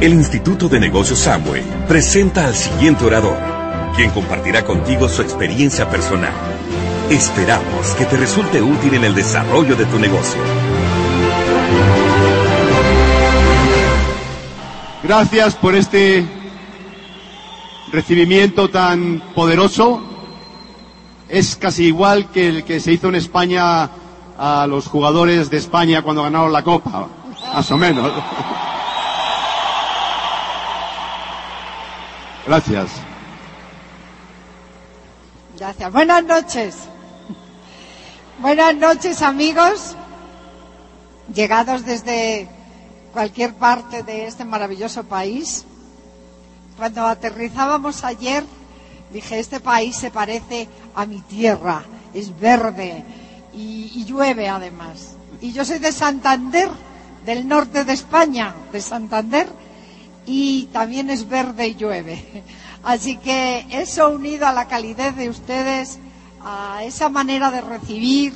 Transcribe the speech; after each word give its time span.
El 0.00 0.12
Instituto 0.12 0.68
de 0.68 0.78
Negocios 0.78 1.20
Samway 1.20 1.64
presenta 1.88 2.46
al 2.46 2.54
siguiente 2.54 3.06
orador, 3.06 3.38
quien 3.96 4.10
compartirá 4.10 4.62
contigo 4.62 5.08
su 5.08 5.22
experiencia 5.22 5.88
personal. 5.88 6.34
Esperamos 7.08 7.94
que 7.96 8.04
te 8.04 8.18
resulte 8.18 8.60
útil 8.60 8.92
en 8.92 9.04
el 9.04 9.14
desarrollo 9.14 9.74
de 9.74 9.86
tu 9.86 9.98
negocio. 9.98 10.38
Gracias 15.02 15.54
por 15.54 15.74
este 15.74 16.26
recibimiento 17.90 18.68
tan 18.68 19.22
poderoso. 19.34 20.02
Es 21.26 21.56
casi 21.56 21.84
igual 21.84 22.30
que 22.30 22.48
el 22.48 22.64
que 22.64 22.80
se 22.80 22.92
hizo 22.92 23.08
en 23.08 23.14
España 23.14 23.88
a 24.38 24.66
los 24.68 24.88
jugadores 24.88 25.48
de 25.48 25.56
España 25.56 26.02
cuando 26.02 26.22
ganaron 26.22 26.52
la 26.52 26.62
Copa, 26.62 27.08
más 27.54 27.70
o 27.70 27.78
menos. 27.78 28.12
Gracias. 32.46 32.90
Gracias. 35.58 35.92
Buenas 35.92 36.24
noches. 36.24 36.76
Buenas 38.38 38.76
noches, 38.76 39.22
amigos, 39.22 39.96
llegados 41.34 41.84
desde 41.84 42.48
cualquier 43.12 43.54
parte 43.54 44.02
de 44.02 44.26
este 44.26 44.44
maravilloso 44.44 45.04
país. 45.04 45.64
Cuando 46.76 47.06
aterrizábamos 47.06 48.04
ayer, 48.04 48.44
dije, 49.10 49.40
este 49.40 49.58
país 49.58 49.96
se 49.96 50.10
parece 50.10 50.68
a 50.94 51.06
mi 51.06 51.20
tierra, 51.22 51.82
es 52.14 52.38
verde 52.38 53.04
y, 53.54 53.90
y 53.94 54.04
llueve 54.04 54.48
además. 54.48 55.16
Y 55.40 55.52
yo 55.52 55.64
soy 55.64 55.78
de 55.78 55.90
Santander, 55.90 56.68
del 57.24 57.48
norte 57.48 57.84
de 57.84 57.94
España, 57.94 58.54
de 58.70 58.80
Santander, 58.82 59.48
y 60.26 60.64
también 60.72 61.08
es 61.08 61.28
verde 61.28 61.68
y 61.68 61.74
llueve. 61.76 62.44
Así 62.82 63.16
que 63.16 63.66
eso 63.70 64.10
unido 64.10 64.46
a 64.46 64.52
la 64.52 64.68
calidez 64.68 65.16
de 65.16 65.28
ustedes, 65.28 65.98
a 66.44 66.82
esa 66.84 67.08
manera 67.08 67.50
de 67.50 67.60
recibir 67.60 68.32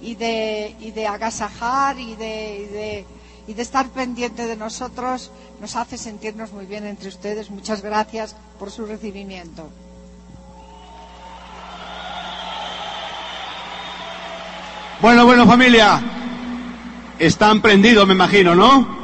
y 0.00 0.14
de, 0.14 0.74
y 0.80 0.90
de 0.90 1.06
agasajar 1.06 1.98
y 1.98 2.14
de, 2.16 3.04
y 3.46 3.54
de, 3.54 3.62
estar 3.62 3.88
pendiente 3.88 4.46
de 4.46 4.56
nosotros, 4.56 5.30
nos 5.60 5.76
hace 5.76 5.96
sentirnos 5.96 6.52
muy 6.52 6.66
bien 6.66 6.86
entre 6.86 7.08
ustedes. 7.08 7.50
Muchas 7.50 7.82
gracias 7.82 8.36
por 8.58 8.70
su 8.70 8.86
recibimiento. 8.86 9.70
Bueno, 15.00 15.24
bueno, 15.24 15.46
familia. 15.46 16.02
Están 17.18 17.60
prendidos, 17.62 18.06
me 18.06 18.14
imagino, 18.14 18.54
¿no? 18.54 19.03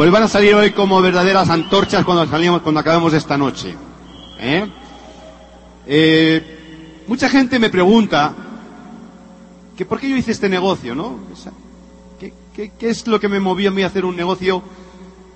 Pues 0.00 0.10
van 0.10 0.22
a 0.22 0.28
salir 0.28 0.54
hoy 0.54 0.70
como 0.70 1.02
verdaderas 1.02 1.50
antorchas 1.50 2.06
cuando 2.06 2.26
salimos, 2.26 2.62
cuando 2.62 2.80
acabemos 2.80 3.12
esta 3.12 3.36
noche. 3.36 3.76
¿eh? 4.38 4.66
Eh, 5.86 7.02
mucha 7.06 7.28
gente 7.28 7.58
me 7.58 7.68
pregunta 7.68 8.34
que 9.76 9.84
por 9.84 10.00
qué 10.00 10.08
yo 10.08 10.16
hice 10.16 10.32
este 10.32 10.48
negocio, 10.48 10.94
¿no? 10.94 11.18
¿Qué, 12.18 12.72
es 12.80 13.06
lo 13.08 13.20
que 13.20 13.28
me 13.28 13.40
movió 13.40 13.68
a 13.68 13.74
mí 13.74 13.82
a 13.82 13.88
hacer 13.88 14.06
un 14.06 14.16
negocio 14.16 14.62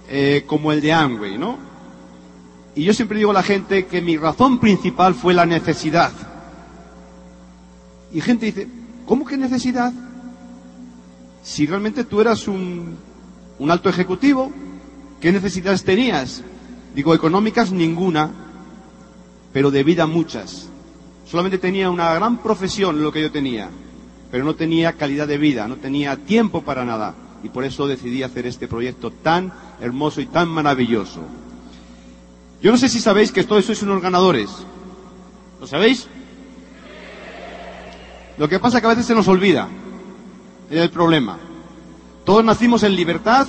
eh, 0.09 0.45
como 0.47 0.73
el 0.73 0.81
de 0.81 0.95
Amway, 0.95 1.37
¿no? 1.37 1.59
Y 2.75 2.85
yo 2.85 2.95
siempre 2.95 3.19
digo 3.19 3.33
a 3.33 3.35
la 3.35 3.42
gente 3.42 3.85
que 3.85 4.01
mi 4.01 4.17
razón 4.17 4.61
principal 4.61 5.15
fue 5.15 5.35
la 5.35 5.45
necesidad. 5.45 6.11
Y 8.15 8.23
gente 8.23 8.47
dice, 8.47 8.67
¿cómo 9.05 9.27
que 9.27 9.37
necesidad? 9.37 9.92
Si 11.42 11.67
realmente 11.67 12.05
tú 12.05 12.23
eras 12.23 12.48
un, 12.48 12.97
un 13.58 13.70
alto 13.70 13.88
ejecutivo, 13.88 14.52
¿qué 15.20 15.33
necesidades 15.33 15.84
tenías? 15.84 16.42
Digo, 16.94 17.14
económicas 17.14 17.72
ninguna, 17.72 18.30
pero 19.52 19.70
de 19.70 19.84
vida 19.84 20.06
muchas. 20.06 20.68
Solamente 21.27 21.58
tenía 21.58 21.90
una 21.90 22.12
gran 22.14 22.39
profesión 22.39 23.02
lo 23.02 23.12
que 23.12 23.23
yo 23.23 23.30
tenía, 23.30 23.70
pero 24.30 24.45
no 24.45 24.55
tenía 24.55 24.92
calidad 24.92 25.27
de 25.27 25.39
vida, 25.39 25.67
no 25.68 25.77
tenía 25.77 26.17
tiempo 26.17 26.62
para 26.62 26.84
nada. 26.84 27.14
Y 27.42 27.48
por 27.51 27.64
eso 27.64 27.86
decidí 27.86 28.23
hacer 28.23 28.46
este 28.46 28.68
proyecto 28.68 29.11
tan 29.11 29.52
hermoso 29.80 30.20
y 30.20 30.27
tan 30.27 30.48
maravilloso. 30.48 31.20
Yo 32.62 32.70
no 32.70 32.79
sé 32.79 32.89
si 32.89 33.00
sabéis 33.00 33.30
que 33.33 33.45
todos 33.45 33.67
sois 33.67 33.83
unos 33.83 34.00
ganadores. 34.00 34.50
¿Lo 35.61 35.67
sabéis? 35.67 36.08
Lo 38.39 38.48
que 38.48 38.58
pasa 38.58 38.79
es 38.79 38.80
que 38.80 38.86
a 38.86 38.90
veces 38.90 39.06
se 39.06 39.14
nos 39.14 39.29
olvida. 39.29 39.68
Es 40.70 40.80
el 40.80 40.90
problema. 40.90 41.39
Todos 42.24 42.42
nacimos 42.42 42.83
en 42.85 42.96
libertad, 42.96 43.46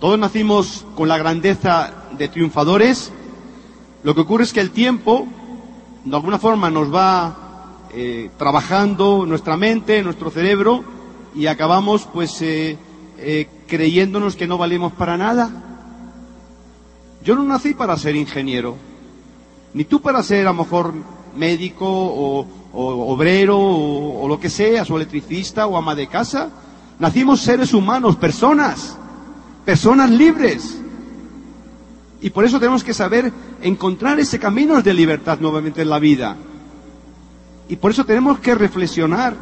todos 0.00 0.18
nacimos 0.18 0.84
con 0.96 1.08
la 1.08 1.16
grandeza 1.16 1.92
de 2.18 2.26
triunfadores. 2.26 3.12
Lo 4.02 4.12
que 4.16 4.22
ocurre 4.22 4.42
es 4.42 4.52
que 4.52 4.60
el 4.60 4.72
tiempo, 4.72 5.24
de 6.04 6.16
alguna 6.16 6.40
forma, 6.40 6.68
nos 6.68 6.92
va 6.92 7.84
eh, 7.94 8.30
trabajando 8.36 9.24
nuestra 9.24 9.56
mente, 9.56 10.02
nuestro 10.02 10.32
cerebro, 10.32 10.82
y 11.32 11.46
acabamos, 11.46 12.08
pues, 12.12 12.42
eh, 12.42 12.76
eh, 13.18 13.48
creyéndonos 13.68 14.34
que 14.34 14.48
no 14.48 14.58
valemos 14.58 14.92
para 14.92 15.16
nada. 15.16 15.48
Yo 17.22 17.36
no 17.36 17.44
nací 17.44 17.72
para 17.72 17.96
ser 17.98 18.16
ingeniero, 18.16 18.74
ni 19.74 19.84
tú 19.84 20.00
para 20.00 20.24
ser, 20.24 20.48
a 20.48 20.50
lo 20.50 20.64
mejor, 20.64 20.92
médico 21.36 21.86
o, 21.88 22.48
obrero 22.72 23.60
o, 23.60 24.24
o 24.24 24.28
lo 24.28 24.40
que 24.40 24.50
sea, 24.50 24.82
o 24.82 24.96
electricista 24.96 25.68
o 25.68 25.76
ama 25.76 25.94
de 25.94 26.08
casa. 26.08 26.50
Nacimos 26.98 27.40
seres 27.40 27.74
humanos, 27.74 28.16
personas, 28.16 28.96
personas 29.64 30.10
libres. 30.10 30.78
Y 32.20 32.30
por 32.30 32.44
eso 32.44 32.58
tenemos 32.58 32.82
que 32.82 32.94
saber 32.94 33.32
encontrar 33.60 34.18
ese 34.18 34.38
camino 34.38 34.80
de 34.80 34.94
libertad 34.94 35.38
nuevamente 35.38 35.82
en 35.82 35.90
la 35.90 35.98
vida. 35.98 36.36
Y 37.68 37.76
por 37.76 37.90
eso 37.90 38.04
tenemos 38.04 38.38
que 38.38 38.54
reflexionar 38.54 39.36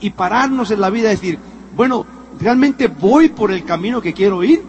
y 0.00 0.10
pararnos 0.10 0.70
en 0.70 0.80
la 0.80 0.90
vida 0.90 1.08
y 1.08 1.16
decir, 1.16 1.38
bueno, 1.76 2.06
¿realmente 2.38 2.86
voy 2.88 3.30
por 3.30 3.50
el 3.50 3.64
camino 3.64 4.00
que 4.00 4.12
quiero 4.12 4.44
ir? 4.44 4.62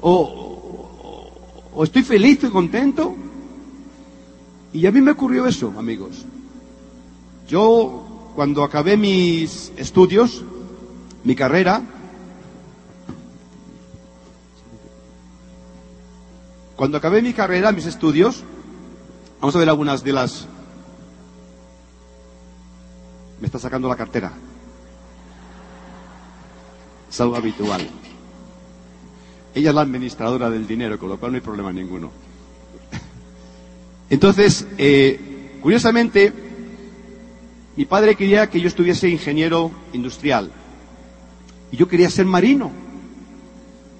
¿O, 0.00 1.30
estoy 1.82 2.02
feliz, 2.02 2.34
estoy 2.34 2.50
contento? 2.50 3.14
Y 4.72 4.86
a 4.86 4.92
mí 4.92 5.00
me 5.00 5.12
ocurrió 5.12 5.46
eso, 5.46 5.72
amigos. 5.78 6.24
Yo, 7.48 8.32
cuando 8.34 8.64
acabé 8.64 8.96
mis 8.96 9.72
estudios, 9.76 10.42
mi 11.24 11.34
carrera, 11.34 11.82
cuando 16.76 16.98
acabé 16.98 17.22
mi 17.22 17.32
carrera, 17.32 17.72
mis 17.72 17.86
estudios, 17.86 18.44
vamos 19.40 19.56
a 19.56 19.58
ver 19.58 19.68
algunas 19.68 20.04
de 20.04 20.12
las... 20.12 20.46
Me 23.40 23.46
está 23.46 23.58
sacando 23.58 23.88
la 23.88 23.96
cartera. 23.96 24.32
Es 27.10 27.20
algo 27.20 27.36
habitual. 27.36 27.88
Ella 29.54 29.70
es 29.70 29.74
la 29.74 29.82
administradora 29.82 30.50
del 30.50 30.66
dinero, 30.66 30.98
con 30.98 31.08
lo 31.08 31.18
cual 31.18 31.32
no 31.32 31.36
hay 31.36 31.42
problema 31.42 31.72
ninguno. 31.72 32.10
Entonces, 34.10 34.66
eh, 34.76 35.58
curiosamente, 35.62 36.32
mi 37.76 37.84
padre 37.84 38.14
quería 38.14 38.50
que 38.50 38.60
yo 38.60 38.68
estuviese 38.68 39.08
ingeniero 39.08 39.70
industrial. 39.92 40.50
Y 41.70 41.76
yo 41.76 41.88
quería 41.88 42.10
ser 42.10 42.26
marino. 42.26 42.70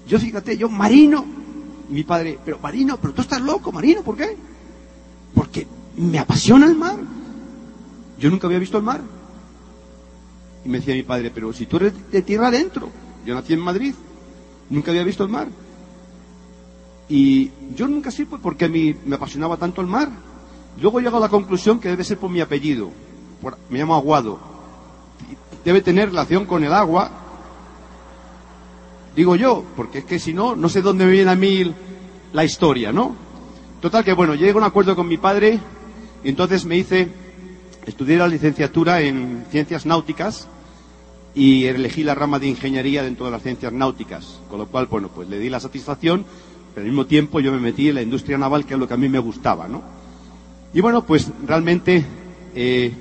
Yo 0.07 0.19
fíjate, 0.19 0.57
yo 0.57 0.69
marino. 0.69 1.25
Y 1.89 1.93
mi 1.93 2.03
padre, 2.03 2.39
pero 2.43 2.59
marino, 2.59 2.97
pero 2.97 3.13
tú 3.13 3.21
estás 3.21 3.41
loco, 3.41 3.71
marino, 3.71 4.01
¿por 4.01 4.17
qué? 4.17 4.35
Porque 5.33 5.67
me 5.97 6.19
apasiona 6.19 6.65
el 6.65 6.75
mar. 6.75 6.97
Yo 8.17 8.29
nunca 8.29 8.47
había 8.47 8.59
visto 8.59 8.77
el 8.77 8.83
mar. 8.83 9.01
Y 10.63 10.69
me 10.69 10.79
decía 10.79 10.95
mi 10.95 11.03
padre, 11.03 11.31
pero 11.33 11.53
si 11.53 11.65
tú 11.65 11.77
eres 11.77 11.93
de 12.11 12.21
tierra 12.21 12.47
adentro, 12.47 12.89
yo 13.25 13.35
nací 13.35 13.53
en 13.53 13.59
Madrid, 13.59 13.93
nunca 14.69 14.91
había 14.91 15.03
visto 15.03 15.23
el 15.23 15.29
mar. 15.29 15.47
Y 17.07 17.51
yo 17.75 17.87
nunca 17.87 18.09
sí, 18.09 18.25
pues 18.25 18.41
porque 18.41 18.65
a 18.65 18.69
mí 18.69 18.95
me 19.05 19.15
apasionaba 19.15 19.57
tanto 19.57 19.81
el 19.81 19.87
mar. 19.87 20.09
Luego 20.81 20.99
he 20.99 21.03
llegado 21.03 21.17
a 21.17 21.27
la 21.27 21.29
conclusión 21.29 21.79
que 21.79 21.89
debe 21.89 22.03
ser 22.03 22.17
por 22.17 22.29
mi 22.29 22.41
apellido. 22.41 22.89
Por, 23.41 23.57
me 23.69 23.79
llamo 23.79 23.95
Aguado. 23.95 24.39
Debe 25.63 25.81
tener 25.81 26.09
relación 26.09 26.45
con 26.45 26.63
el 26.63 26.73
agua. 26.73 27.11
Digo 29.15 29.35
yo, 29.35 29.63
porque 29.75 29.99
es 29.99 30.05
que 30.05 30.19
si 30.19 30.33
no, 30.33 30.55
no 30.55 30.69
sé 30.69 30.81
dónde 30.81 31.05
me 31.05 31.11
viene 31.11 31.31
a 31.31 31.35
mí 31.35 31.73
la 32.33 32.43
historia, 32.43 32.91
¿no? 32.91 33.15
Total 33.81 34.03
que 34.03 34.13
bueno, 34.13 34.35
llego 34.35 34.59
a 34.59 34.61
un 34.63 34.67
acuerdo 34.67 34.95
con 34.95 35.07
mi 35.07 35.17
padre 35.17 35.59
y 36.23 36.29
entonces 36.29 36.65
me 36.65 36.77
hice, 36.77 37.07
estudié 37.85 38.17
la 38.17 38.27
licenciatura 38.27 39.01
en 39.01 39.45
ciencias 39.51 39.85
náuticas 39.85 40.47
y 41.35 41.65
elegí 41.65 42.03
la 42.03 42.15
rama 42.15 42.39
de 42.39 42.47
ingeniería 42.47 43.03
dentro 43.03 43.25
de 43.25 43.31
las 43.31 43.43
ciencias 43.43 43.71
náuticas. 43.73 44.39
Con 44.49 44.59
lo 44.59 44.67
cual, 44.67 44.87
bueno, 44.87 45.09
pues 45.13 45.29
le 45.29 45.37
di 45.37 45.49
la 45.49 45.59
satisfacción, 45.59 46.25
pero 46.73 46.83
al 46.83 46.89
mismo 46.89 47.05
tiempo 47.05 47.39
yo 47.39 47.51
me 47.51 47.59
metí 47.59 47.89
en 47.89 47.95
la 47.95 48.01
industria 48.01 48.37
naval, 48.37 48.65
que 48.65 48.73
es 48.73 48.79
lo 48.79 48.87
que 48.87 48.93
a 48.93 48.97
mí 48.97 49.09
me 49.09 49.19
gustaba, 49.19 49.67
¿no? 49.67 49.81
Y 50.73 50.81
bueno, 50.81 51.05
pues 51.05 51.31
realmente, 51.45 52.03
eh, 52.53 52.91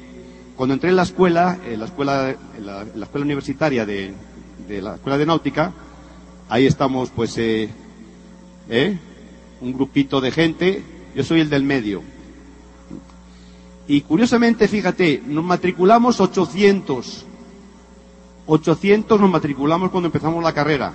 cuando 0.54 0.74
entré 0.74 0.90
en 0.90 0.96
la 0.96 1.02
escuela, 1.02 1.58
en 1.66 1.80
la 1.80 1.86
escuela, 1.86 2.36
en 2.56 2.66
la, 2.66 2.82
escuela 2.82 3.24
universitaria 3.24 3.84
de, 3.84 4.14
la 4.68 4.94
escuela 4.94 5.18
de 5.18 5.26
náutica, 5.26 5.72
Ahí 6.48 6.66
estamos, 6.66 7.10
pues, 7.10 7.36
eh, 7.38 7.68
¿eh? 8.68 8.98
un 9.60 9.72
grupito 9.72 10.20
de 10.20 10.30
gente. 10.30 10.82
Yo 11.14 11.24
soy 11.24 11.40
el 11.40 11.50
del 11.50 11.62
medio. 11.62 12.02
Y 13.86 14.00
curiosamente, 14.02 14.68
fíjate, 14.68 15.22
nos 15.26 15.44
matriculamos 15.44 16.20
800. 16.20 17.26
800 18.46 19.20
nos 19.20 19.30
matriculamos 19.30 19.90
cuando 19.90 20.08
empezamos 20.08 20.42
la 20.42 20.52
carrera. 20.52 20.92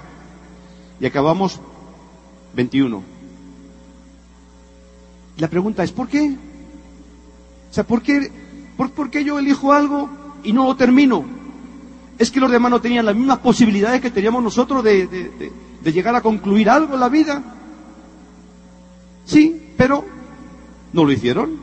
Y 1.00 1.06
acabamos 1.06 1.60
21. 2.56 3.04
La 5.38 5.48
pregunta 5.48 5.84
es, 5.84 5.92
¿por 5.92 6.08
qué? 6.08 6.36
O 7.70 7.74
sea, 7.74 7.86
¿por 7.86 8.02
qué, 8.02 8.32
por, 8.76 9.10
qué 9.10 9.24
yo 9.24 9.40
elijo 9.40 9.72
algo 9.72 10.10
y 10.44 10.52
no 10.52 10.66
lo 10.66 10.76
termino? 10.76 11.24
Es 12.20 12.30
que 12.30 12.40
los 12.40 12.52
demás 12.52 12.70
no 12.70 12.82
tenían 12.82 13.06
las 13.06 13.16
mismas 13.16 13.40
posibilidades 13.40 14.02
que 14.02 14.12
teníamos 14.12 14.44
nosotros 14.44 14.84
de, 14.84 15.08
de 15.08 15.92
llegar 15.92 16.16
a 16.16 16.22
concluir 16.22 16.70
algo 16.70 16.94
en 16.94 17.00
la 17.00 17.10
vida. 17.10 17.42
Sí, 19.26 19.74
pero 19.78 20.06
no 20.94 21.06
lo 21.06 21.12
hicieron. 21.12 21.58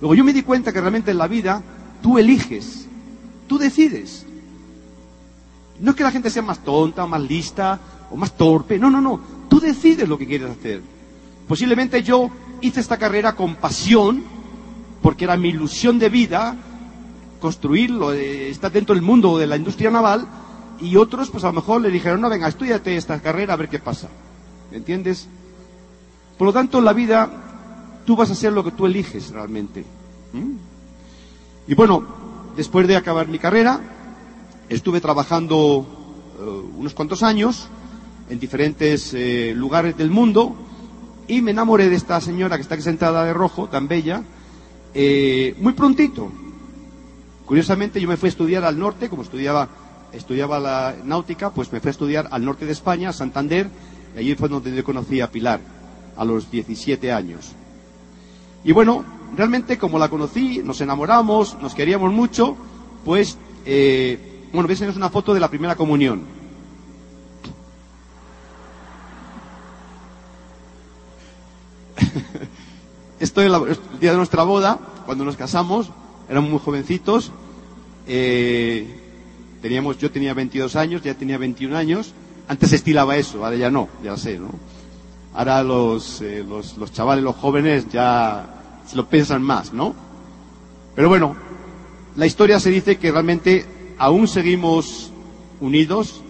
Luego 0.00 0.14
yo 0.14 0.24
me 0.24 0.32
di 0.32 0.42
cuenta 0.42 0.72
que 0.72 0.80
realmente 0.80 1.10
en 1.10 1.18
la 1.18 1.28
vida 1.28 1.62
tú 2.02 2.18
eliges, 2.18 2.86
tú 3.46 3.58
decides. 3.58 4.26
No 5.78 5.90
es 5.90 5.96
que 5.96 6.02
la 6.02 6.10
gente 6.10 6.30
sea 6.30 6.42
más 6.42 6.62
tonta, 6.62 7.06
más 7.06 7.22
lista 7.22 7.80
o 8.10 8.16
más 8.16 8.36
torpe, 8.36 8.78
no, 8.78 8.90
no, 8.90 9.00
no. 9.00 9.20
Tú 9.48 9.60
decides 9.60 10.08
lo 10.08 10.18
que 10.18 10.26
quieres 10.26 10.50
hacer. 10.50 10.82
Posiblemente 11.48 12.02
yo 12.02 12.30
hice 12.60 12.80
esta 12.80 12.98
carrera 12.98 13.34
con 13.34 13.56
pasión, 13.56 14.22
porque 15.02 15.24
era 15.24 15.36
mi 15.36 15.48
ilusión 15.48 15.98
de 15.98 16.08
vida, 16.08 16.56
construirlo, 17.40 18.12
eh, 18.12 18.50
estar 18.50 18.70
dentro 18.70 18.94
del 18.94 19.02
mundo 19.02 19.38
de 19.38 19.46
la 19.46 19.56
industria 19.56 19.90
naval, 19.90 20.26
y 20.80 20.96
otros 20.96 21.30
pues 21.30 21.44
a 21.44 21.48
lo 21.48 21.54
mejor 21.54 21.80
le 21.80 21.90
dijeron, 21.90 22.20
no, 22.20 22.30
venga, 22.30 22.48
estudiate 22.48 22.96
esta 22.96 23.20
carrera 23.20 23.54
a 23.54 23.56
ver 23.56 23.68
qué 23.68 23.78
pasa. 23.78 24.08
¿Me 24.70 24.78
entiendes? 24.78 25.28
Por 26.38 26.46
lo 26.46 26.52
tanto, 26.52 26.78
en 26.78 26.84
la 26.84 26.92
vida 26.92 27.30
tú 28.06 28.16
vas 28.16 28.30
a 28.30 28.32
hacer 28.32 28.52
lo 28.52 28.64
que 28.64 28.70
tú 28.70 28.86
eliges 28.86 29.30
realmente. 29.30 29.84
Y 31.66 31.74
bueno, 31.74 32.04
después 32.56 32.86
de 32.88 32.96
acabar 32.96 33.28
mi 33.28 33.38
carrera, 33.38 33.80
estuve 34.68 35.00
trabajando 35.00 35.86
eh, 36.38 36.42
unos 36.78 36.94
cuantos 36.94 37.22
años 37.22 37.68
en 38.28 38.38
diferentes 38.38 39.12
eh, 39.12 39.52
lugares 39.54 39.96
del 39.96 40.10
mundo 40.10 40.54
y 41.28 41.42
me 41.42 41.50
enamoré 41.50 41.88
de 41.88 41.96
esta 41.96 42.20
señora 42.20 42.56
que 42.56 42.62
está 42.62 42.74
aquí 42.74 42.82
sentada 42.82 43.24
de 43.24 43.32
rojo, 43.32 43.68
tan 43.68 43.86
bella, 43.86 44.22
eh, 44.94 45.54
muy 45.60 45.74
prontito. 45.74 46.30
Curiosamente 47.50 48.00
yo 48.00 48.06
me 48.06 48.16
fui 48.16 48.28
a 48.28 48.30
estudiar 48.30 48.62
al 48.62 48.78
norte, 48.78 49.08
como 49.08 49.22
estudiaba, 49.22 49.66
estudiaba 50.12 50.60
la 50.60 50.94
náutica, 51.02 51.50
pues 51.50 51.72
me 51.72 51.80
fui 51.80 51.88
a 51.88 51.90
estudiar 51.90 52.28
al 52.30 52.44
norte 52.44 52.64
de 52.64 52.70
España, 52.70 53.12
Santander, 53.12 53.68
y 54.14 54.20
allí 54.20 54.36
fue 54.36 54.48
donde 54.48 54.72
yo 54.72 54.84
conocí 54.84 55.20
a 55.20 55.32
Pilar, 55.32 55.58
a 56.16 56.24
los 56.24 56.48
17 56.48 57.10
años. 57.10 57.50
Y 58.62 58.70
bueno, 58.70 59.04
realmente 59.36 59.78
como 59.78 59.98
la 59.98 60.08
conocí, 60.08 60.62
nos 60.62 60.80
enamoramos, 60.80 61.60
nos 61.60 61.74
queríamos 61.74 62.12
mucho, 62.12 62.56
pues 63.04 63.36
bueno, 64.52 64.68
ves, 64.68 64.82
es 64.82 64.94
una 64.94 65.10
foto 65.10 65.34
de 65.34 65.40
la 65.40 65.48
primera 65.48 65.74
comunión. 65.74 66.22
Esto 73.18 73.42
es 73.42 73.52
el 73.52 73.98
día 73.98 74.12
de 74.12 74.18
nuestra 74.18 74.44
boda, 74.44 74.78
cuando 75.04 75.24
nos 75.24 75.34
casamos, 75.34 75.90
éramos 76.30 76.50
muy 76.50 76.60
jovencitos. 76.60 77.32
Eh, 78.06 78.86
teníamos, 79.60 79.98
yo 79.98 80.10
tenía 80.10 80.32
22 80.32 80.76
años, 80.76 81.02
ya 81.02 81.14
tenía 81.14 81.36
21 81.36 81.76
años. 81.76 82.14
Antes 82.48 82.70
se 82.70 82.76
estilaba 82.76 83.16
eso, 83.16 83.44
ahora 83.44 83.56
ya 83.56 83.70
no, 83.70 83.88
ya 84.02 84.16
sé, 84.16 84.38
¿no? 84.38 84.50
Ahora 85.34 85.62
los, 85.62 86.20
eh, 86.22 86.44
los, 86.48 86.76
los 86.78 86.92
chavales, 86.92 87.22
los 87.22 87.36
jóvenes 87.36 87.88
ya 87.90 88.82
se 88.86 88.96
lo 88.96 89.08
piensan 89.08 89.42
más, 89.42 89.72
¿no? 89.72 89.94
Pero 90.94 91.08
bueno, 91.08 91.36
la 92.16 92.26
historia 92.26 92.58
se 92.58 92.70
dice 92.70 92.96
que 92.96 93.12
realmente 93.12 93.66
aún 93.98 94.26
seguimos 94.26 95.12
unidos, 95.60 96.22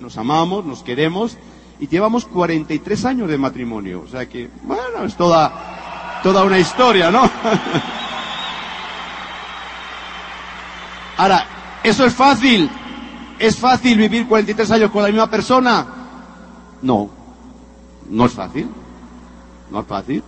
nos 0.00 0.16
amamos, 0.18 0.64
nos 0.64 0.82
queremos 0.82 1.36
y 1.80 1.88
llevamos 1.88 2.24
43 2.26 3.04
años 3.04 3.28
de 3.28 3.38
matrimonio. 3.38 4.02
O 4.06 4.08
sea 4.08 4.28
que, 4.28 4.48
bueno, 4.62 5.04
es 5.04 5.16
toda, 5.16 6.20
toda 6.22 6.44
una 6.44 6.58
historia, 6.58 7.10
¿no? 7.10 7.22
Ahora, 11.22 11.46
¿eso 11.84 12.04
es 12.04 12.12
fácil? 12.12 12.68
¿Es 13.38 13.56
fácil 13.56 13.96
vivir 13.96 14.26
43 14.26 14.68
años 14.72 14.90
con 14.90 15.04
la 15.04 15.08
misma 15.08 15.30
persona? 15.30 15.86
No, 16.82 17.08
no 18.10 18.26
es 18.26 18.32
fácil. 18.32 18.66
No 19.70 19.80
es 19.82 19.86
fácil. 19.86 20.20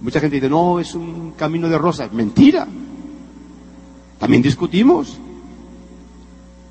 Mucha 0.00 0.18
gente 0.18 0.36
dice, 0.36 0.48
no, 0.48 0.80
es 0.80 0.94
un 0.94 1.32
camino 1.32 1.68
de 1.68 1.76
rosas. 1.76 2.10
Mentira. 2.14 2.66
También 4.18 4.40
discutimos. 4.40 5.18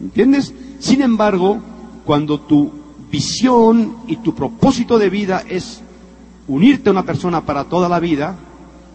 ¿Entiendes? 0.01 0.51
Sin 0.79 1.03
embargo, 1.03 1.59
cuando 2.03 2.39
tu 2.39 2.71
visión 3.11 3.97
y 4.07 4.15
tu 4.15 4.33
propósito 4.33 4.97
de 4.97 5.11
vida 5.11 5.43
es 5.47 5.81
unirte 6.47 6.89
a 6.89 6.93
una 6.93 7.03
persona 7.03 7.45
para 7.45 7.65
toda 7.65 7.89
la 7.89 7.99
vida, 7.99 8.37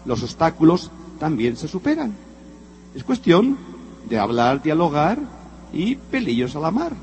los 0.03 0.21
obstáculos 0.21 0.91
también 1.19 1.55
se 1.55 1.69
superan. 1.69 2.13
Es 2.93 3.05
cuestión 3.05 3.70
de 4.09 4.19
hablar, 4.19 4.61
dialogar 4.61 5.19
y 5.73 5.95
pelillos 5.95 6.55
a 6.55 6.59
la 6.59 6.71
mar. 6.71 6.93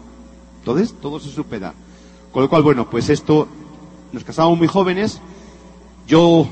Entonces, 0.59 0.95
todo 1.01 1.21
se 1.21 1.31
supera. 1.31 1.73
Con 2.33 2.43
lo 2.43 2.49
cual, 2.49 2.63
bueno, 2.63 2.89
pues 2.89 3.09
esto, 3.09 3.49
nos 4.13 4.25
casamos 4.25 4.59
muy 4.59 4.69
jóvenes, 4.69 5.21
yo 6.07 6.47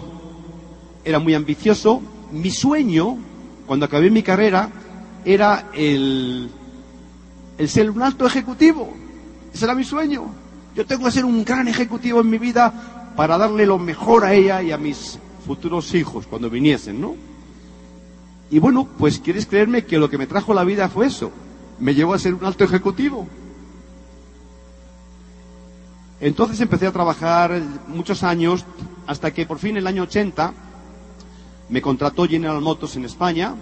era 1.04 1.18
muy 1.18 1.34
ambicioso, 1.34 2.00
mi 2.32 2.50
sueño, 2.50 3.18
cuando 3.66 3.86
acabé 3.86 4.10
mi 4.10 4.22
carrera, 4.22 4.70
era 5.24 5.70
el 5.72 6.50
el 7.58 7.68
ser 7.68 7.90
un 7.90 8.02
alto 8.02 8.26
ejecutivo. 8.26 8.92
Ese 9.52 9.64
era 9.64 9.74
mi 9.74 9.84
sueño. 9.84 10.26
Yo 10.74 10.84
tengo 10.86 11.06
que 11.06 11.10
ser 11.10 11.24
un 11.24 11.44
gran 11.44 11.68
ejecutivo 11.68 12.20
en 12.20 12.30
mi 12.30 12.38
vida 12.38 13.12
para 13.16 13.38
darle 13.38 13.64
lo 13.64 13.78
mejor 13.78 14.24
a 14.24 14.34
ella 14.34 14.62
y 14.62 14.72
a 14.72 14.78
mis 14.78 15.18
futuros 15.46 15.94
hijos 15.94 16.26
cuando 16.26 16.50
viniesen, 16.50 17.00
¿no? 17.00 17.14
Y 18.50 18.58
bueno, 18.58 18.88
pues 18.98 19.18
quieres 19.18 19.46
creerme 19.46 19.84
que 19.84 19.98
lo 19.98 20.08
que 20.08 20.18
me 20.18 20.26
trajo 20.26 20.54
la 20.54 20.64
vida 20.64 20.88
fue 20.88 21.06
eso. 21.06 21.30
Me 21.78 21.94
llevó 21.94 22.14
a 22.14 22.18
ser 22.18 22.34
un 22.34 22.44
alto 22.44 22.64
ejecutivo. 22.64 23.26
Entonces 26.20 26.60
empecé 26.60 26.86
a 26.86 26.92
trabajar 26.92 27.60
muchos 27.88 28.22
años 28.22 28.64
hasta 29.06 29.32
que 29.32 29.46
por 29.46 29.58
fin 29.58 29.72
en 29.72 29.78
el 29.78 29.86
año 29.86 30.04
80 30.04 30.54
me 31.68 31.82
contrató 31.82 32.26
General 32.26 32.60
Motors 32.60 32.96
en 32.96 33.04
España 33.04 33.54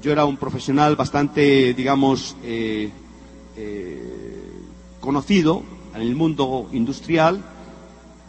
yo 0.00 0.12
era 0.12 0.24
un 0.24 0.36
profesional 0.36 0.96
bastante, 0.96 1.74
digamos, 1.74 2.36
eh, 2.42 2.90
eh, 3.56 4.52
conocido 5.00 5.62
en 5.94 6.02
el 6.02 6.14
mundo 6.14 6.68
industrial 6.72 7.42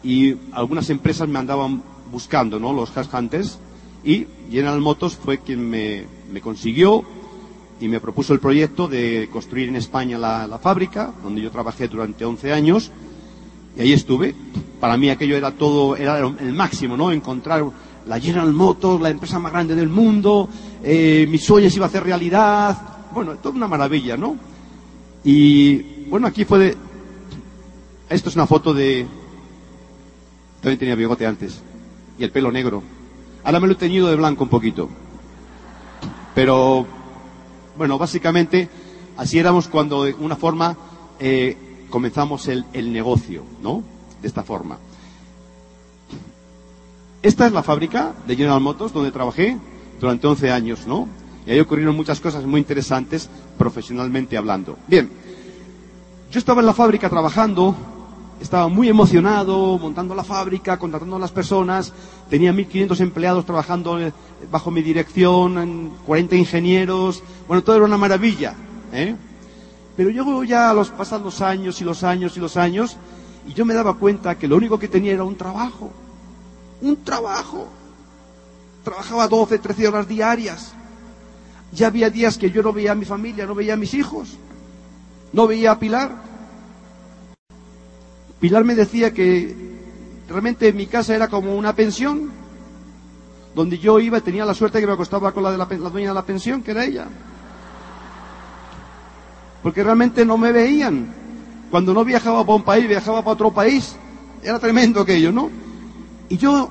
y 0.02 0.36
algunas 0.52 0.90
empresas 0.90 1.28
me 1.28 1.38
andaban 1.38 1.82
buscando, 2.10 2.58
¿no? 2.58 2.72
Los 2.72 2.94
headhunters 2.96 3.58
y 4.04 4.26
General 4.50 4.80
Motors 4.80 5.16
fue 5.16 5.38
quien 5.38 5.68
me, 5.68 6.04
consiguió 6.40 7.04
y 7.80 7.88
me 7.88 8.00
propuso 8.00 8.32
el 8.32 8.40
proyecto 8.40 8.88
de 8.88 9.28
construir 9.32 9.68
en 9.68 9.76
España 9.76 10.18
la, 10.18 10.58
fábrica, 10.58 11.12
donde 11.22 11.40
yo 11.40 11.50
trabajé 11.50 11.88
durante 11.88 12.24
11 12.24 12.52
años 12.52 12.90
y 13.76 13.80
ahí 13.80 13.92
estuve. 13.92 14.34
Para 14.80 14.96
mí 14.96 15.10
aquello 15.10 15.36
era 15.36 15.52
todo, 15.52 15.96
era 15.96 16.18
el 16.18 16.52
máximo, 16.52 16.96
¿no? 16.96 17.12
Encontrar 17.12 17.64
la 18.06 18.18
General 18.18 18.52
Motors, 18.52 19.00
la 19.00 19.10
empresa 19.10 19.38
más 19.38 19.52
grande 19.52 19.74
del 19.74 19.88
mundo, 19.88 20.48
eh, 20.82 21.26
mis 21.28 21.44
sueños 21.44 21.74
iba 21.76 21.86
a 21.86 21.88
hacer 21.88 22.04
realidad. 22.04 22.76
Bueno, 23.12 23.36
toda 23.36 23.54
una 23.54 23.68
maravilla, 23.68 24.16
¿no? 24.16 24.36
Y 25.24 26.04
bueno, 26.08 26.26
aquí 26.26 26.44
fue 26.44 26.58
de... 26.58 26.76
Esto 28.08 28.28
es 28.28 28.34
una 28.34 28.46
foto 28.46 28.74
de... 28.74 29.06
También 30.60 30.78
tenía 30.78 30.94
bigote 30.94 31.26
antes. 31.26 31.62
Y 32.18 32.24
el 32.24 32.30
pelo 32.30 32.50
negro. 32.50 32.82
Ahora 33.44 33.60
me 33.60 33.66
lo 33.66 33.72
he 33.72 33.76
teñido 33.76 34.08
de 34.08 34.16
blanco 34.16 34.44
un 34.44 34.50
poquito. 34.50 34.88
Pero, 36.34 36.86
bueno, 37.76 37.98
básicamente, 37.98 38.68
así 39.16 39.38
éramos 39.38 39.68
cuando 39.68 40.04
de 40.04 40.14
una 40.14 40.36
forma 40.36 40.76
eh, 41.18 41.56
comenzamos 41.90 42.48
el, 42.48 42.64
el 42.72 42.92
negocio, 42.92 43.44
¿no? 43.62 43.82
De 44.20 44.28
esta 44.28 44.42
forma. 44.42 44.78
Esta 47.22 47.46
es 47.46 47.52
la 47.52 47.62
fábrica 47.62 48.14
de 48.26 48.36
General 48.36 48.60
Motors 48.60 48.92
donde 48.92 49.12
trabajé 49.12 49.56
durante 50.00 50.26
11 50.26 50.50
años, 50.50 50.86
¿no? 50.86 51.08
Y 51.46 51.50
ahí 51.50 51.60
ocurrieron 51.60 51.96
muchas 51.96 52.20
cosas 52.20 52.44
muy 52.44 52.60
interesantes 52.60 53.28
profesionalmente 53.58 54.36
hablando. 54.36 54.76
Bien, 54.88 55.10
yo 56.30 56.38
estaba 56.38 56.60
en 56.60 56.66
la 56.66 56.72
fábrica 56.72 57.10
trabajando, 57.10 57.76
estaba 58.42 58.66
muy 58.68 58.88
emocionado 58.88 59.78
montando 59.78 60.14
la 60.14 60.24
fábrica, 60.24 60.76
contratando 60.76 61.16
a 61.16 61.20
las 61.20 61.30
personas, 61.30 61.92
tenía 62.28 62.52
1.500 62.52 63.00
empleados 63.00 63.46
trabajando 63.46 64.00
eh, 64.00 64.12
bajo 64.50 64.70
mi 64.70 64.82
dirección, 64.82 65.92
40 66.04 66.36
ingenieros, 66.36 67.22
bueno, 67.46 67.62
todo 67.62 67.76
era 67.76 67.84
una 67.84 67.96
maravilla. 67.96 68.54
¿eh? 68.92 69.14
Pero 69.96 70.10
yo 70.10 70.42
ya 70.42 70.70
a 70.70 70.74
los 70.74 70.90
pasan 70.90 71.22
los 71.22 71.40
años 71.40 71.80
y 71.80 71.84
los 71.84 72.02
años 72.02 72.36
y 72.36 72.40
los 72.40 72.56
años, 72.56 72.96
y 73.46 73.54
yo 73.54 73.64
me 73.64 73.74
daba 73.74 73.94
cuenta 73.94 74.36
que 74.36 74.48
lo 74.48 74.56
único 74.56 74.78
que 74.78 74.88
tenía 74.88 75.12
era 75.12 75.24
un 75.24 75.36
trabajo. 75.36 75.92
Un 76.80 76.96
trabajo. 77.04 77.68
Trabajaba 78.82 79.28
12, 79.28 79.58
13 79.60 79.88
horas 79.88 80.08
diarias. 80.08 80.72
Ya 81.70 81.86
había 81.86 82.10
días 82.10 82.36
que 82.36 82.50
yo 82.50 82.62
no 82.62 82.72
veía 82.72 82.92
a 82.92 82.96
mi 82.96 83.04
familia, 83.04 83.46
no 83.46 83.54
veía 83.54 83.74
a 83.74 83.76
mis 83.76 83.94
hijos, 83.94 84.36
no 85.32 85.46
veía 85.46 85.70
a 85.70 85.78
Pilar. 85.78 86.31
Pilar 88.42 88.64
me 88.64 88.74
decía 88.74 89.14
que 89.14 89.54
realmente 90.28 90.72
mi 90.72 90.88
casa 90.88 91.14
era 91.14 91.28
como 91.28 91.54
una 91.54 91.76
pensión, 91.76 92.28
donde 93.54 93.78
yo 93.78 94.00
iba 94.00 94.18
y 94.18 94.20
tenía 94.20 94.44
la 94.44 94.52
suerte 94.52 94.80
que 94.80 94.86
me 94.88 94.94
acostaba 94.94 95.30
con 95.30 95.44
la 95.44 95.52
de 95.52 95.58
la, 95.58 95.68
la 95.70 95.90
dueña 95.90 96.08
de 96.08 96.14
la 96.14 96.26
pensión, 96.26 96.60
que 96.60 96.72
era 96.72 96.84
ella. 96.84 97.06
Porque 99.62 99.84
realmente 99.84 100.26
no 100.26 100.36
me 100.38 100.50
veían. 100.50 101.14
Cuando 101.70 101.94
no 101.94 102.04
viajaba 102.04 102.44
para 102.44 102.56
un 102.56 102.64
país, 102.64 102.88
viajaba 102.88 103.20
para 103.22 103.34
otro 103.34 103.52
país. 103.52 103.94
Era 104.42 104.58
tremendo 104.58 105.02
aquello, 105.02 105.30
¿no? 105.30 105.48
Y 106.28 106.36
yo, 106.36 106.68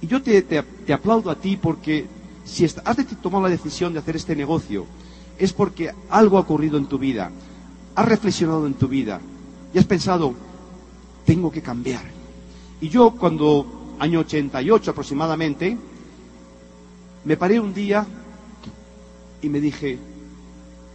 y 0.00 0.08
yo 0.08 0.20
te, 0.20 0.42
te 0.42 0.92
aplaudo 0.92 1.30
a 1.30 1.36
ti 1.36 1.56
porque 1.56 2.04
si 2.44 2.64
has 2.64 2.74
tomado 3.22 3.44
la 3.44 3.50
decisión 3.50 3.92
de 3.92 4.00
hacer 4.00 4.16
este 4.16 4.34
negocio, 4.34 4.86
es 5.38 5.52
porque 5.52 5.94
algo 6.10 6.36
ha 6.36 6.40
ocurrido 6.40 6.78
en 6.78 6.86
tu 6.86 6.98
vida, 6.98 7.30
has 7.94 8.08
reflexionado 8.08 8.66
en 8.66 8.74
tu 8.74 8.88
vida 8.88 9.20
y 9.72 9.78
has 9.78 9.84
pensado, 9.84 10.34
tengo 11.24 11.50
que 11.50 11.62
cambiar. 11.62 12.02
Y 12.80 12.88
yo 12.88 13.10
cuando, 13.12 13.96
año 13.98 14.20
88 14.20 14.90
aproximadamente, 14.90 15.76
me 17.24 17.36
paré 17.36 17.60
un 17.60 17.74
día 17.74 18.06
y 19.42 19.48
me 19.48 19.60
dije, 19.60 19.98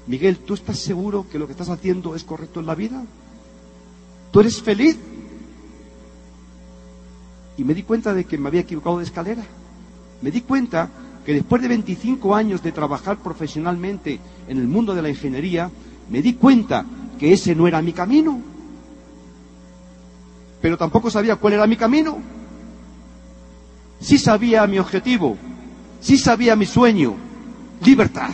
Miguel, 0.08 0.40
¿tú 0.40 0.54
estás 0.54 0.80
seguro 0.80 1.26
que 1.30 1.40
lo 1.40 1.46
que 1.46 1.54
estás 1.54 1.70
haciendo 1.70 2.16
es 2.16 2.24
correcto 2.24 2.60
en 2.60 2.66
la 2.66 2.76
vida? 2.76 3.04
¿Tú 4.32 4.40
eres 4.40 4.62
feliz? 4.62 4.98
Y 7.58 7.64
me 7.64 7.74
di 7.74 7.84
cuenta 7.84 8.14
de 8.14 8.26
que 8.26 8.38
me 8.38 8.48
había 8.48 8.62
equivocado 8.62 8.98
de 8.98 9.04
escalera. 9.04 9.44
Me 10.22 10.32
di 10.32 10.42
cuenta 10.42 10.90
que 11.26 11.34
después 11.34 11.62
de 11.62 11.68
25 11.68 12.36
años 12.36 12.64
de 12.64 12.72
trabajar 12.72 13.18
profesionalmente 13.20 14.20
en 14.48 14.58
el 14.58 14.68
mundo 14.68 14.96
de 14.96 15.02
la 15.02 15.10
ingeniería, 15.10 15.70
me 16.10 16.22
di 16.22 16.34
cuenta 16.34 16.86
que 17.20 17.32
ese 17.32 17.56
no 17.56 17.68
era 17.68 17.82
mi 17.82 17.94
camino. 17.94 18.53
Pero 20.64 20.78
tampoco 20.78 21.12
sabía 21.12 21.36
cuál 21.36 21.56
era 21.56 21.68
mi 21.68 21.76
camino. 21.76 22.20
Sí 24.00 24.18
sabía 24.18 24.66
mi 24.66 24.80
objetivo, 24.80 25.38
sí 26.00 26.18
sabía 26.18 26.56
mi 26.56 26.66
sueño, 26.66 27.16
libertad. 27.84 28.30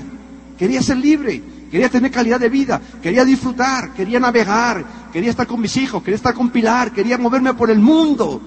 Quería 0.55 0.79
ser 0.83 0.97
libre, 0.97 1.41
quería 1.71 1.89
tener 1.89 2.11
calidad 2.11 2.39
de 2.39 2.49
vida, 2.49 2.79
quería 3.01 3.25
disfrutar, 3.25 3.93
quería 3.93 4.19
navegar, 4.19 4.85
quería 5.11 5.31
estar 5.31 5.47
con 5.47 5.59
mis 5.59 5.75
hijos, 5.77 6.03
quería 6.03 6.17
estar 6.17 6.35
con 6.35 6.51
Pilar, 6.51 6.91
quería 6.91 7.17
moverme 7.17 7.55
por 7.55 7.71
el 7.71 7.79
mundo. 7.79 8.39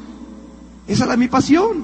Esa 0.86 1.04
era 1.06 1.16
mi 1.16 1.26
pasión 1.26 1.82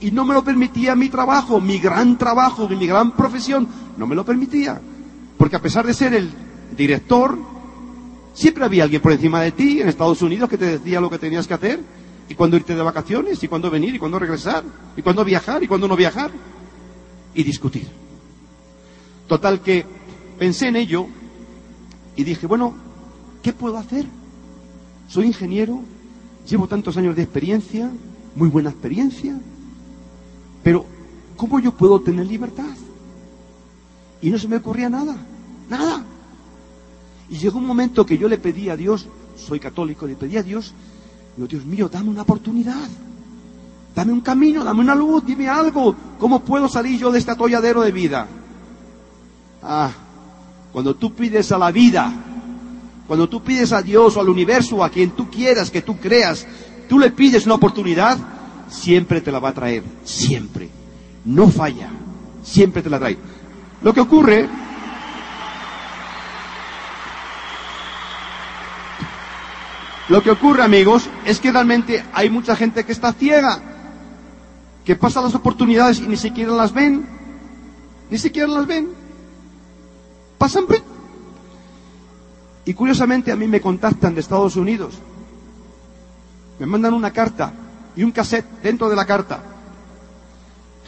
y 0.00 0.10
no 0.12 0.24
me 0.24 0.32
lo 0.32 0.42
permitía 0.42 0.96
mi 0.96 1.10
trabajo, 1.10 1.60
mi 1.60 1.78
gran 1.78 2.16
trabajo, 2.16 2.66
mi 2.70 2.86
gran 2.86 3.10
profesión, 3.10 3.68
no 3.98 4.06
me 4.06 4.14
lo 4.14 4.24
permitía. 4.24 4.80
Porque 5.36 5.56
a 5.56 5.60
pesar 5.60 5.84
de 5.84 5.92
ser 5.92 6.14
el 6.14 6.30
director, 6.74 7.38
siempre 8.32 8.64
había 8.64 8.84
alguien 8.84 9.02
por 9.02 9.12
encima 9.12 9.40
de 9.42 9.52
ti 9.52 9.80
en 9.80 9.88
Estados 9.88 10.22
Unidos 10.22 10.48
que 10.48 10.58
te 10.58 10.78
decía 10.78 11.00
lo 11.00 11.10
que 11.10 11.18
tenías 11.18 11.46
que 11.46 11.54
hacer, 11.54 11.80
y 12.28 12.34
cuándo 12.34 12.56
irte 12.56 12.74
de 12.74 12.82
vacaciones, 12.82 13.42
y 13.42 13.48
cuándo 13.48 13.70
venir, 13.70 13.94
y 13.94 13.98
cuándo 13.98 14.18
regresar, 14.18 14.64
y 14.96 15.02
cuándo 15.02 15.24
viajar, 15.24 15.62
y 15.62 15.68
cuándo 15.68 15.88
no 15.88 15.96
viajar, 15.96 16.30
y 17.34 17.42
discutir. 17.42 17.88
Total 19.26 19.60
que 19.60 19.84
pensé 20.38 20.68
en 20.68 20.76
ello 20.76 21.06
y 22.16 22.24
dije, 22.24 22.46
bueno, 22.46 22.74
¿qué 23.42 23.52
puedo 23.52 23.78
hacer? 23.78 24.06
Soy 25.08 25.26
ingeniero, 25.26 25.80
llevo 26.48 26.68
tantos 26.68 26.96
años 26.96 27.16
de 27.16 27.22
experiencia, 27.22 27.90
muy 28.34 28.48
buena 28.48 28.70
experiencia, 28.70 29.38
pero, 30.62 30.86
¿cómo 31.36 31.58
yo 31.58 31.72
puedo 31.72 32.00
tener 32.00 32.26
libertad? 32.26 32.76
Y 34.20 34.30
no 34.30 34.38
se 34.38 34.48
me 34.48 34.56
ocurría 34.56 34.88
nada, 34.88 35.16
nada. 35.68 36.04
Y 37.32 37.38
llegó 37.38 37.58
un 37.58 37.66
momento 37.66 38.04
que 38.04 38.18
yo 38.18 38.28
le 38.28 38.36
pedí 38.36 38.68
a 38.68 38.76
Dios, 38.76 39.06
soy 39.38 39.58
católico, 39.58 40.06
le 40.06 40.16
pedí 40.16 40.36
a 40.36 40.42
Dios, 40.42 40.74
digo, 41.34 41.48
Dios 41.48 41.64
mío, 41.64 41.88
dame 41.88 42.10
una 42.10 42.20
oportunidad, 42.20 42.86
dame 43.96 44.12
un 44.12 44.20
camino, 44.20 44.62
dame 44.62 44.80
una 44.80 44.94
luz, 44.94 45.24
dime 45.24 45.48
algo, 45.48 45.96
¿cómo 46.18 46.40
puedo 46.40 46.68
salir 46.68 47.00
yo 47.00 47.10
de 47.10 47.18
este 47.18 47.30
atolladero 47.30 47.80
de 47.80 47.90
vida? 47.90 48.26
Ah, 49.62 49.90
cuando 50.74 50.94
tú 50.94 51.14
pides 51.14 51.50
a 51.52 51.56
la 51.56 51.72
vida, 51.72 52.12
cuando 53.06 53.26
tú 53.30 53.42
pides 53.42 53.72
a 53.72 53.80
Dios 53.80 54.14
o 54.18 54.20
al 54.20 54.28
universo, 54.28 54.84
a 54.84 54.90
quien 54.90 55.12
tú 55.12 55.30
quieras 55.30 55.70
que 55.70 55.80
tú 55.80 55.96
creas, 55.96 56.46
tú 56.86 56.98
le 56.98 57.12
pides 57.12 57.46
una 57.46 57.54
oportunidad, 57.54 58.18
siempre 58.68 59.22
te 59.22 59.32
la 59.32 59.38
va 59.38 59.48
a 59.48 59.54
traer, 59.54 59.82
siempre. 60.04 60.68
No 61.24 61.48
falla, 61.48 61.88
siempre 62.42 62.82
te 62.82 62.90
la 62.90 62.98
trae. 62.98 63.16
Lo 63.80 63.94
que 63.94 64.02
ocurre 64.02 64.50
Lo 70.12 70.22
que 70.22 70.30
ocurre, 70.30 70.62
amigos, 70.62 71.08
es 71.24 71.40
que 71.40 71.50
realmente 71.50 72.04
hay 72.12 72.28
mucha 72.28 72.54
gente 72.54 72.84
que 72.84 72.92
está 72.92 73.14
ciega, 73.14 73.58
que 74.84 74.94
pasa 74.94 75.22
las 75.22 75.34
oportunidades 75.34 76.00
y 76.00 76.06
ni 76.06 76.18
siquiera 76.18 76.52
las 76.52 76.74
ven, 76.74 77.06
ni 78.10 78.18
siquiera 78.18 78.46
las 78.46 78.66
ven. 78.66 78.90
Pasan. 80.36 80.66
Y 82.66 82.74
curiosamente 82.74 83.32
a 83.32 83.36
mí 83.36 83.46
me 83.46 83.62
contactan 83.62 84.12
de 84.12 84.20
Estados 84.20 84.56
Unidos, 84.56 84.98
me 86.58 86.66
mandan 86.66 86.92
una 86.92 87.10
carta 87.10 87.54
y 87.96 88.02
un 88.02 88.12
cassette 88.12 88.60
dentro 88.62 88.90
de 88.90 88.96
la 88.96 89.06
carta. 89.06 89.42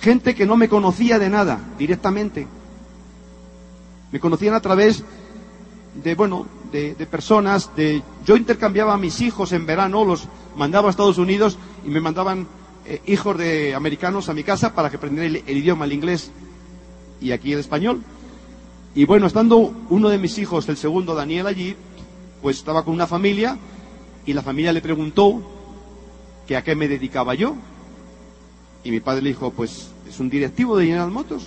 Gente 0.02 0.34
que 0.34 0.44
no 0.44 0.58
me 0.58 0.68
conocía 0.68 1.18
de 1.18 1.30
nada 1.30 1.60
directamente. 1.78 2.46
Me 4.12 4.20
conocían 4.20 4.52
a 4.52 4.60
través 4.60 5.02
de, 5.94 6.14
bueno, 6.14 6.46
de, 6.74 7.06
personas, 7.06 7.70
de, 7.76 8.02
yo 8.26 8.36
intercambiaba 8.36 8.94
a 8.94 8.98
mis 8.98 9.20
hijos 9.20 9.52
en 9.52 9.64
verano, 9.64 10.04
los 10.04 10.26
mandaba 10.56 10.88
a 10.88 10.90
Estados 10.90 11.18
Unidos 11.18 11.56
y 11.86 11.88
me 11.88 12.00
mandaban 12.00 12.48
eh, 12.84 13.00
hijos 13.06 13.38
de 13.38 13.74
americanos 13.76 14.28
a 14.28 14.34
mi 14.34 14.42
casa 14.42 14.74
para 14.74 14.90
que 14.90 14.96
aprendieran 14.96 15.36
el, 15.36 15.44
el 15.46 15.56
idioma, 15.56 15.84
el 15.84 15.92
inglés 15.92 16.32
y 17.20 17.30
aquí 17.30 17.52
el 17.52 17.60
español. 17.60 18.02
Y 18.92 19.04
bueno, 19.04 19.28
estando 19.28 19.72
uno 19.88 20.08
de 20.08 20.18
mis 20.18 20.36
hijos, 20.38 20.68
el 20.68 20.76
segundo 20.76 21.14
Daniel 21.14 21.46
allí, 21.46 21.76
pues 22.42 22.56
estaba 22.56 22.84
con 22.84 22.92
una 22.92 23.06
familia 23.06 23.56
y 24.26 24.32
la 24.32 24.42
familia 24.42 24.72
le 24.72 24.80
preguntó 24.80 25.42
que 26.44 26.56
a 26.56 26.64
qué 26.64 26.74
me 26.74 26.88
dedicaba 26.88 27.34
yo. 27.34 27.54
Y 28.82 28.90
mi 28.90 28.98
padre 28.98 29.22
le 29.22 29.28
dijo, 29.28 29.52
pues 29.52 29.90
es 30.08 30.18
un 30.18 30.28
directivo 30.28 30.76
de 30.76 30.86
General 30.86 31.10
Motors. 31.10 31.46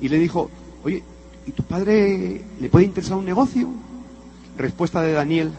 Y 0.00 0.08
le 0.08 0.18
dijo, 0.18 0.50
oye, 0.82 1.04
¿y 1.46 1.52
tu 1.52 1.62
padre 1.62 2.44
le 2.60 2.68
puede 2.68 2.86
interesar 2.86 3.16
un 3.16 3.24
negocio? 3.24 3.68
Respuesta 4.60 5.00
de 5.00 5.14
Daniel, 5.14 5.50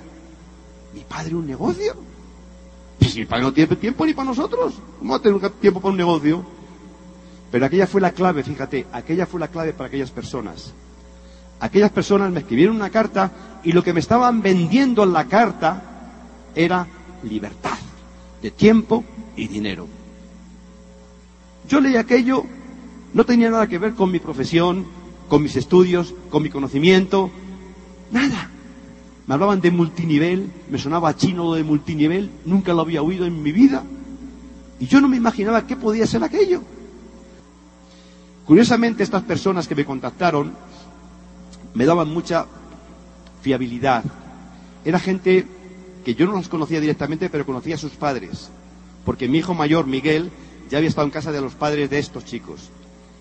¿mi 0.93 1.01
padre 1.01 1.33
un 1.33 1.47
negocio? 1.47 1.95
Pues 2.99 3.15
mi 3.15 3.25
padre 3.25 3.45
no 3.45 3.51
tiene 3.51 3.75
tiempo 3.75 4.05
ni 4.05 4.13
para 4.13 4.27
nosotros. 4.27 4.75
¿Cómo 4.99 5.13
va 5.13 5.17
a 5.17 5.21
tener 5.23 5.49
tiempo 5.53 5.81
para 5.81 5.91
un 5.91 5.97
negocio? 5.97 6.45
Pero 7.51 7.65
aquella 7.65 7.87
fue 7.87 7.99
la 7.99 8.11
clave, 8.11 8.43
fíjate, 8.43 8.85
aquella 8.91 9.25
fue 9.25 9.39
la 9.39 9.47
clave 9.47 9.73
para 9.73 9.87
aquellas 9.87 10.11
personas. 10.11 10.71
Aquellas 11.59 11.89
personas 11.89 12.31
me 12.31 12.41
escribieron 12.41 12.75
una 12.75 12.91
carta 12.91 13.31
y 13.63 13.71
lo 13.71 13.83
que 13.83 13.91
me 13.91 14.01
estaban 14.01 14.43
vendiendo 14.43 15.01
en 15.03 15.13
la 15.13 15.25
carta 15.25 15.81
era 16.53 16.85
libertad 17.23 17.79
de 18.39 18.51
tiempo 18.51 19.03
y 19.35 19.47
dinero. 19.47 19.87
Yo 21.67 21.81
leí 21.81 21.95
aquello, 21.95 22.45
no 23.15 23.25
tenía 23.25 23.49
nada 23.49 23.65
que 23.65 23.79
ver 23.79 23.95
con 23.95 24.11
mi 24.11 24.19
profesión, 24.19 24.85
con 25.27 25.41
mis 25.41 25.55
estudios, 25.55 26.13
con 26.29 26.43
mi 26.43 26.51
conocimiento, 26.51 27.31
nada. 28.11 28.51
Me 29.27 29.33
hablaban 29.33 29.61
de 29.61 29.71
multinivel, 29.71 30.51
me 30.69 30.77
sonaba 30.77 31.15
chino 31.15 31.43
lo 31.45 31.53
de 31.53 31.63
multinivel, 31.63 32.31
nunca 32.45 32.73
lo 32.73 32.81
había 32.81 33.01
oído 33.01 33.25
en 33.25 33.41
mi 33.41 33.51
vida. 33.51 33.83
Y 34.79 34.87
yo 34.87 34.99
no 34.99 35.07
me 35.07 35.17
imaginaba 35.17 35.67
qué 35.67 35.75
podía 35.75 36.07
ser 36.07 36.23
aquello. 36.23 36.63
Curiosamente, 38.45 39.03
estas 39.03 39.23
personas 39.23 39.67
que 39.67 39.75
me 39.75 39.85
contactaron 39.85 40.53
me 41.73 41.85
daban 41.85 42.09
mucha 42.09 42.45
fiabilidad. 43.41 44.03
Era 44.83 44.99
gente 44.99 45.45
que 46.03 46.15
yo 46.15 46.25
no 46.25 46.33
los 46.33 46.49
conocía 46.49 46.79
directamente, 46.79 47.29
pero 47.29 47.45
conocía 47.45 47.75
a 47.75 47.77
sus 47.77 47.91
padres, 47.91 48.49
porque 49.05 49.27
mi 49.27 49.37
hijo 49.37 49.53
mayor, 49.53 49.85
Miguel, 49.85 50.31
ya 50.69 50.77
había 50.77 50.89
estado 50.89 51.05
en 51.05 51.11
casa 51.11 51.31
de 51.31 51.41
los 51.41 51.53
padres 51.53 51.89
de 51.89 51.99
estos 51.99 52.25
chicos. 52.25 52.69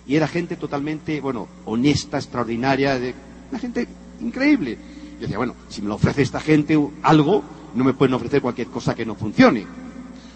Y 0.07 0.17
era 0.17 0.27
gente 0.27 0.57
totalmente, 0.57 1.21
bueno, 1.21 1.47
honesta, 1.67 2.17
extraordinaria, 2.17 2.99
de, 2.99 3.15
una 3.51 3.59
gente 3.59 3.87
increíble. 4.21 4.79
Yo 5.21 5.27
decía, 5.27 5.37
bueno, 5.37 5.55
si 5.69 5.83
me 5.83 5.89
lo 5.89 5.97
ofrece 5.97 6.23
esta 6.23 6.41
gente 6.41 6.81
algo, 7.03 7.43
no 7.75 7.85
me 7.85 7.93
pueden 7.93 8.15
ofrecer 8.15 8.41
cualquier 8.41 8.69
cosa 8.69 8.95
que 8.95 9.05
no 9.05 9.15
funcione. 9.15 9.67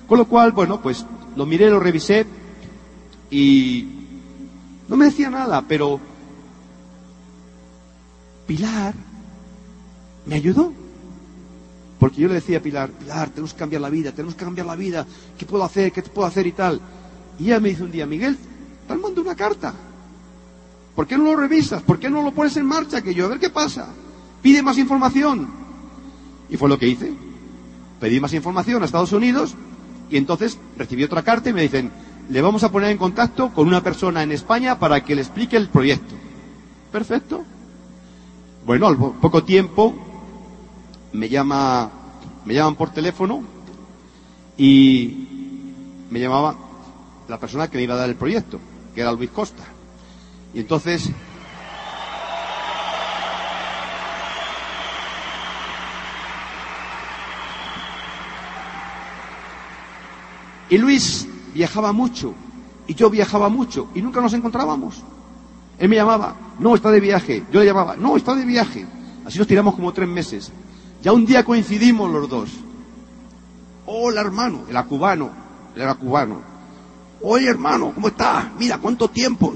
Con 0.06 0.18
lo 0.18 0.28
cual, 0.28 0.52
bueno, 0.52 0.82
pues 0.82 1.06
lo 1.36 1.46
miré, 1.46 1.70
lo 1.70 1.80
revisé 1.80 2.26
y 3.30 3.88
no 4.86 4.96
me 4.96 5.06
decía 5.06 5.30
nada, 5.30 5.64
pero 5.66 5.98
Pilar 8.46 8.94
me 10.26 10.34
ayudó. 10.34 10.70
Porque 11.98 12.20
yo 12.20 12.28
le 12.28 12.34
decía 12.34 12.58
a 12.58 12.60
Pilar, 12.60 12.90
Pilar, 12.90 13.30
tenemos 13.30 13.54
que 13.54 13.58
cambiar 13.60 13.80
la 13.80 13.88
vida, 13.88 14.12
tenemos 14.12 14.34
que 14.34 14.44
cambiar 14.44 14.66
la 14.66 14.76
vida, 14.76 15.06
¿qué 15.38 15.46
puedo 15.46 15.64
hacer? 15.64 15.92
¿Qué 15.92 16.02
puedo 16.02 16.28
hacer 16.28 16.46
y 16.46 16.52
tal? 16.52 16.78
Y 17.38 17.44
ella 17.44 17.58
me 17.58 17.70
dice 17.70 17.84
un 17.84 17.90
día, 17.90 18.04
Miguel, 18.04 18.36
te 18.86 18.94
mando 18.96 19.22
una 19.22 19.34
carta. 19.34 19.72
¿Por 20.94 21.06
qué 21.06 21.16
no 21.16 21.24
lo 21.24 21.36
revisas? 21.36 21.82
¿Por 21.82 21.98
qué 21.98 22.10
no 22.10 22.22
lo 22.22 22.32
pones 22.32 22.54
en 22.58 22.66
marcha? 22.66 23.00
Que 23.00 23.14
yo, 23.14 23.24
a 23.24 23.28
ver 23.30 23.40
qué 23.40 23.48
pasa. 23.48 23.88
Pide 24.44 24.62
más 24.62 24.76
información. 24.76 25.48
Y 26.50 26.58
fue 26.58 26.68
lo 26.68 26.78
que 26.78 26.86
hice. 26.86 27.14
Pedí 27.98 28.20
más 28.20 28.34
información 28.34 28.82
a 28.82 28.84
Estados 28.84 29.12
Unidos 29.12 29.54
y 30.10 30.18
entonces 30.18 30.58
recibí 30.76 31.02
otra 31.02 31.22
carta 31.22 31.48
y 31.48 31.54
me 31.54 31.62
dicen, 31.62 31.90
le 32.28 32.42
vamos 32.42 32.62
a 32.62 32.70
poner 32.70 32.90
en 32.90 32.98
contacto 32.98 33.54
con 33.54 33.66
una 33.66 33.82
persona 33.82 34.22
en 34.22 34.32
España 34.32 34.78
para 34.78 35.02
que 35.02 35.14
le 35.14 35.22
explique 35.22 35.56
el 35.56 35.70
proyecto. 35.70 36.14
Perfecto. 36.92 37.42
Bueno, 38.66 38.86
al 38.86 38.98
poco 38.98 39.44
tiempo 39.44 39.94
me 41.14 41.30
llama, 41.30 41.90
me 42.44 42.52
llaman 42.52 42.74
por 42.74 42.90
teléfono 42.90 43.42
y 44.58 45.26
me 46.10 46.20
llamaba 46.20 46.54
la 47.28 47.40
persona 47.40 47.70
que 47.70 47.78
me 47.78 47.84
iba 47.84 47.94
a 47.94 47.98
dar 47.98 48.10
el 48.10 48.16
proyecto, 48.16 48.60
que 48.94 49.00
era 49.00 49.12
Luis 49.12 49.30
Costa. 49.30 49.64
Y 50.52 50.60
entonces 50.60 51.08
Y 60.70 60.78
Luis 60.78 61.28
viajaba 61.54 61.92
mucho 61.92 62.34
y 62.86 62.94
yo 62.94 63.10
viajaba 63.10 63.48
mucho 63.48 63.88
y 63.94 64.02
nunca 64.02 64.20
nos 64.20 64.32
encontrábamos. 64.32 65.02
Él 65.78 65.88
me 65.88 65.96
llamaba, 65.96 66.36
no, 66.58 66.74
está 66.74 66.90
de 66.90 67.00
viaje. 67.00 67.44
Yo 67.52 67.60
le 67.60 67.66
llamaba, 67.66 67.96
no, 67.96 68.16
está 68.16 68.34
de 68.34 68.44
viaje. 68.44 68.86
Así 69.24 69.38
nos 69.38 69.46
tiramos 69.46 69.74
como 69.74 69.92
tres 69.92 70.08
meses. 70.08 70.52
Ya 71.02 71.12
un 71.12 71.26
día 71.26 71.44
coincidimos 71.44 72.10
los 72.10 72.28
dos. 72.28 72.50
Hola 73.86 74.22
hermano, 74.22 74.62
era 74.68 74.84
cubano, 74.84 75.30
era 75.76 75.94
cubano. 75.94 76.40
Oye 77.20 77.48
hermano, 77.48 77.92
¿cómo 77.94 78.08
estás? 78.08 78.46
Mira, 78.58 78.78
¿cuánto 78.78 79.08
tiempo? 79.08 79.54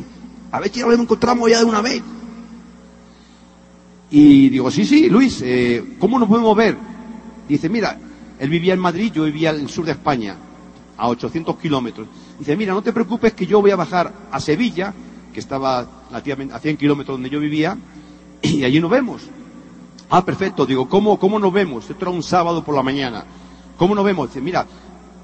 A 0.50 0.60
ver 0.60 0.70
si 0.70 0.80
nos 0.80 0.98
encontramos 0.98 1.50
ya 1.50 1.58
de 1.58 1.64
una 1.64 1.80
vez. 1.80 2.02
Y 4.10 4.48
digo, 4.48 4.70
sí, 4.70 4.84
sí, 4.84 5.08
Luis, 5.08 5.42
eh, 5.42 5.96
¿cómo 5.98 6.18
nos 6.18 6.28
podemos 6.28 6.56
ver? 6.56 6.76
Dice, 7.46 7.68
mira, 7.68 7.98
él 8.38 8.48
vivía 8.48 8.72
en 8.72 8.80
Madrid, 8.80 9.12
yo 9.14 9.24
vivía 9.24 9.50
en 9.50 9.60
el 9.60 9.68
sur 9.68 9.84
de 9.84 9.92
España 9.92 10.36
a 10.98 11.08
800 11.08 11.56
kilómetros. 11.56 12.08
Dice, 12.38 12.56
mira, 12.56 12.74
no 12.74 12.82
te 12.82 12.92
preocupes 12.92 13.32
que 13.32 13.46
yo 13.46 13.60
voy 13.60 13.70
a 13.70 13.76
bajar 13.76 14.12
a 14.30 14.40
Sevilla, 14.40 14.92
que 15.32 15.40
estaba 15.40 15.86
a 16.12 16.20
100 16.60 16.76
kilómetros 16.76 17.14
donde 17.14 17.30
yo 17.30 17.40
vivía, 17.40 17.78
y 18.42 18.64
allí 18.64 18.80
nos 18.80 18.90
vemos. 18.90 19.22
Ah, 20.10 20.24
perfecto. 20.24 20.66
Digo, 20.66 20.88
¿cómo, 20.88 21.18
cómo 21.18 21.38
nos 21.38 21.52
vemos? 21.52 21.88
Esto 21.88 22.04
era 22.04 22.10
un 22.10 22.22
sábado 22.22 22.64
por 22.64 22.74
la 22.74 22.82
mañana. 22.82 23.24
¿Cómo 23.76 23.94
nos 23.94 24.04
vemos? 24.04 24.28
Dice, 24.28 24.40
mira, 24.40 24.66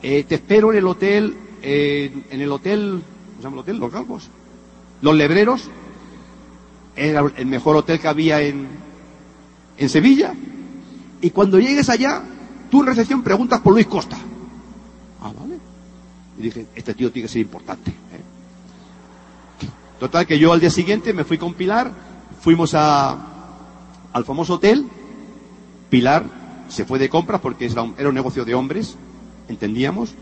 eh, 0.03 0.25
te 0.25 0.37
espero 0.37 0.73
en 0.73 0.79
el 0.79 0.87
hotel, 0.87 1.37
eh, 1.61 2.25
en 2.31 2.41
el 2.41 2.53
hotel, 2.53 3.03
¿cómo 3.03 3.37
se 3.37 3.43
llama 3.43 3.57
el 3.57 3.61
hotel? 3.61 3.79
Los 3.79 3.93
Galgos. 3.93 4.31
Los 5.03 5.15
Lebreros. 5.17 5.71
Era 6.97 7.25
el 7.37 7.47
mejor 7.47 7.77
hotel 7.77 7.99
que 7.99 8.07
había 8.07 8.41
en, 8.41 8.69
en 9.77 9.89
Sevilla. 9.89 10.35
Y 11.21 11.31
cuando 11.31 11.59
llegues 11.59 11.89
allá, 11.89 12.23
tú 12.71 12.83
en 12.83 12.87
recepción 12.87 13.25
preguntas 13.25 13.61
por 13.61 13.73
Luis 13.73 13.87
Costa. 13.87 14.17
Ah, 15.25 15.33
vale. 15.41 15.59
Y 16.39 16.43
dije, 16.43 16.67
este 16.75 16.93
tío 16.93 17.11
tiene 17.11 17.27
que 17.27 17.33
ser 17.33 17.41
importante. 17.41 17.91
¿eh? 17.91 18.21
Total, 19.99 20.27
que 20.27 20.39
yo 20.39 20.53
al 20.53 20.61
día 20.61 20.69
siguiente 20.69 21.15
me 21.15 21.25
fui 21.25 21.39
con 21.39 21.55
Pilar, 21.55 21.93
fuimos 22.43 22.75
al 22.75 24.25
famoso 24.27 24.55
hotel. 24.55 24.87
Pilar 25.89 26.27
se 26.69 26.85
fue 26.85 26.99
de 26.99 27.09
compras 27.09 27.41
porque 27.41 27.65
era 27.67 27.83
un, 27.83 28.15
negocio 28.15 28.45
de 28.45 28.55
hombres, 28.55 28.97
entendíamos. 29.49 30.15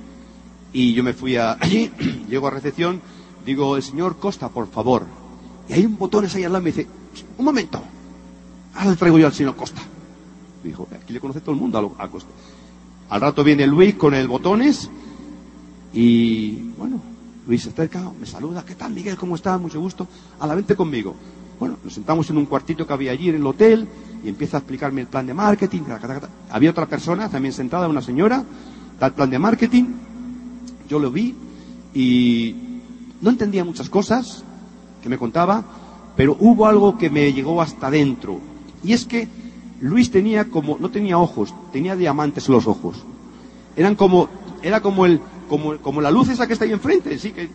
Y 0.73 0.95
yo 0.95 1.03
me 1.03 1.15
fui 1.15 1.35
a, 1.37 1.53
allí, 1.61 1.91
llego 2.29 2.47
a 2.47 2.51
recepción, 2.51 3.03
digo, 3.45 3.77
el 3.77 3.83
señor 3.83 4.19
Costa, 4.19 4.51
por 4.51 4.69
favor. 4.71 5.07
Y 5.69 5.73
hay 5.73 5.85
un 5.85 5.99
botón 5.99 6.27
ahí 6.33 6.45
al 6.45 6.53
lado 6.53 6.63
y 6.63 6.65
me 6.65 6.71
dice, 6.71 6.87
un 7.39 7.45
momento, 7.45 7.83
ahora 8.75 8.91
le 8.91 8.97
traigo 8.97 9.19
yo 9.19 9.27
al 9.27 9.33
señor 9.33 9.57
Costa. 9.57 9.83
dijo, 10.63 10.87
aquí 10.95 11.13
le 11.13 11.19
conoce 11.19 11.41
todo 11.41 11.57
el 11.57 11.61
mundo 11.61 11.97
a, 11.99 12.05
a 12.05 12.09
Costa. 12.09 12.31
Al 13.13 13.21
rato 13.21 13.45
viene 13.45 13.67
Luis 13.67 13.95
con 13.97 14.15
el 14.15 14.27
botones 14.27 14.89
y 15.93 16.53
bueno, 16.79 16.99
Luis 17.47 17.65
se 17.65 17.69
acerca, 17.69 18.11
me 18.19 18.25
saluda, 18.25 18.65
¿qué 18.65 18.75
tal 18.75 18.95
Miguel? 18.95 19.19
¿Cómo 19.19 19.35
estás? 19.35 19.61
Mucho 19.61 19.79
gusto. 19.81 20.09
A 20.41 20.47
la 20.47 20.55
vente 20.55 20.75
conmigo. 20.75 21.15
Bueno, 21.61 21.77
nos 21.85 21.93
sentamos 21.93 22.31
en 22.31 22.39
un 22.39 22.47
cuartito 22.47 22.87
que 22.87 22.93
había 22.95 23.13
allí 23.13 23.29
en 23.29 23.35
el 23.35 23.47
hotel 23.47 23.87
y 24.25 24.31
empieza 24.31 24.57
a 24.57 24.61
explicarme 24.61 25.03
el 25.03 25.09
plan 25.09 25.27
de 25.27 25.35
marketing. 25.35 25.83
Había 26.49 26.71
otra 26.71 26.87
persona 26.87 27.29
también 27.29 27.53
sentada, 27.53 27.87
una 27.87 28.01
señora, 28.01 28.43
tal 28.99 29.13
plan 29.13 29.29
de 29.29 29.39
marketing. 29.39 29.85
Yo 30.89 30.99
lo 30.99 31.11
vi 31.11 31.35
y 31.93 32.57
no 33.21 33.29
entendía 33.29 33.63
muchas 33.63 33.91
cosas 33.91 34.43
que 35.03 35.11
me 35.11 35.19
contaba, 35.19 35.63
pero 36.17 36.35
hubo 36.41 36.65
algo 36.65 36.97
que 36.97 37.11
me 37.11 37.31
llegó 37.31 37.61
hasta 37.61 37.91
dentro. 37.91 38.41
Y 38.83 38.95
es 38.95 39.05
que 39.05 39.29
Luis 39.83 40.13
tenía 40.13 40.45
como, 40.45 40.79
no 40.79 40.91
tenía 40.91 41.19
ojos, 41.19 41.53
tenía 41.73 41.97
diamantes 41.97 42.49
en 42.49 42.55
los 42.55 42.69
ojos. 42.69 43.05
Eran 43.75 43.97
como, 43.97 44.29
era 44.63 44.81
como 44.81 45.07
el, 45.07 45.21
como, 45.49 45.77
como 45.79 46.01
la 46.01 46.13
luz 46.13 46.29
esa 46.29 46.47
que 46.47 46.53
está 46.53 46.65
ahí 46.65 46.73
enfrente, 46.73 47.19
sí 47.19 47.33
que, 47.33 47.51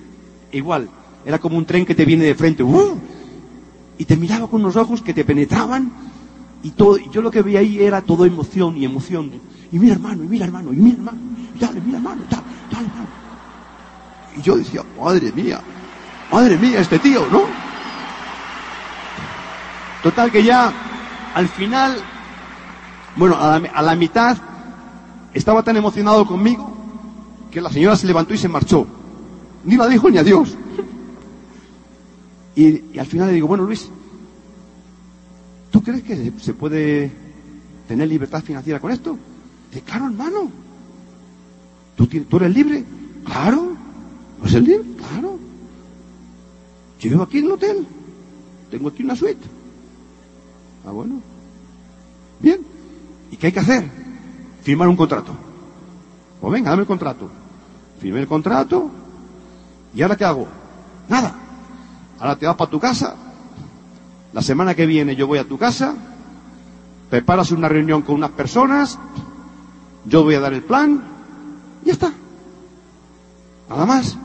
igual. 0.52 0.90
Era 1.26 1.40
como 1.40 1.58
un 1.58 1.66
tren 1.66 1.86
que 1.86 1.96
te 1.96 2.04
viene 2.04 2.26
de 2.26 2.36
frente, 2.36 2.64
¡uh! 2.64 2.98
y 3.98 4.04
te 4.04 4.18
miraba 4.18 4.48
con 4.48 4.62
unos 4.62 4.76
ojos 4.76 5.02
que 5.02 5.14
te 5.14 5.24
penetraban, 5.24 5.90
y 6.64 6.72
todo, 6.72 6.98
yo 6.98 7.22
lo 7.22 7.32
que 7.32 7.42
veía 7.42 7.60
ahí 7.60 7.82
era 7.82 8.02
todo 8.02 8.26
emoción 8.26 8.76
y 8.76 8.84
emoción. 8.84 9.32
Y 9.72 9.80
mira 9.80 9.94
hermano, 9.94 10.26
y 10.26 10.28
mira 10.28 10.46
hermano, 10.46 10.74
y 10.74 10.76
mira 10.76 10.98
hermano, 10.98 11.20
y 11.56 11.60
dale, 11.60 11.80
mira 11.80 11.98
hermano, 11.98 12.24
dale, 12.30 12.44
dale 12.70 12.88
hermano. 12.88 13.08
Y 14.38 14.42
yo 14.42 14.58
decía, 14.58 14.84
madre 15.00 15.32
mía, 15.32 15.62
madre 16.30 16.58
mía, 16.58 16.82
este 16.82 17.00
tío, 17.00 17.26
¿no? 17.32 17.44
Total 20.04 20.30
que 20.30 20.44
ya, 20.44 20.74
al 21.34 21.48
final, 21.48 21.98
bueno, 23.18 23.36
a 23.36 23.60
la, 23.60 23.70
a 23.70 23.82
la 23.82 23.96
mitad 23.96 24.38
estaba 25.34 25.64
tan 25.64 25.78
emocionado 25.78 26.26
conmigo 26.26 26.72
que 27.52 27.62
la 27.62 27.70
señora 27.72 27.96
se 27.96 28.08
levantó 28.08 28.34
y 28.34 28.38
se 28.38 28.48
marchó. 28.48 28.86
Ni 29.64 29.76
la 29.76 29.88
dijo 29.88 30.10
ni 30.10 30.18
adiós. 30.18 30.56
Y, 32.56 32.84
y 32.94 33.00
al 33.00 33.06
final 33.06 33.28
le 33.28 33.34
digo, 33.34 33.48
bueno 33.48 33.64
Luis, 33.64 33.90
¿tú 35.72 35.82
crees 35.84 36.04
que 36.04 36.34
se 36.40 36.54
puede 36.54 37.12
tener 37.88 38.08
libertad 38.08 38.44
financiera 38.44 38.80
con 38.80 38.92
esto? 38.92 39.18
Dice, 39.70 39.82
claro 39.84 40.06
hermano. 40.06 40.52
¿Tú, 41.96 42.08
¿Tú 42.08 42.38
eres 42.38 42.54
libre? 42.54 42.84
Claro. 43.26 43.76
¿No 44.40 44.48
es 44.48 44.54
el 44.54 44.64
libre? 44.64 44.86
Claro. 44.98 45.38
Yo 47.00 47.22
aquí 47.22 47.40
en 47.40 47.46
el 47.46 47.52
hotel. 47.52 47.88
Tengo 48.72 48.90
aquí 48.90 49.04
una 49.04 49.16
suite. 49.16 49.46
Ah, 50.86 50.92
bueno. 50.92 51.22
Bien. 52.40 52.60
¿Y 53.32 53.38
qué 53.38 53.48
hay 53.48 53.54
que 53.54 53.60
hacer? 53.60 53.90
Firmar 54.64 54.88
un 54.88 54.96
contrato. 54.96 55.32
Pues 56.42 56.54
venga, 56.54 56.70
dame 56.70 56.82
el 56.82 56.88
contrato. 56.88 57.30
Firmé 58.00 58.20
el 58.20 58.28
contrato. 58.28 58.90
¿Y 59.94 60.02
ahora 60.02 60.16
qué 60.16 60.26
hago? 60.26 60.48
Nada. 61.10 61.34
Ahora 62.20 62.36
te 62.38 62.46
vas 62.46 62.56
para 62.56 62.72
tu 62.72 62.80
casa. 62.80 63.16
La 64.34 64.42
semana 64.42 64.76
que 64.76 64.86
viene 64.86 65.16
yo 65.16 65.28
voy 65.28 65.40
a 65.40 65.48
tu 65.48 65.58
casa. 65.58 65.96
Preparas 67.10 67.52
una 67.52 67.70
reunión 67.70 68.02
con 68.02 68.16
unas 68.16 68.32
personas. 68.32 69.00
Yo 70.06 70.24
voy 70.24 70.36
a 70.36 70.40
dar 70.40 70.54
el 70.54 70.64
plan. 70.64 71.04
Y 71.84 71.88
ya 71.88 71.94
está. 71.94 72.14
Nada 73.70 73.86
más. 73.86 74.18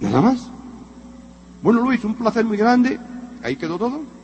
Nada 0.00 0.20
más. 0.20 0.48
Bueno, 1.62 1.80
Luis, 1.80 2.04
un 2.04 2.14
placer 2.14 2.44
muy 2.44 2.56
grande. 2.56 2.98
Ahí 3.42 3.56
quedó 3.56 3.78
todo. 3.78 4.15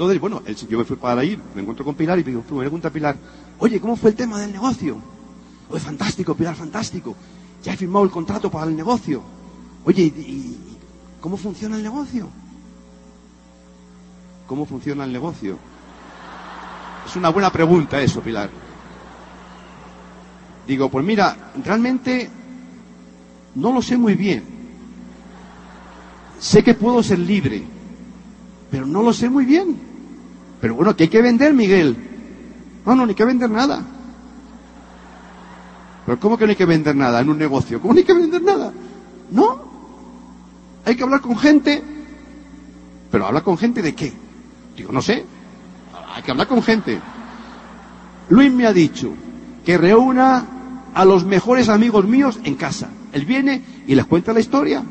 Entonces, 0.00 0.18
bueno, 0.18 0.42
yo 0.46 0.78
me 0.78 0.84
fui 0.86 0.96
para 0.96 1.20
ahí, 1.20 1.38
me 1.54 1.60
encuentro 1.60 1.84
con 1.84 1.94
Pilar 1.94 2.18
y 2.18 2.24
me 2.24 2.40
pregunta 2.40 2.88
Pilar, 2.88 3.18
oye, 3.58 3.78
¿cómo 3.78 3.96
fue 3.96 4.08
el 4.08 4.16
tema 4.16 4.40
del 4.40 4.50
negocio? 4.50 4.96
Oye, 5.68 5.78
fantástico, 5.78 6.34
Pilar, 6.34 6.56
fantástico. 6.56 7.14
Ya 7.62 7.74
he 7.74 7.76
firmado 7.76 8.06
el 8.06 8.10
contrato 8.10 8.50
para 8.50 8.70
el 8.70 8.74
negocio. 8.74 9.22
Oye, 9.84 10.04
¿y, 10.04 10.56
cómo 11.20 11.36
funciona 11.36 11.76
el 11.76 11.82
negocio? 11.82 12.30
¿Cómo 14.46 14.64
funciona 14.64 15.04
el 15.04 15.12
negocio? 15.12 15.58
Es 17.06 17.14
una 17.16 17.28
buena 17.28 17.52
pregunta 17.52 18.00
eso, 18.00 18.22
Pilar. 18.22 18.48
Digo, 20.66 20.88
pues 20.88 21.04
mira, 21.04 21.52
realmente 21.62 22.30
no 23.54 23.70
lo 23.70 23.82
sé 23.82 23.98
muy 23.98 24.14
bien. 24.14 24.44
Sé 26.38 26.64
que 26.64 26.72
puedo 26.72 27.02
ser 27.02 27.18
libre, 27.18 27.62
pero 28.70 28.86
no 28.86 29.02
lo 29.02 29.12
sé 29.12 29.28
muy 29.28 29.44
bien. 29.44 29.89
Pero 30.60 30.74
bueno, 30.74 30.94
¿qué 30.94 31.04
hay 31.04 31.08
que 31.08 31.22
vender, 31.22 31.54
Miguel? 31.54 31.96
No, 32.84 32.94
no, 32.94 33.06
ni 33.06 33.14
que 33.14 33.24
vender 33.24 33.50
nada. 33.50 33.82
Pero 36.06 36.20
¿cómo 36.20 36.36
que 36.36 36.44
no 36.44 36.50
hay 36.50 36.56
que 36.56 36.66
vender 36.66 36.96
nada 36.96 37.20
en 37.20 37.30
un 37.30 37.38
negocio? 37.38 37.80
¿Cómo 37.80 37.94
no 37.94 37.98
hay 37.98 38.04
que 38.04 38.14
vender 38.14 38.42
nada? 38.42 38.72
No. 39.30 39.70
Hay 40.84 40.96
que 40.96 41.02
hablar 41.02 41.20
con 41.20 41.36
gente. 41.38 41.82
Pero 43.10 43.26
habla 43.26 43.42
con 43.42 43.56
gente 43.58 43.82
de 43.82 43.94
qué? 43.94 44.12
Digo, 44.76 44.92
no 44.92 45.02
sé. 45.02 45.24
hay 46.14 46.22
que 46.22 46.30
hablar 46.30 46.46
con 46.46 46.62
gente. 46.62 47.00
Luis 48.28 48.52
me 48.52 48.66
ha 48.66 48.72
dicho 48.72 49.12
que 49.64 49.76
reúna 49.76 50.46
a 50.94 51.04
los 51.04 51.24
mejores 51.24 51.68
amigos 51.68 52.06
míos 52.06 52.38
en 52.44 52.54
casa. 52.54 52.88
Él 53.12 53.24
viene 53.24 53.62
y 53.86 53.94
les 53.94 54.06
cuenta 54.06 54.32
la 54.32 54.40
historia. 54.40 54.82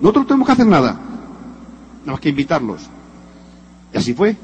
Nosotros 0.00 0.24
no 0.24 0.26
tenemos 0.26 0.46
que 0.46 0.52
hacer 0.52 0.66
nada, 0.66 0.92
nada 2.00 2.12
más 2.12 2.20
que 2.20 2.28
invitarlos. 2.28 2.88
Y 3.92 3.98
así 3.98 4.14
fue. 4.14 4.36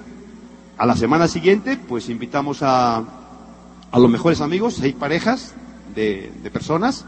A 0.80 0.86
la 0.86 0.96
semana 0.96 1.28
siguiente, 1.28 1.76
pues 1.76 2.08
invitamos 2.08 2.62
a, 2.62 3.04
a 3.90 3.98
los 3.98 4.10
mejores 4.10 4.40
amigos, 4.40 4.76
seis 4.80 4.94
parejas 4.94 5.54
de, 5.94 6.32
personas, 6.50 7.04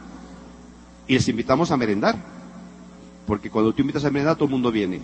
y 1.09 1.15
les 1.15 1.27
invitamos 1.29 1.71
a 1.71 1.79
merendar. 1.79 2.17
Porque 3.27 3.49
cuando 3.49 3.73
tú 3.73 3.81
invitas 3.81 4.05
a 4.05 4.11
merendar, 4.11 4.37
todo 4.37 4.45
el 4.45 4.51
mundo 4.51 4.71
viene. 4.71 5.01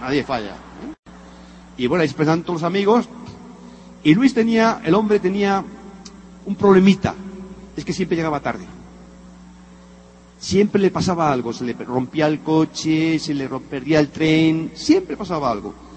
Nadie 0.00 0.24
falla. 0.24 0.54
¿eh? 0.54 0.94
Y 1.76 1.86
bueno, 1.86 2.02
ahí 2.02 2.08
se 2.08 2.14
todos 2.14 2.44
los 2.48 2.62
amigos. 2.64 3.08
Y 4.02 4.16
Luis 4.16 4.34
tenía, 4.34 4.80
el 4.84 4.94
hombre 4.94 5.20
tenía 5.20 5.64
un 6.46 6.56
problemita. 6.56 7.14
Es 7.76 7.84
que 7.84 7.92
siempre 7.92 8.16
llegaba 8.16 8.40
tarde. 8.40 8.64
Siempre 10.40 10.82
le 10.82 10.90
pasaba 10.90 11.30
algo. 11.30 11.52
Se 11.52 11.62
le 11.62 11.74
rompía 11.74 12.26
el 12.26 12.40
coche, 12.40 13.20
se 13.20 13.32
le 13.32 13.48
perdía 13.48 14.00
el 14.00 14.08
tren. 14.08 14.72
Siempre 14.74 15.16
pasaba 15.16 15.52
algo. 15.52 15.93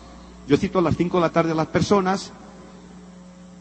Yo 0.48 0.58
cito 0.58 0.80
a 0.80 0.82
las 0.82 0.96
5 0.96 1.18
de 1.18 1.22
la 1.22 1.30
tarde 1.30 1.52
a 1.52 1.56
las 1.56 1.68
personas. 1.68 2.32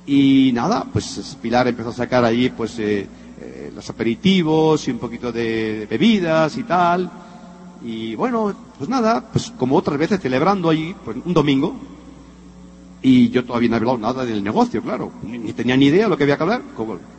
Y 0.06 0.52
nada, 0.54 0.86
pues 0.92 1.36
Pilar 1.42 1.66
empezó 1.66 1.88
a 1.90 1.94
sacar 1.94 2.24
allí 2.24 2.50
pues 2.50 2.78
eh, 2.78 3.06
eh, 3.40 3.72
los 3.74 3.90
aperitivos 3.90 4.86
y 4.86 4.92
un 4.92 4.98
poquito 4.98 5.32
de 5.32 5.86
bebidas 5.90 6.56
y 6.56 6.62
tal. 6.62 7.10
Y 7.84 8.14
bueno, 8.14 8.54
pues 8.78 8.88
nada, 8.88 9.28
pues 9.32 9.52
como 9.58 9.76
otras 9.76 9.98
veces 9.98 10.20
celebrando 10.20 10.70
allí, 10.70 10.94
pues 11.04 11.16
un 11.24 11.34
domingo, 11.34 11.76
y 13.02 13.28
yo 13.30 13.44
todavía 13.44 13.68
no 13.68 13.76
había 13.76 13.90
hablado 13.90 14.12
nada 14.12 14.24
del 14.24 14.42
negocio, 14.42 14.82
claro, 14.82 15.12
ni, 15.22 15.52
tenía 15.52 15.76
ni 15.76 15.86
idea 15.86 16.04
de 16.04 16.08
lo 16.08 16.16
que 16.16 16.24
había 16.24 16.36
que 16.36 16.42
hablar, 16.42 16.62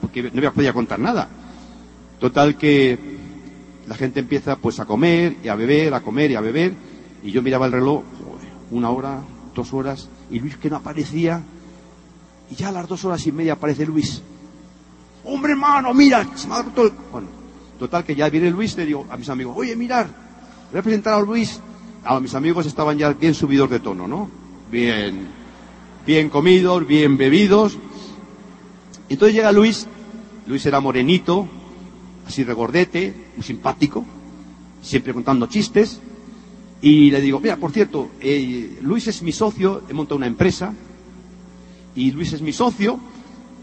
porque 0.01 0.23
no 0.23 0.38
había 0.38 0.51
podía 0.51 0.73
contar 0.73 0.99
nada. 0.99 1.30
Total 2.19 2.58
que 2.58 2.97
la 3.88 3.95
gente 3.95 4.19
empieza 4.19 4.58
pues 4.58 4.80
a 4.80 4.86
comer 4.86 5.38
y 5.43 5.47
a 5.47 5.56
beber, 5.56 5.93
a 5.93 6.01
comer 6.01 6.32
y 6.32 6.36
a 6.36 6.41
beber, 6.41 6.73
y 7.23 7.32
yo 7.32 7.41
miraba 7.41 7.67
el 7.67 7.71
reloj, 7.71 8.03
una 8.71 8.89
hora, 8.89 9.21
dos 9.58 9.74
horas, 9.74 10.08
y 10.32 10.39
Luis 10.39 10.56
que 10.56 10.70
no 10.70 10.78
aparecía, 10.78 11.43
y 12.50 12.56
ya 12.56 12.70
a 12.70 12.72
las 12.72 12.88
dos 12.88 13.04
horas 13.04 13.26
y 13.28 13.32
media 13.34 13.54
aparece 13.54 13.86
Luis. 13.86 14.22
Hombre 15.26 15.52
hermano, 15.52 15.93
mira, 15.93 16.26
se 16.36 16.48
me 16.48 16.56
ha 16.56 16.62
roto 16.62 16.84
el... 16.84 16.91
Bueno, 17.12 17.28
total 17.78 18.06
que 18.06 18.15
ya 18.15 18.30
viene 18.30 18.50
Luis, 18.50 18.78
le 18.78 18.86
digo 18.86 19.06
a 19.10 19.17
mis 19.17 19.28
amigos, 19.28 19.56
oye, 19.58 19.76
mirar, 19.76 20.08
voy 20.72 20.80
a 20.80 20.84
presentar 20.84 21.15
a 21.15 21.22
Luis. 21.22 21.60
A 22.06 22.20
mis 22.22 22.34
amigos 22.36 22.65
estaban 22.65 22.98
ya 22.98 23.12
bien 23.12 23.34
subidos 23.34 23.70
de 23.70 23.82
tono, 23.82 24.08
¿no? 24.08 24.30
Bien, 24.72 25.28
bien 26.06 26.30
comidos, 26.30 26.88
bien 26.88 27.17
bebidos. 27.17 27.78
Entonces 29.10 29.36
llega 29.36 29.52
Luis, 29.52 29.88
Luis 30.46 30.65
era 30.65 30.80
morenito, 30.80 31.48
así 32.26 32.46
regordete, 32.46 33.13
muy 33.36 33.43
simpático, 33.43 34.06
siempre 34.82 35.13
contando 35.13 35.48
chistes. 35.48 36.00
Y 36.82 37.10
le 37.10 37.22
digo, 37.22 37.40
mira, 37.40 37.58
por 37.58 37.72
cierto, 37.72 38.10
eh, 38.22 38.78
Luis 38.82 39.08
es 39.08 39.24
mi 39.24 39.32
socio, 39.32 39.84
he 39.90 39.94
montado 39.94 40.18
una 40.18 40.28
empresa, 40.28 40.74
y 41.96 42.12
Luis 42.12 42.34
es 42.34 42.42
mi 42.42 42.54
socio, 42.54 43.00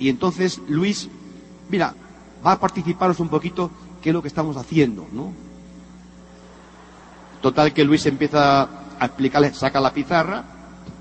y 0.00 0.08
entonces 0.08 0.60
Luis, 0.68 1.08
mira, 1.68 1.94
va 2.44 2.52
a 2.52 2.60
participaros 2.60 3.20
un 3.20 3.28
poquito 3.28 3.70
qué 4.02 4.10
es 4.10 4.14
lo 4.14 4.20
que 4.20 4.28
estamos 4.28 4.56
haciendo, 4.56 5.06
¿no? 5.12 5.32
Total 7.40 7.72
que 7.72 7.84
Luis 7.84 8.04
empieza 8.06 8.62
a 8.98 9.06
explicarle, 9.06 9.54
saca 9.54 9.80
la 9.80 9.92
pizarra, 9.92 10.44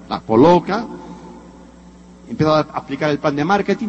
la 0.07 0.19
coloca, 0.19 0.85
empieza 2.29 2.59
a 2.59 2.77
explicar 2.77 3.09
el 3.09 3.17
plan 3.17 3.35
de 3.35 3.45
marketing, 3.45 3.87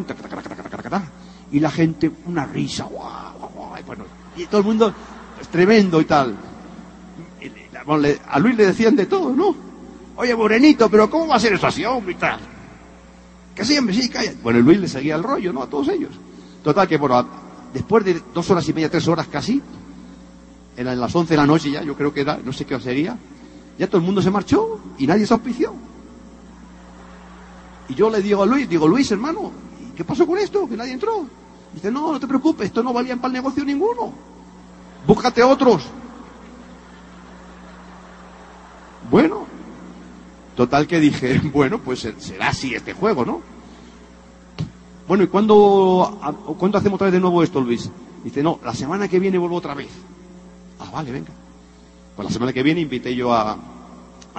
y 1.51 1.59
la 1.59 1.69
gente, 1.69 2.11
una 2.25 2.45
risa, 2.45 2.85
guau, 2.85 3.49
guau, 3.53 3.77
y 3.79 3.83
bueno, 3.83 4.05
y 4.35 4.45
todo 4.47 4.61
el 4.61 4.67
mundo, 4.67 4.91
es 5.39 5.47
tremendo 5.49 6.01
y 6.01 6.05
tal. 6.05 6.35
Bueno, 7.85 8.07
a 8.27 8.39
Luis 8.39 8.55
le 8.55 8.67
decían 8.67 8.95
de 8.95 9.05
todo, 9.05 9.35
¿no? 9.35 9.55
Oye, 10.17 10.35
morenito, 10.35 10.89
pero 10.89 11.09
¿cómo 11.09 11.27
va 11.27 11.35
a 11.35 11.39
ser 11.39 11.53
eso 11.53 11.67
así, 11.67 11.85
hombre, 11.85 12.13
y 12.13 12.15
tal? 12.15 12.39
Que 13.53 13.63
sí, 13.63 13.77
sí, 13.91 14.09
calla. 14.09 14.33
Bueno, 14.41 14.59
Luis 14.59 14.79
le 14.79 14.87
seguía 14.87 15.15
el 15.15 15.23
rollo, 15.23 15.53
¿no? 15.53 15.61
A 15.61 15.67
todos 15.67 15.89
ellos. 15.89 16.11
Total 16.63 16.87
que, 16.87 16.97
bueno, 16.97 17.27
después 17.73 18.03
de 18.03 18.21
dos 18.33 18.49
horas 18.49 18.67
y 18.67 18.73
media, 18.73 18.89
tres 18.89 19.07
horas 19.07 19.27
casi, 19.27 19.61
eran 20.77 20.99
las 20.99 21.15
11 21.15 21.33
de 21.33 21.37
la 21.37 21.45
noche 21.45 21.71
ya, 21.71 21.83
yo 21.83 21.95
creo 21.95 22.13
que 22.13 22.21
era, 22.21 22.39
no 22.43 22.51
sé 22.51 22.65
qué 22.65 22.79
sería, 22.79 23.17
ya 23.77 23.87
todo 23.87 23.97
el 23.97 24.03
mundo 24.03 24.21
se 24.21 24.31
marchó 24.31 24.79
y 24.97 25.07
nadie 25.07 25.25
se 25.25 25.33
auspició. 25.33 25.73
Y 27.87 27.93
yo 27.93 28.09
le 28.09 28.21
digo 28.21 28.43
a 28.43 28.45
Luis, 28.45 28.67
digo, 28.67 28.87
Luis, 28.87 29.11
hermano, 29.11 29.51
¿y 29.79 29.95
¿qué 29.95 30.03
pasó 30.03 30.25
con 30.25 30.37
esto? 30.37 30.67
Que 30.67 30.75
nadie 30.75 30.93
entró. 30.93 31.27
Dice, 31.73 31.91
no, 31.91 32.13
no 32.13 32.19
te 32.19 32.27
preocupes, 32.27 32.67
esto 32.67 32.81
no 32.81 32.93
valía 32.93 33.15
para 33.15 33.27
el 33.27 33.33
negocio 33.33 33.63
ninguno. 33.63 34.11
Búscate 35.05 35.43
otros. 35.43 35.83
Bueno, 39.09 39.45
total 40.55 40.87
que 40.87 40.99
dije, 40.99 41.39
bueno, 41.53 41.79
pues 41.79 42.07
será 42.17 42.49
así 42.49 42.73
este 42.73 42.93
juego, 42.93 43.25
¿no? 43.25 43.41
Bueno, 45.07 45.23
¿y 45.23 45.27
cuándo, 45.27 46.19
a- 46.21 46.33
cuándo 46.57 46.77
hacemos 46.77 46.95
otra 46.95 47.05
vez 47.05 47.13
de 47.13 47.19
nuevo 47.19 47.43
esto, 47.43 47.61
Luis? 47.61 47.89
Dice, 48.23 48.41
no, 48.41 48.59
la 48.63 48.73
semana 48.73 49.07
que 49.07 49.19
viene 49.19 49.37
vuelvo 49.37 49.57
otra 49.57 49.75
vez. 49.75 49.89
Ah, 50.79 50.89
vale, 50.91 51.11
venga. 51.11 51.31
Pues 52.15 52.25
la 52.27 52.31
semana 52.33 52.53
que 52.53 52.63
viene 52.63 52.81
invité 52.81 53.15
yo 53.15 53.31
a, 53.33 53.57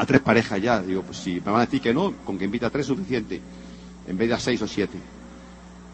tres 0.07 0.21
parejas 0.21 0.61
ya. 0.61 0.81
Digo, 0.81 1.03
pues 1.03 1.19
si 1.19 1.35
me 1.35 1.41
van 1.53 1.57
a 1.57 1.67
decir 1.67 1.81
que 1.81 1.95
no, 1.95 2.13
con 2.25 2.37
que 2.37 2.47
invite 2.47 2.67
a 2.67 2.71
tres 2.71 2.83
es 2.83 2.89
suficiente, 2.89 3.41
en 4.09 4.19
vez 4.19 4.29
de 4.29 4.35
a 4.35 4.41
seis 4.41 4.61
o 4.63 4.67
siete. 4.67 4.99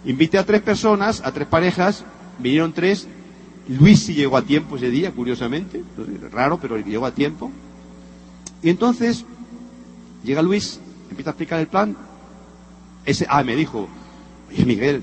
Invité 0.06 0.38
a 0.38 0.46
tres 0.46 0.62
personas, 0.62 1.20
a 1.24 1.32
tres 1.32 1.46
parejas, 1.46 2.04
vinieron 2.38 2.72
tres. 2.72 3.06
Luis 3.68 4.04
sí 4.04 4.14
llegó 4.14 4.36
a 4.38 4.42
tiempo 4.42 4.76
ese 4.76 4.90
día, 4.90 5.12
curiosamente, 5.12 5.82
raro, 6.32 6.58
pero 6.60 6.78
llegó 6.78 7.04
a 7.06 7.12
tiempo. 7.12 7.50
Y 8.62 8.70
entonces 8.70 9.24
llega 10.24 10.42
Luis, 10.42 10.80
empieza 11.10 11.30
a 11.30 11.32
explicar 11.32 11.60
el 11.60 11.66
plan. 11.66 11.96
Ese, 13.04 13.26
ah, 13.28 13.42
me 13.42 13.56
dijo, 13.56 13.88
oye 14.50 14.64
Miguel, 14.64 15.02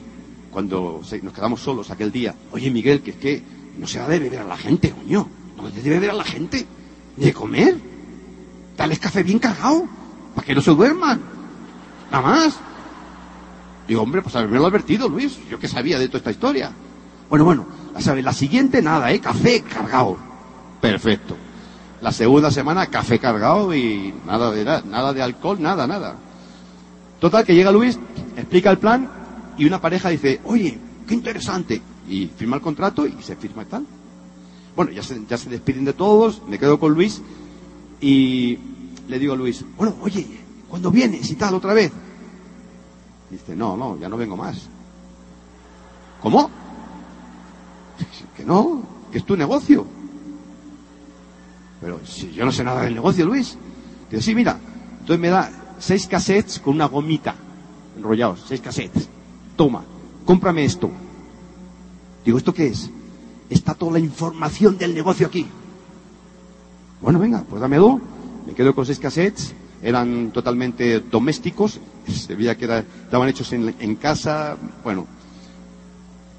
cuando 0.52 1.02
nos 1.22 1.34
quedamos 1.34 1.60
solos 1.62 1.92
aquel 1.92 2.12
día, 2.12 2.36
oye 2.52 2.72
Miguel, 2.72 3.02
que 3.02 3.12
es 3.12 3.18
que 3.18 3.44
no 3.78 3.86
se 3.88 4.00
debe 4.00 4.30
ver 4.30 4.40
a 4.40 4.46
la 4.46 4.58
gente, 4.58 4.92
coño, 4.92 5.28
no 5.58 5.70
se 5.70 5.82
debe 5.82 6.00
ver 6.00 6.12
a 6.12 6.14
la 6.14 6.24
gente, 6.24 6.66
ni 7.18 7.26
de 7.26 7.34
comer. 7.34 7.78
Dales 8.78 9.00
café 9.00 9.24
bien 9.24 9.40
cargado, 9.40 9.86
para 10.34 10.48
que 10.48 10.56
no 10.56 10.62
se 10.62 10.72
duerman. 10.72 11.20
Nada 12.12 12.24
más. 12.24 12.58
Digo, 13.88 14.02
hombre, 14.02 14.22
pues 14.22 14.36
haberme 14.36 14.58
lo 14.58 14.68
advertido, 14.68 15.10
Luis, 15.10 15.38
yo 15.50 15.60
que 15.60 15.68
sabía 15.68 16.00
de 16.00 16.08
toda 16.08 16.20
esta 16.20 16.32
historia. 16.32 16.72
Bueno, 17.30 17.44
bueno, 17.44 17.68
la, 17.94 18.16
la 18.16 18.34
siguiente 18.34 18.82
nada, 18.82 19.12
¿eh? 19.12 19.20
Café 19.20 19.62
cargado. 19.62 20.18
Perfecto. 20.80 21.36
La 22.02 22.12
segunda 22.14 22.50
semana, 22.50 22.88
café 22.88 23.20
cargado 23.20 23.76
y 23.76 24.14
nada 24.26 24.52
de, 24.52 24.64
na- 24.64 24.82
nada 24.82 25.12
de 25.14 25.22
alcohol, 25.22 25.62
nada, 25.62 25.86
nada. 25.86 26.16
Total, 27.20 27.44
que 27.46 27.54
llega 27.56 27.72
Luis, 27.72 28.00
explica 28.38 28.72
el 28.72 28.78
plan 28.78 29.10
y 29.58 29.66
una 29.66 29.82
pareja 29.82 30.08
dice, 30.10 30.40
oye, 30.46 30.80
qué 31.08 31.14
interesante. 31.14 31.82
Y 32.08 32.28
firma 32.28 32.56
el 32.56 32.62
contrato 32.62 33.06
y 33.06 33.16
se 33.22 33.36
firma 33.36 33.64
y 33.64 33.66
tal. 33.66 33.86
Bueno, 34.76 34.92
ya 34.92 35.04
se, 35.04 35.22
ya 35.28 35.38
se 35.38 35.50
despiden 35.50 35.84
de 35.84 35.92
todos, 35.94 36.42
me 36.48 36.58
quedo 36.58 36.80
con 36.80 36.94
Luis 36.94 37.22
y 38.00 38.58
le 39.10 39.20
digo 39.20 39.34
a 39.34 39.36
Luis, 39.36 39.66
bueno, 39.78 39.96
oye, 40.02 40.26
¿cuándo 40.70 40.92
vienes 40.92 41.30
y 41.30 41.36
tal 41.36 41.54
otra 41.56 41.74
vez? 41.74 41.92
Dice, 43.30 43.56
no, 43.58 43.76
no, 43.76 43.98
ya 44.00 44.08
no 44.08 44.16
vengo 44.16 44.38
más. 44.38 44.68
¿Cómo? 46.22 46.50
Que 48.38 48.46
no, 48.46 48.84
que 49.12 49.18
es 49.18 49.26
tu 49.26 49.36
negocio. 49.36 49.86
Pero 51.82 52.00
si 52.06 52.32
yo 52.32 52.46
no 52.46 52.52
sé 52.52 52.64
nada 52.64 52.82
del 52.84 52.94
negocio, 52.96 53.26
Luis. 53.26 53.58
Dice, 54.10 54.22
sí, 54.24 54.36
mira, 54.36 54.60
entonces 55.00 55.20
me 55.20 55.30
da 55.30 55.50
seis 55.80 56.08
cassettes 56.08 56.60
con 56.60 56.76
una 56.76 56.86
gomita 56.86 57.36
enrollados, 57.98 58.44
seis 58.48 58.60
cassettes. 58.62 59.08
Toma, 59.56 59.84
cómprame 60.26 60.66
esto. 60.66 60.90
Digo, 62.26 62.38
¿esto 62.38 62.54
qué 62.54 62.68
es? 62.68 62.90
Está 63.50 63.74
toda 63.74 63.94
la 63.94 64.00
información 64.00 64.78
del 64.78 64.94
negocio 64.94 65.28
aquí. 65.28 65.46
Bueno, 67.02 67.20
venga, 67.20 67.44
pues 67.50 67.62
dame 67.62 67.78
dos. 67.78 68.00
Me 68.46 68.54
quedo 68.54 68.76
con 68.76 68.86
seis 68.86 69.00
cassettes. 69.00 69.54
Eran 69.82 70.32
totalmente 70.32 71.00
domésticos. 71.00 71.80
Se 72.08 72.36
veía 72.36 72.58
que 72.58 72.66
era- 72.66 72.80
estaban 72.80 73.30
hechos 73.30 73.54
en, 73.54 73.74
en 73.80 73.96
casa. 73.96 74.58
Bueno, 74.84 75.08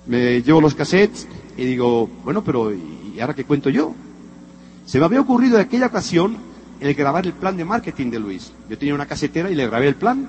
me 0.06 0.42
llevo 0.42 0.60
los 0.60 0.74
cassettes 0.74 1.26
y 1.56 1.64
digo, 1.64 2.08
bueno, 2.24 2.42
pero 2.44 2.72
¿y 2.74 3.18
ahora 3.20 3.34
qué 3.34 3.44
cuento 3.44 3.70
yo? 3.70 3.94
Se 4.90 4.98
me 4.98 5.04
había 5.04 5.20
ocurrido 5.20 5.54
en 5.54 5.66
aquella 5.66 5.86
ocasión 5.86 6.36
el 6.80 6.94
grabar 6.94 7.24
el 7.24 7.32
plan 7.32 7.56
de 7.56 7.64
marketing 7.64 8.10
de 8.10 8.18
Luis. 8.18 8.52
Yo 8.68 8.76
tenía 8.76 8.92
una 8.92 9.06
casetera 9.06 9.48
y 9.48 9.54
le 9.54 9.68
grabé 9.68 9.86
el 9.86 9.94
plan. 9.94 10.28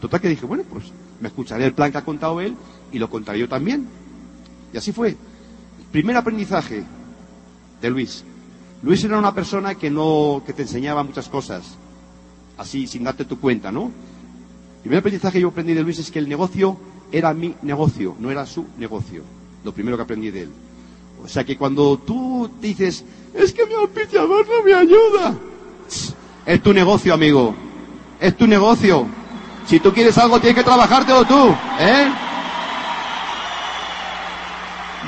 Total 0.00 0.20
que 0.20 0.28
dije, 0.28 0.44
bueno, 0.44 0.64
pues 0.68 0.86
me 1.20 1.28
escucharé 1.28 1.66
el 1.66 1.72
plan 1.72 1.92
que 1.92 1.98
ha 1.98 2.04
contado 2.04 2.40
él 2.40 2.56
y 2.90 2.98
lo 2.98 3.08
contaré 3.08 3.38
yo 3.38 3.48
también. 3.48 3.86
Y 4.72 4.76
así 4.76 4.90
fue. 4.90 5.16
Primer 5.92 6.16
aprendizaje 6.16 6.82
de 7.80 7.90
Luis. 7.90 8.24
Luis 8.82 9.04
era 9.04 9.20
una 9.20 9.32
persona 9.32 9.76
que 9.76 9.88
no, 9.88 10.42
que 10.44 10.52
te 10.52 10.62
enseñaba 10.62 11.04
muchas 11.04 11.28
cosas, 11.28 11.76
así 12.58 12.88
sin 12.88 13.04
darte 13.04 13.24
tu 13.24 13.38
cuenta, 13.38 13.70
¿no? 13.70 13.92
primer 14.82 14.98
aprendizaje 14.98 15.34
que 15.34 15.42
yo 15.42 15.48
aprendí 15.50 15.74
de 15.74 15.84
Luis 15.84 16.00
es 16.00 16.10
que 16.10 16.18
el 16.18 16.28
negocio 16.28 16.76
era 17.12 17.32
mi 17.34 17.54
negocio, 17.62 18.16
no 18.18 18.32
era 18.32 18.46
su 18.46 18.66
negocio. 18.78 19.22
Lo 19.62 19.72
primero 19.72 19.96
que 19.96 20.02
aprendí 20.02 20.32
de 20.32 20.42
él. 20.42 20.50
O 21.24 21.28
sea 21.28 21.44
que 21.44 21.56
cuando 21.56 21.98
tú 21.98 22.50
dices, 22.60 23.04
es 23.34 23.52
que 23.52 23.66
mi 23.66 23.74
auspiciador 23.74 24.46
no 24.48 24.62
me 24.62 24.74
ayuda, 24.74 25.34
es 26.46 26.62
tu 26.62 26.72
negocio, 26.72 27.12
amigo. 27.12 27.54
Es 28.20 28.36
tu 28.36 28.46
negocio. 28.46 29.06
Si 29.66 29.80
tú 29.80 29.92
quieres 29.92 30.16
algo, 30.16 30.40
tienes 30.40 30.56
que 30.56 30.64
trabajártelo 30.64 31.24
tú, 31.24 31.54
¿eh? 31.80 32.12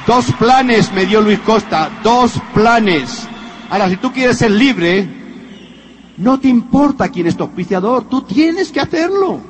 Dos 0.07 0.27
planes 0.39 0.93
me 0.93 1.07
dio 1.07 1.21
Luis 1.21 1.39
Costa, 1.41 1.91
dos 2.03 2.33
planes. 2.53 3.29
Ahora, 3.71 3.89
si 3.89 3.97
tú 3.97 4.13
quieres 4.13 4.39
ser 4.39 4.51
libre, 4.51 5.09
no 6.17 6.41
te 6.41 6.49
importa 6.49 7.09
quién 7.09 7.27
es 7.27 7.37
tu 7.37 7.45
auspiciador, 7.45 8.09
tú 8.09 8.23
tienes 8.23 8.73
que 8.73 8.81
hacerlo. 8.81 9.41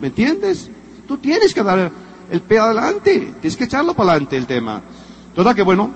¿Me 0.00 0.08
entiendes? 0.08 0.70
Tú 1.06 1.18
tienes 1.18 1.54
que 1.54 1.62
dar 1.62 1.92
el 2.30 2.40
pie 2.40 2.58
adelante, 2.58 3.34
tienes 3.40 3.56
que 3.56 3.64
echarlo 3.64 3.94
para 3.94 4.12
adelante 4.12 4.36
el 4.36 4.46
tema. 4.46 4.82
Total 5.38 5.54
que 5.54 5.62
bueno, 5.62 5.92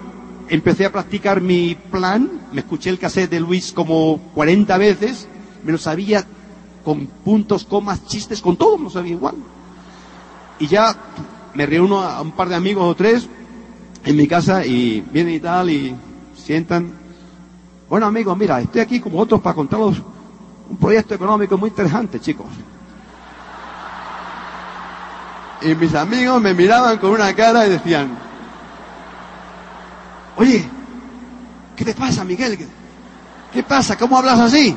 empecé 0.49 0.87
a 0.87 0.93
practicar 0.93 1.41
mi 1.41 1.75
plan, 1.75 2.31
me 2.53 2.61
escuché 2.61 2.91
el 2.91 3.01
cassette 3.01 3.29
de 3.29 3.41
Luis 3.41 3.73
como 3.73 4.21
40 4.35 4.79
veces, 4.79 5.27
me 5.65 5.73
lo 5.73 5.79
sabía 5.79 6.25
con 6.85 7.09
puntos, 7.09 7.65
comas, 7.65 8.07
chistes, 8.07 8.41
con 8.41 8.57
todo, 8.57 8.79
me 8.79 8.85
lo 8.85 8.91
sabía 8.91 9.15
igual. 9.15 9.35
Y 10.61 10.69
ya 10.69 10.95
me 11.55 11.67
reúno 11.67 12.03
a 12.03 12.23
un 12.23 12.31
par 12.31 12.51
de 12.51 12.55
amigos 12.55 12.85
o 12.85 12.95
tres 12.95 13.29
en 14.05 14.17
mi 14.17 14.29
casa 14.29 14.65
y 14.65 15.01
vienen 15.13 15.35
y 15.35 15.41
tal 15.41 15.71
y 15.71 15.97
sientan. 16.37 16.93
Bueno 17.89 18.07
amigos, 18.07 18.39
mira, 18.39 18.61
estoy 18.61 18.81
aquí 18.81 19.01
como 19.01 19.19
otros 19.19 19.41
para 19.41 19.57
contaros 19.57 20.01
un 20.71 20.77
proyecto 20.77 21.17
económico 21.17 21.59
muy 21.59 21.71
interesante, 21.71 22.21
chicos. 22.21 22.47
Y 25.63 25.75
mis 25.75 25.97
amigos 25.97 26.41
me 26.41 26.55
miraban 26.55 26.97
con 26.99 27.11
una 27.11 27.35
cara 27.35 27.67
y 27.67 27.71
decían, 27.71 28.31
oye, 30.37 30.65
¿qué 31.77 31.85
te 31.85 31.95
pasa, 31.95 32.25
Miguel? 32.25 32.59
¿Qué 33.53 33.63
pasa? 33.63 33.97
¿Cómo 33.97 34.19
hablas 34.19 34.41
así? 34.41 34.77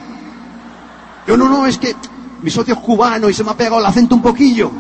Yo 1.28 1.38
no, 1.38 1.50
no, 1.50 1.66
es 1.66 1.78
que 1.78 1.96
mi 2.42 2.50
socio 2.52 2.74
es 2.74 2.80
cubano 2.80 3.30
y 3.30 3.34
se 3.34 3.44
me 3.44 3.52
ha 3.52 3.58
pegado 3.58 3.80
el 3.80 3.86
acento 3.86 4.16
un 4.16 4.22
poquillo. 4.22 4.72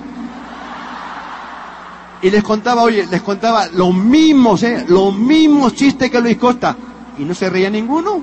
Y 2.21 2.29
les 2.29 2.43
contaba, 2.43 2.83
oye, 2.83 3.05
les 3.07 3.21
contaba 3.21 3.67
los 3.67 3.93
mismos, 3.93 4.63
¿eh? 4.63 4.85
Los 4.87 5.15
mismos 5.15 5.73
chistes 5.75 6.09
que 6.09 6.19
Luis 6.19 6.37
Costa. 6.37 6.75
Y 7.17 7.23
no 7.23 7.33
se 7.33 7.49
reía 7.49 7.69
ninguno. 7.69 8.17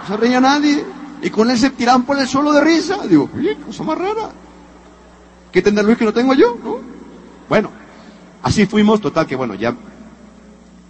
No 0.00 0.06
se 0.06 0.16
reía 0.16 0.40
nadie. 0.40 0.84
Y 1.22 1.30
con 1.30 1.50
él 1.50 1.58
se 1.58 1.70
tiraban 1.70 2.02
por 2.02 2.18
el 2.18 2.26
suelo 2.26 2.52
de 2.52 2.60
risa. 2.60 2.98
Digo, 3.06 3.28
oye, 3.36 3.56
cosa 3.56 3.84
más 3.84 3.98
rara. 3.98 4.30
¿Qué 5.52 5.62
tendrá 5.62 5.82
Luis 5.82 5.96
que 5.96 6.04
no 6.04 6.12
tengo 6.12 6.34
yo? 6.34 6.56
¿no? 6.62 6.76
Bueno, 7.48 7.70
así 8.42 8.66
fuimos, 8.66 9.00
total 9.00 9.26
que 9.26 9.36
bueno, 9.36 9.54
ya 9.54 9.74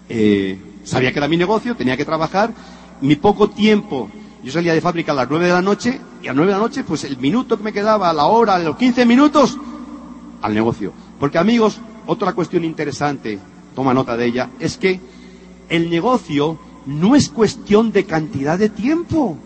eh, 0.09 0.59
sabía 0.85 1.13
que 1.13 1.19
era 1.19 1.29
mi 1.29 1.37
negocio, 1.37 1.77
tenía 1.77 1.97
que 1.97 2.05
trabajar, 2.05 2.53
mi 3.01 3.17
poco 3.17 3.51
tiempo, 3.51 4.11
yo 4.43 4.53
salía 4.53 4.75
de 4.75 4.81
fábrica 4.81 5.13
a 5.13 5.15
las 5.15 5.31
nueve 5.31 5.47
de 5.47 5.53
la 5.53 5.63
noche, 5.63 6.01
y 6.23 6.27
a 6.27 6.31
las 6.31 6.37
nueve 6.37 6.53
de 6.53 6.59
la 6.59 6.65
noche, 6.65 6.85
pues 6.85 7.05
el 7.05 7.19
minuto 7.19 7.57
que 7.57 7.65
me 7.65 7.73
quedaba, 7.73 8.13
la 8.13 8.27
hora, 8.27 8.59
los 8.59 8.77
quince 8.77 9.05
minutos, 9.05 9.57
al 10.43 10.55
negocio. 10.55 10.93
Porque 11.19 11.39
amigos, 11.39 11.81
otra 12.07 12.33
cuestión 12.33 12.65
interesante, 12.65 13.39
toma 13.75 13.95
nota 13.95 14.17
de 14.17 14.27
ella, 14.27 14.51
es 14.59 14.77
que 14.77 15.01
el 15.69 15.91
negocio 15.91 16.59
no 16.87 17.15
es 17.15 17.29
cuestión 17.29 17.93
de 17.93 18.05
cantidad 18.05 18.59
de 18.59 18.71
tiempo, 18.71 19.37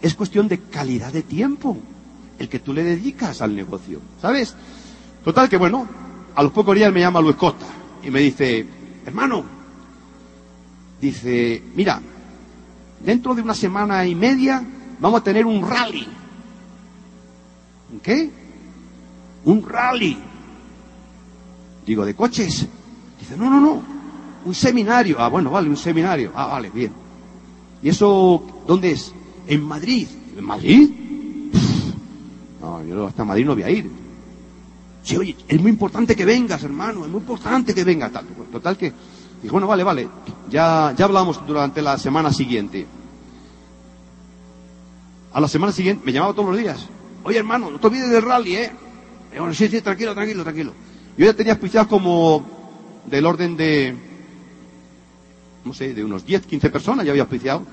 es 0.00 0.14
cuestión 0.14 0.48
de 0.48 0.58
calidad 0.58 1.12
de 1.12 1.22
tiempo 1.22 1.76
el 2.38 2.48
que 2.48 2.58
tú 2.58 2.72
le 2.72 2.82
dedicas 2.82 3.40
al 3.42 3.54
negocio, 3.54 4.00
¿sabes? 4.20 4.54
Total 5.24 5.48
que 5.48 5.56
bueno, 5.56 5.86
a 6.34 6.42
los 6.42 6.52
pocos 6.52 6.74
días 6.74 6.92
me 6.92 7.00
llama 7.00 7.20
Luis 7.20 7.36
Costa 7.36 7.66
y 8.02 8.10
me 8.10 8.20
dice, 8.20 8.66
hermano, 9.06 9.44
dice, 11.04 11.62
mira, 11.74 12.00
dentro 13.04 13.34
de 13.34 13.42
una 13.42 13.54
semana 13.54 14.06
y 14.06 14.14
media 14.14 14.64
vamos 14.98 15.20
a 15.20 15.24
tener 15.24 15.44
un 15.44 15.68
rally. 15.68 16.06
¿Un 17.92 18.00
qué? 18.00 18.30
Un 19.44 19.68
rally. 19.68 20.16
Digo, 21.84 22.06
¿de 22.06 22.14
coches? 22.14 22.66
Dice, 23.20 23.36
no, 23.36 23.50
no, 23.50 23.60
no, 23.60 23.82
un 24.46 24.54
seminario. 24.54 25.16
Ah, 25.18 25.28
bueno, 25.28 25.50
vale, 25.50 25.68
un 25.68 25.76
seminario. 25.76 26.32
Ah, 26.34 26.46
vale, 26.46 26.70
bien. 26.70 26.92
¿Y 27.82 27.90
eso 27.90 28.42
dónde 28.66 28.92
es? 28.92 29.12
En 29.46 29.62
Madrid. 29.62 30.08
¿En 30.36 30.44
Madrid? 30.44 30.90
No, 32.62 32.82
yo 32.82 33.06
hasta 33.06 33.24
Madrid 33.24 33.44
no 33.44 33.54
voy 33.54 33.62
a 33.64 33.70
ir. 33.70 33.90
Sí, 35.02 35.18
oye, 35.18 35.36
es 35.46 35.60
muy 35.60 35.70
importante 35.70 36.16
que 36.16 36.24
vengas, 36.24 36.62
hermano, 36.64 37.04
es 37.04 37.10
muy 37.10 37.20
importante 37.20 37.74
que 37.74 37.84
vengas. 37.84 38.10
Total 38.50 38.78
que, 38.78 38.90
dijo, 39.44 39.52
bueno, 39.52 39.66
vale, 39.66 39.84
vale, 39.84 40.08
ya, 40.48 40.94
ya 40.96 41.04
hablamos 41.04 41.46
durante 41.46 41.82
la 41.82 41.98
semana 41.98 42.32
siguiente. 42.32 42.86
A 45.34 45.40
la 45.40 45.48
semana 45.48 45.70
siguiente 45.70 46.02
me 46.04 46.12
llamaba 46.12 46.32
todos 46.32 46.48
los 46.48 46.58
días. 46.58 46.86
Oye, 47.24 47.38
hermano, 47.38 47.70
no 47.70 47.78
te 47.78 47.86
olvides 47.86 48.08
del 48.08 48.22
rally, 48.22 48.56
¿eh? 48.56 48.72
bueno, 49.36 49.52
sí, 49.52 49.68
sí, 49.68 49.82
tranquilo, 49.82 50.14
tranquilo, 50.14 50.42
tranquilo. 50.42 50.72
Yo 51.18 51.26
ya 51.26 51.34
tenía 51.34 51.52
auspiciados 51.52 51.88
como 51.88 52.44
del 53.04 53.26
orden 53.26 53.54
de, 53.54 53.94
no 55.64 55.74
sé, 55.74 55.92
de 55.92 56.02
unos 56.02 56.24
10, 56.24 56.46
15 56.46 56.70
personas 56.70 57.04
ya 57.04 57.12
había 57.12 57.24
auspiciado 57.24 57.66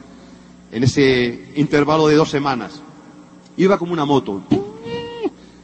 en 0.74 0.84
ese 0.84 1.54
intervalo 1.56 2.08
de 2.08 2.16
dos 2.16 2.30
semanas. 2.30 2.82
Iba 3.56 3.78
como 3.78 3.94
una 3.94 4.04
moto. 4.04 4.44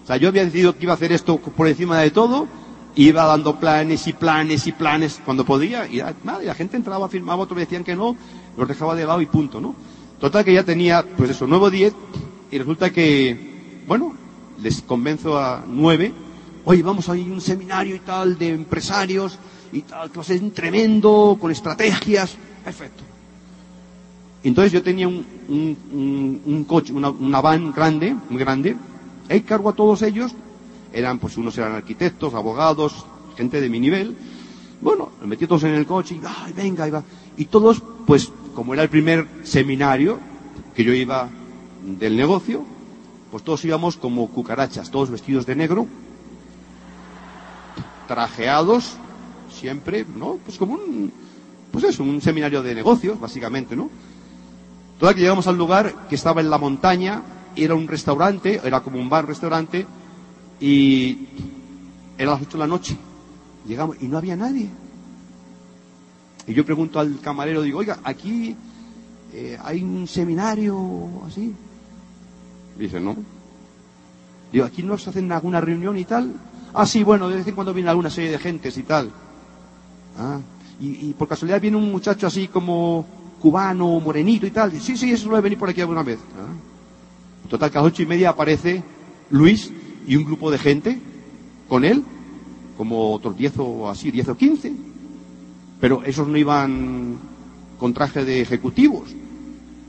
O 0.03 0.07
sea, 0.07 0.15
yo 0.15 0.29
había 0.29 0.45
decidido 0.45 0.77
que 0.77 0.83
iba 0.83 0.93
a 0.93 0.95
hacer 0.95 1.11
esto 1.11 1.37
por 1.37 1.67
encima 1.67 1.99
de 1.99 2.11
todo, 2.11 2.47
iba 2.97 3.25
dando 3.25 3.59
planes 3.59 4.07
y 4.07 4.13
planes 4.13 4.65
y 4.67 4.71
planes 4.71 5.21
cuando 5.23 5.45
podía, 5.45 5.87
y 5.87 6.01
nada, 6.23 6.43
y 6.43 6.47
la 6.47 6.55
gente 6.55 6.77
entraba, 6.77 7.07
firmaba, 7.07 7.43
otros 7.43 7.59
decían 7.59 7.83
que 7.83 7.95
no, 7.95 8.15
los 8.57 8.67
dejaba 8.67 8.95
de 8.95 9.05
lado 9.05 9.21
y 9.21 9.27
punto, 9.27 9.61
¿no? 9.61 9.75
Total 10.19 10.43
que 10.43 10.53
ya 10.53 10.63
tenía, 10.63 11.05
pues 11.15 11.29
eso, 11.29 11.45
nuevo 11.45 11.69
10, 11.69 11.93
y 12.51 12.57
resulta 12.57 12.89
que, 12.89 13.83
bueno, 13.87 14.13
les 14.61 14.81
convenzo 14.81 15.37
a 15.37 15.63
nueve, 15.67 16.11
oye, 16.65 16.81
vamos 16.81 17.07
a 17.07 17.15
ir 17.15 17.29
a 17.29 17.33
un 17.33 17.41
seminario 17.41 17.95
y 17.95 17.99
tal 17.99 18.37
de 18.37 18.49
empresarios 18.49 19.37
y 19.71 19.81
tal, 19.83 20.09
que 20.09 20.17
va 20.17 20.21
a 20.23 20.25
ser 20.25 20.51
tremendo, 20.51 21.37
con 21.39 21.51
estrategias, 21.51 22.35
perfecto. 22.63 23.03
Entonces 24.43 24.71
yo 24.71 24.81
tenía 24.81 25.07
un, 25.07 25.25
un, 25.49 26.41
un, 26.45 26.63
coche, 26.63 26.93
una, 26.93 27.09
una 27.09 27.41
van 27.41 27.71
grande, 27.71 28.15
muy 28.29 28.39
grande, 28.39 28.75
He 29.29 29.41
cargo 29.41 29.69
a 29.69 29.73
todos 29.73 30.01
ellos, 30.03 30.33
eran, 30.97 31.19
pues 31.19 31.37
unos 31.37 31.57
eran 31.57 31.73
arquitectos, 31.73 32.33
abogados, 32.33 33.05
gente 33.35 33.61
de 33.61 33.69
mi 33.69 33.79
nivel. 33.79 34.15
Bueno, 34.81 35.11
me 35.21 35.27
metí 35.27 35.45
todos 35.47 35.63
en 35.63 35.75
el 35.75 35.85
coche 35.85 36.15
y, 36.15 36.21
ay, 36.25 36.53
venga, 36.53 36.87
iba. 36.87 37.03
Y 37.37 37.45
todos, 37.45 37.81
pues, 38.05 38.31
como 38.55 38.73
era 38.73 38.83
el 38.83 38.89
primer 38.89 39.27
seminario 39.43 40.19
que 40.75 40.83
yo 40.83 40.93
iba 40.93 41.29
del 41.83 42.17
negocio, 42.17 42.63
pues 43.31 43.43
todos 43.43 43.63
íbamos 43.65 43.97
como 43.97 44.27
cucarachas, 44.29 44.89
todos 44.89 45.09
vestidos 45.09 45.45
de 45.45 45.55
negro, 45.55 45.87
trajeados, 48.07 48.93
siempre, 49.51 50.05
¿no? 50.15 50.39
Pues 50.45 50.57
como 50.57 50.73
un, 50.73 51.11
pues 51.71 51.83
eso, 51.83 52.03
un 52.03 52.21
seminario 52.21 52.63
de 52.63 52.73
negocios, 52.73 53.19
básicamente, 53.19 53.75
¿no? 53.75 53.89
Toda 54.99 55.13
que 55.13 55.21
llegamos 55.21 55.45
al 55.47 55.57
lugar 55.57 56.07
que 56.09 56.15
estaba 56.15 56.41
en 56.41 56.49
la 56.49 56.57
montaña, 56.57 57.21
era 57.55 57.75
un 57.75 57.87
restaurante, 57.87 58.61
era 58.63 58.81
como 58.81 58.99
un 58.99 59.09
bar-restaurante, 59.09 59.85
y 60.59 61.27
era 62.17 62.31
las 62.31 62.41
8 62.41 62.51
de 62.51 62.57
la 62.57 62.67
noche. 62.67 62.97
Llegamos 63.67 63.97
y 64.01 64.07
no 64.07 64.17
había 64.17 64.35
nadie. 64.35 64.69
Y 66.47 66.53
yo 66.53 66.65
pregunto 66.65 66.99
al 66.99 67.19
camarero, 67.19 67.61
digo, 67.61 67.79
oiga, 67.79 67.99
aquí 68.03 68.55
eh, 69.33 69.57
hay 69.61 69.83
un 69.83 70.07
seminario 70.07 71.09
así. 71.27 71.53
Dice, 72.77 72.99
no. 72.99 73.15
Digo, 74.51 74.65
aquí 74.65 74.83
no 74.83 74.97
se 74.97 75.09
hacen 75.09 75.31
alguna 75.31 75.59
reunión 75.59 75.97
y 75.97 76.05
tal. 76.05 76.33
Ah, 76.73 76.85
sí, 76.85 77.03
bueno, 77.03 77.27
de 77.27 77.37
vez 77.37 77.47
en 77.47 77.55
cuando 77.55 77.73
viene 77.73 77.89
alguna 77.89 78.09
serie 78.09 78.31
de 78.31 78.39
gentes 78.39 78.77
y 78.77 78.83
tal. 78.83 79.11
Ah, 80.17 80.39
y, 80.79 81.09
y 81.09 81.13
por 81.13 81.27
casualidad 81.27 81.59
viene 81.59 81.77
un 81.77 81.91
muchacho 81.91 82.27
así 82.27 82.47
como 82.47 83.05
cubano, 83.41 83.99
morenito 83.99 84.47
y 84.47 84.51
tal. 84.51 84.71
Sí, 84.79 84.95
sí, 84.95 85.11
eso 85.11 85.29
lo 85.29 85.37
he 85.37 85.41
venido 85.41 85.59
por 85.59 85.69
aquí 85.69 85.81
alguna 85.81 86.03
vez. 86.03 86.19
Ah. 86.39 87.49
Total, 87.49 87.71
que 87.71 87.77
a 87.77 87.81
las 87.81 87.91
ocho 87.91 88.03
y 88.03 88.05
media 88.05 88.29
aparece 88.29 88.83
Luis 89.29 89.71
y 90.07 90.15
un 90.15 90.23
grupo 90.23 90.49
de 90.49 90.57
gente 90.57 90.97
con 91.67 91.83
él, 91.83 92.03
como 92.77 93.13
otros 93.13 93.37
diez 93.37 93.53
o 93.57 93.89
así, 93.89 94.09
diez 94.09 94.27
o 94.29 94.37
quince. 94.37 94.73
Pero 95.79 96.03
esos 96.03 96.27
no 96.27 96.37
iban 96.37 97.19
con 97.77 97.93
traje 97.93 98.25
de 98.25 98.41
ejecutivos, 98.41 99.09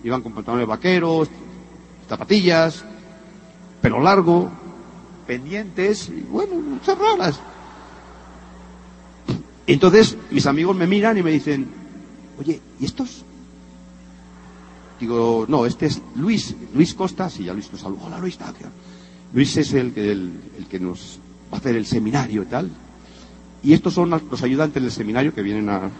iban 0.02 0.20
con 0.20 0.32
pantalones 0.32 0.66
vaqueros, 0.66 1.28
zapatillas, 2.08 2.84
pelo 3.80 4.00
largo, 4.00 4.50
pendientes, 5.26 6.08
y 6.08 6.20
bueno, 6.22 6.56
muchas 6.56 6.98
raras. 6.98 7.40
Entonces 9.66 10.16
mis 10.30 10.46
amigos 10.46 10.76
me 10.76 10.86
miran 10.86 11.16
y 11.16 11.22
me 11.22 11.30
dicen, 11.30 11.68
oye, 12.38 12.60
¿y 12.80 12.84
estos? 12.84 13.24
Digo, 14.98 15.46
no, 15.48 15.64
este 15.64 15.86
es 15.86 16.02
Luis, 16.16 16.56
Luis 16.74 16.92
Costa, 16.92 17.30
sí, 17.30 17.44
ya 17.44 17.52
Luis 17.52 17.70
nos 17.70 17.82
saludó, 17.82 18.06
hola 18.06 18.18
Luis, 18.18 18.36
tal, 18.36 18.54
Luis 19.32 19.56
es 19.56 19.72
el, 19.74 19.92
el 19.96 20.66
que 20.70 20.80
nos 20.80 21.18
va 21.52 21.56
a 21.56 21.60
hacer 21.60 21.76
el 21.76 21.86
seminario 21.86 22.42
y 22.42 22.46
tal. 22.46 22.70
Y 23.62 23.72
estos 23.72 23.94
son 23.94 24.10
los 24.10 24.42
ayudantes 24.42 24.82
del 24.82 24.92
seminario 24.92 25.34
que 25.34 25.42
vienen 25.42 25.68
a, 25.68 25.90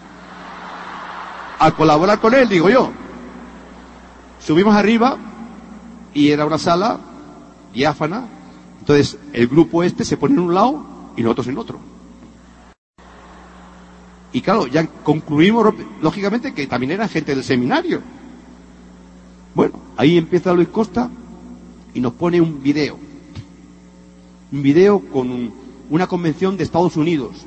a 1.59 1.71
colaborar 1.73 2.21
con 2.21 2.35
él, 2.35 2.49
digo 2.49 2.71
yo. 2.71 2.91
Subimos 4.41 4.75
arriba 4.75 5.19
y 6.15 6.31
era 6.31 6.47
una 6.47 6.59
sala 6.59 7.01
diáfana. 7.75 8.27
Entonces 8.81 9.19
el 9.33 9.49
grupo 9.49 9.83
este 9.83 10.05
se 10.05 10.17
pone 10.17 10.35
en 10.35 10.41
un 10.41 10.55
lado 10.55 10.85
y 11.17 11.23
nosotros 11.23 11.49
en 11.49 11.59
otro. 11.59 11.79
Y 14.33 14.41
claro, 14.41 14.67
ya 14.67 14.87
concluimos 14.87 15.75
lógicamente 16.01 16.55
que 16.55 16.67
también 16.67 16.93
era 16.93 17.09
gente 17.09 17.35
del 17.35 17.43
seminario. 17.43 18.01
Bueno, 19.55 19.81
ahí 19.97 20.17
empieza 20.17 20.53
Luis 20.53 20.69
Costa 20.69 21.11
y 21.93 22.01
nos 22.01 22.13
pone 22.13 22.41
un 22.41 22.63
video. 22.63 23.08
Un 24.51 24.63
video 24.63 25.01
con 25.01 25.53
una 25.91 26.07
convención 26.07 26.57
de 26.57 26.65
Estados 26.65 26.97
Unidos. 26.97 27.47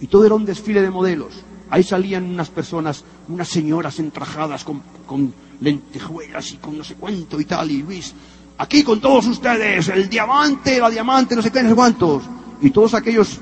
Y 0.00 0.06
todo 0.06 0.24
era 0.24 0.34
un 0.34 0.44
desfile 0.44 0.82
de 0.82 0.90
modelos. 0.90 1.32
Ahí 1.70 1.82
salían 1.82 2.24
unas 2.24 2.50
personas, 2.50 3.04
unas 3.28 3.48
señoras 3.48 3.98
entrajadas 3.98 4.64
con, 4.64 5.34
lentejuelas 5.60 6.52
y 6.52 6.56
con 6.58 6.78
no 6.78 6.84
sé 6.84 6.94
cuánto 6.94 7.40
y 7.40 7.44
tal. 7.44 7.70
Y 7.70 7.82
Luis, 7.82 8.14
aquí 8.58 8.84
con 8.84 9.00
todos 9.00 9.26
ustedes, 9.26 9.88
el 9.88 10.08
diamante, 10.08 10.78
la 10.78 10.90
diamante, 10.90 11.34
no 11.34 11.42
sé 11.42 11.50
qué, 11.50 11.62
no 11.62 11.70
sé 11.70 11.74
cuántos. 11.74 12.22
Y 12.60 12.70
todos 12.70 12.94
aquellos 12.94 13.40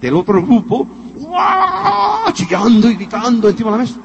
del 0.00 0.14
otro 0.14 0.40
grupo, 0.42 0.86
chillando 2.32 2.88
y 2.90 2.94
gritando 2.94 3.48
encima 3.48 3.72
de 3.72 3.76
la 3.76 3.82
mesa. 3.82 3.96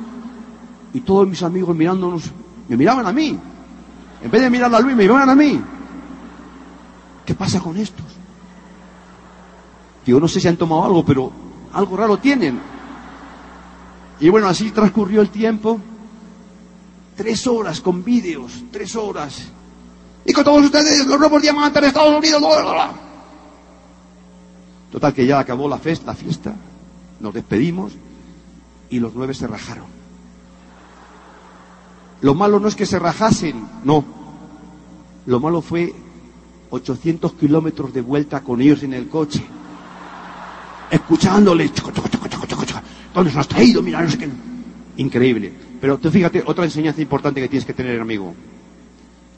Y 0.94 1.02
todos 1.02 1.28
mis 1.28 1.44
amigos 1.44 1.76
mirándonos, 1.76 2.24
me 2.68 2.78
miraban 2.78 3.06
a 3.06 3.12
mí. 3.12 3.38
En 4.24 4.32
vez 4.32 4.42
de 4.42 4.50
mirar 4.50 4.74
a 4.74 4.80
Luis, 4.80 4.96
me 4.96 5.04
miraban 5.04 5.30
a 5.30 5.36
mí. 5.36 5.62
¿Qué 7.26 7.36
pasa 7.36 7.60
con 7.60 7.78
estos? 7.78 8.06
Yo 10.06 10.20
no 10.20 10.28
sé 10.28 10.40
si 10.40 10.48
han 10.48 10.58
tomado 10.58 10.84
algo, 10.84 11.06
pero 11.06 11.32
algo 11.72 11.96
raro 11.96 12.18
tienen. 12.18 12.60
Y 14.20 14.30
bueno, 14.30 14.48
así 14.48 14.72
transcurrió 14.72 15.22
el 15.22 15.30
tiempo. 15.30 15.80
Tres 17.16 17.48
horas 17.48 17.80
con 17.80 18.04
vídeos, 18.04 18.64
tres 18.72 18.96
horas. 18.96 19.50
Y 20.26 20.34
con 20.34 20.44
todos 20.44 20.66
ustedes, 20.66 21.06
los 21.06 21.20
nuevos 21.20 21.42
diamantes 21.42 21.82
de 21.82 21.88
Estados 21.88 22.18
Unidos. 22.18 22.42
Total 24.92 25.14
que 25.14 25.26
ya 25.26 25.40
acabó 25.40 25.68
la 25.68 25.78
fiesta, 25.78 26.08
la 26.08 26.16
fiesta. 26.16 26.56
Nos 27.20 27.34
despedimos 27.34 27.94
y 28.90 29.00
los 29.00 29.14
nueve 29.16 29.34
se 29.34 29.48
rajaron. 29.48 29.86
Lo 32.22 32.34
malo 32.36 32.60
no 32.60 32.68
es 32.68 32.76
que 32.76 32.86
se 32.86 33.00
rajasen, 33.00 33.68
no. 33.84 34.04
Lo 35.26 35.40
malo 35.40 35.62
fue 35.62 35.94
800 36.70 37.34
kilómetros 37.34 37.94
de 37.94 38.02
vuelta 38.02 38.42
con 38.42 38.62
ellos 38.62 38.84
en 38.84 38.94
el 38.94 39.08
coche 39.10 39.44
escuchándole. 40.94 41.72
¿Dónde 43.14 43.32
se 43.32 43.40
has 43.40 43.48
traído? 43.48 43.82
Mira, 43.82 44.02
no 44.02 44.10
sé 44.10 44.18
qué. 44.18 44.30
Increíble. 44.98 45.52
Pero 45.82 45.98
tú 45.98 46.10
fíjate, 46.12 46.44
otra 46.46 46.66
enseñanza 46.66 47.02
importante 47.02 47.42
que 47.42 47.50
tienes 47.50 47.66
que 47.66 47.74
tener, 47.74 48.00
amigo. 48.00 48.34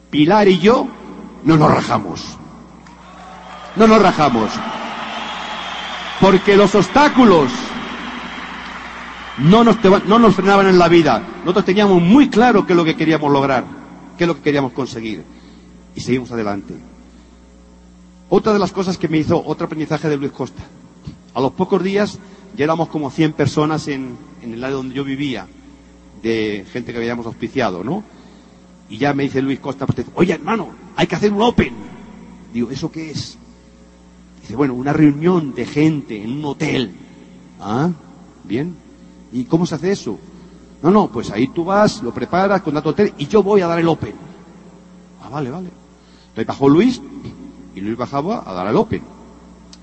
Pilar 0.10 0.48
y 0.48 0.60
yo 0.60 0.88
no 1.44 1.58
nos 1.58 1.72
rajamos. 1.72 2.38
No 3.76 3.88
nos 3.88 4.02
rajamos. 4.02 4.52
Porque 6.22 6.56
los 6.56 6.74
obstáculos 6.76 7.52
no 9.40 9.64
nos, 9.64 9.78
no 10.06 10.20
nos 10.20 10.36
frenaban 10.36 10.68
en 10.68 10.80
la 10.80 10.88
vida. 10.88 11.22
Nosotros 11.40 11.66
teníamos 11.66 12.02
muy 12.02 12.30
claro 12.30 12.66
qué 12.66 12.74
es 12.74 12.78
lo 12.78 12.86
que 12.86 12.96
queríamos 12.96 13.32
lograr, 13.32 13.66
qué 14.18 14.24
es 14.24 14.28
lo 14.28 14.36
que 14.36 14.42
queríamos 14.42 14.72
conseguir. 14.74 15.24
Y 15.96 16.02
seguimos 16.02 16.32
adelante. 16.32 16.74
Otra 18.30 18.54
de 18.54 18.60
las 18.60 18.72
cosas 18.72 18.98
que 18.98 19.08
me 19.08 19.18
hizo 19.18 19.42
otro 19.46 19.66
aprendizaje 19.66 20.10
de 20.10 20.18
Luis 20.18 20.32
Costa. 20.32 20.64
A 21.36 21.42
los 21.42 21.52
pocos 21.52 21.84
días 21.84 22.18
ya 22.56 22.64
éramos 22.64 22.88
como 22.88 23.12
100 23.12 23.34
personas 23.34 23.88
en, 23.90 24.18
el 24.42 24.64
área 24.64 24.78
donde 24.78 24.96
yo 24.96 25.04
vivía, 25.04 25.48
de 26.24 26.66
gente 26.72 26.94
que 26.94 26.98
habíamos 26.98 27.26
auspiciado, 27.26 27.84
¿no? 27.84 28.04
Y 28.90 28.98
ya 28.98 29.14
me 29.14 29.24
dice 29.24 29.42
Luis 29.42 29.60
Costa, 29.60 29.86
pues, 29.86 30.08
oye 30.16 30.34
hermano, 30.34 30.70
hay 30.96 31.08
que 31.08 31.16
hacer 31.16 31.34
un 31.34 31.42
Open. 31.42 31.74
Digo, 32.54 32.72
¿eso 32.72 32.90
qué 32.90 33.12
es? 33.12 33.38
Dice, 34.42 34.56
bueno, 34.56 34.76
una 34.76 34.94
reunión 34.94 35.54
de 35.54 35.66
gente 35.66 36.24
en 36.24 36.38
un 36.38 36.46
hotel. 36.46 36.92
Ah, 37.60 37.90
bien. 38.46 38.76
¿Y 39.34 39.44
cómo 39.44 39.66
se 39.66 39.76
hace 39.76 39.92
eso? 39.92 40.18
No, 40.82 40.92
no, 40.92 41.10
pues 41.10 41.32
ahí 41.32 41.48
tú 41.48 41.66
vas, 41.66 42.02
lo 42.02 42.14
preparas, 42.14 42.62
con 42.62 42.82
tu 42.82 42.90
hotel 42.90 43.14
y 43.18 43.28
yo 43.28 43.44
voy 43.44 43.60
a 43.60 43.68
dar 43.68 43.80
el 43.80 43.88
Open. 43.90 44.14
Ah, 45.22 45.30
vale, 45.30 45.52
vale. 45.52 45.70
Entonces 46.30 46.48
bajó 46.48 46.70
Luis 46.70 47.02
y 47.76 47.82
Luis 47.82 47.98
bajaba 47.98 48.50
a 48.50 48.54
dar 48.54 48.68
el 48.68 48.76
Open. 48.78 49.02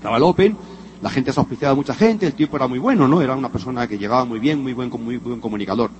Daba 0.01 0.17
el 0.17 0.23
Open 0.23 0.57
la 1.03 1.09
gente 1.09 1.33
se 1.33 1.39
auspiciaba 1.41 1.73
a 1.73 1.75
mucha 1.75 1.93
gente, 1.93 2.25
el 2.25 2.33
tipo 2.33 2.55
era 2.55 2.65
muy 2.65 2.79
bueno, 2.79 3.09
¿no? 3.09 3.21
Era 3.21 3.35
una 3.35 3.51
persona 3.51 3.85
que 3.89 3.97
llegaba 3.97 4.23
muy 4.23 4.39
bien, 4.39 4.63
muy 4.63 4.71
buen, 4.71 4.89
muy 4.89 5.17
buen 5.17 5.41
comunicador. 5.41 5.91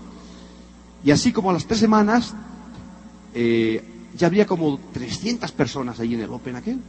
Y 1.03 1.11
así 1.11 1.33
como 1.33 1.49
a 1.49 1.53
las 1.53 1.65
tres 1.65 1.81
semanas, 1.81 2.33
eh, 3.33 3.83
ya 4.15 4.27
había 4.27 4.45
como 4.45 4.79
300 4.93 5.51
personas 5.51 5.99
allí 5.99 6.13
en 6.13 6.21
el 6.21 6.29
Open 6.29 6.55
aquel. 6.55 6.79